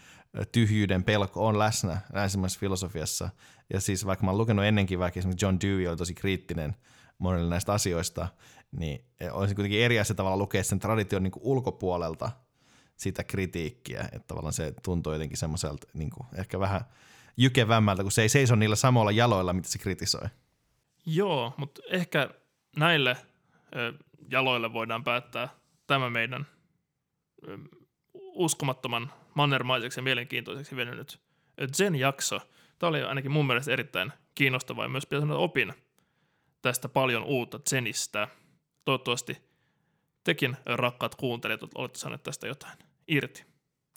tyhjyyden 0.53 1.05
pelko 1.05 1.47
on 1.47 1.59
läsnä 1.59 2.01
länsimaisessa 2.13 2.61
filosofiassa. 2.61 3.31
Ja 3.73 3.81
siis 3.81 4.07
vaikka 4.07 4.25
mä 4.25 4.31
oon 4.31 4.39
lukenut 4.39 4.65
ennenkin, 4.65 4.99
vaikka 4.99 5.19
esimerkiksi 5.19 5.47
John 5.47 5.57
Dewey 5.61 5.87
oli 5.87 5.97
tosi 5.97 6.15
kriittinen 6.15 6.77
monille 7.19 7.51
näistä 7.51 7.73
asioista, 7.73 8.29
niin 8.73 9.05
olisi 9.33 9.55
kuitenkin 9.55 9.81
eri 9.81 10.01
asia 10.01 10.17
tavalla 10.17 10.37
lukea 10.37 10.65
sen 10.65 10.79
tradition 10.79 11.23
niin 11.23 11.33
ulkopuolelta 11.41 12.31
sitä 12.97 13.25
kritiikkiä, 13.25 14.01
että 14.01 14.27
tavallaan 14.27 14.53
se 14.53 14.75
tuntuu 14.85 15.13
jotenkin 15.13 15.39
semmoiselta 15.39 15.87
niin 15.95 16.11
kuin 16.11 16.27
ehkä 16.35 16.61
vähän 16.61 16.81
jykevämmältä, 17.37 18.03
kun 18.03 18.13
se 18.13 18.23
ei 18.23 18.29
seiso 18.29 18.55
niillä 18.55 18.77
samoilla 18.77 19.11
jaloilla, 19.11 19.53
mitä 19.53 19.69
se 19.69 19.79
kritisoi. 19.79 20.29
Joo, 21.07 21.53
mutta 21.57 21.83
ehkä 21.91 22.31
näille 22.77 23.17
jaloille 24.31 24.73
voidaan 24.73 25.05
päättää 25.05 25.49
tämä 25.87 26.11
meidän 26.11 26.47
uskomattoman 28.17 29.13
mannermaiseksi 29.35 29.99
ja 29.99 30.03
mielenkiintoiseksi 30.03 30.77
venynyt 30.77 31.21
Zen-jakso. 31.73 32.41
Tämä 32.79 32.89
oli 32.89 33.03
ainakin 33.03 33.31
mun 33.31 33.47
mielestä 33.47 33.73
erittäin 33.73 34.13
kiinnostava 34.35 34.83
ja 34.83 34.89
myös 34.89 35.07
pitää 35.07 35.21
sanoa 35.21 35.39
opin 35.39 35.73
tästä 36.63 36.89
paljon 36.89 37.25
uutta 37.25 37.61
Zenistä. 37.71 38.29
Toivottavasti 38.85 39.39
tekin, 40.25 40.57
rakkaat 40.67 41.15
kuuntelijat, 41.15 41.61
olette 41.75 41.99
saaneet 41.99 42.23
tästä 42.23 42.47
jotain 42.47 42.79
irti. 43.09 43.45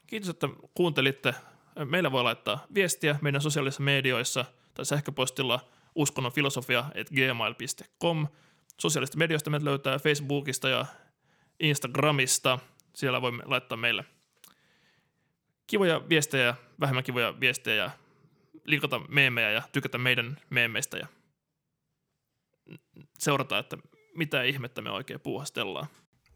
Kiitos, 0.08 0.30
että 0.30 0.50
kuuntelitte. 0.74 1.36
Meillä 1.86 2.12
voi 2.12 2.24
laittaa 2.24 2.66
viestiä 2.74 3.20
meidän 3.22 3.42
sosiaalisissa 3.42 3.84
medioissa 3.84 4.46
tai 4.74 4.86
sähköpostilla 4.86 5.60
uskonnonfilosofia.gmail.com– 5.96 8.28
Sosiaalista 8.82 9.18
medioista 9.18 9.50
meidät 9.50 9.64
löytää 9.64 10.00
Facebookista 10.00 10.70
ja 10.70 10.86
Instagramista. 11.60 12.60
Siellä 12.96 13.22
voimme 13.22 13.44
laittaa 13.46 13.78
meille 13.78 14.06
kivoja 15.68 16.10
viestejä, 16.10 16.56
vähemmän 16.80 17.04
kivoja 17.04 17.40
viestejä, 17.40 17.92
linkata 18.66 19.02
meemejä 19.10 19.52
ja 19.52 19.62
tykätä 19.72 19.98
meidän 19.98 20.38
meemeistä 20.50 20.98
ja 20.98 21.08
seurata, 23.20 23.60
että 23.60 23.78
mitä 24.16 24.44
ihmettä 24.44 24.82
me 24.82 24.92
oikein 24.92 25.20
puuhastellaan. 25.20 25.88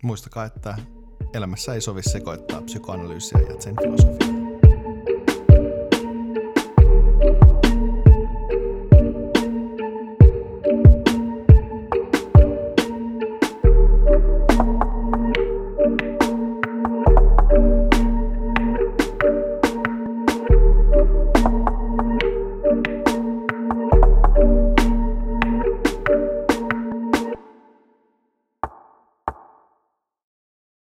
Muistakaa, 0.04 0.46
että 0.46 0.78
elämässä 1.34 1.74
ei 1.74 1.82
sovi 1.82 2.04
sekoittaa 2.04 2.62
psykoanalyysiä 2.62 3.40
ja 3.40 3.62
sen 3.62 3.76
filosofiaa. 3.82 4.37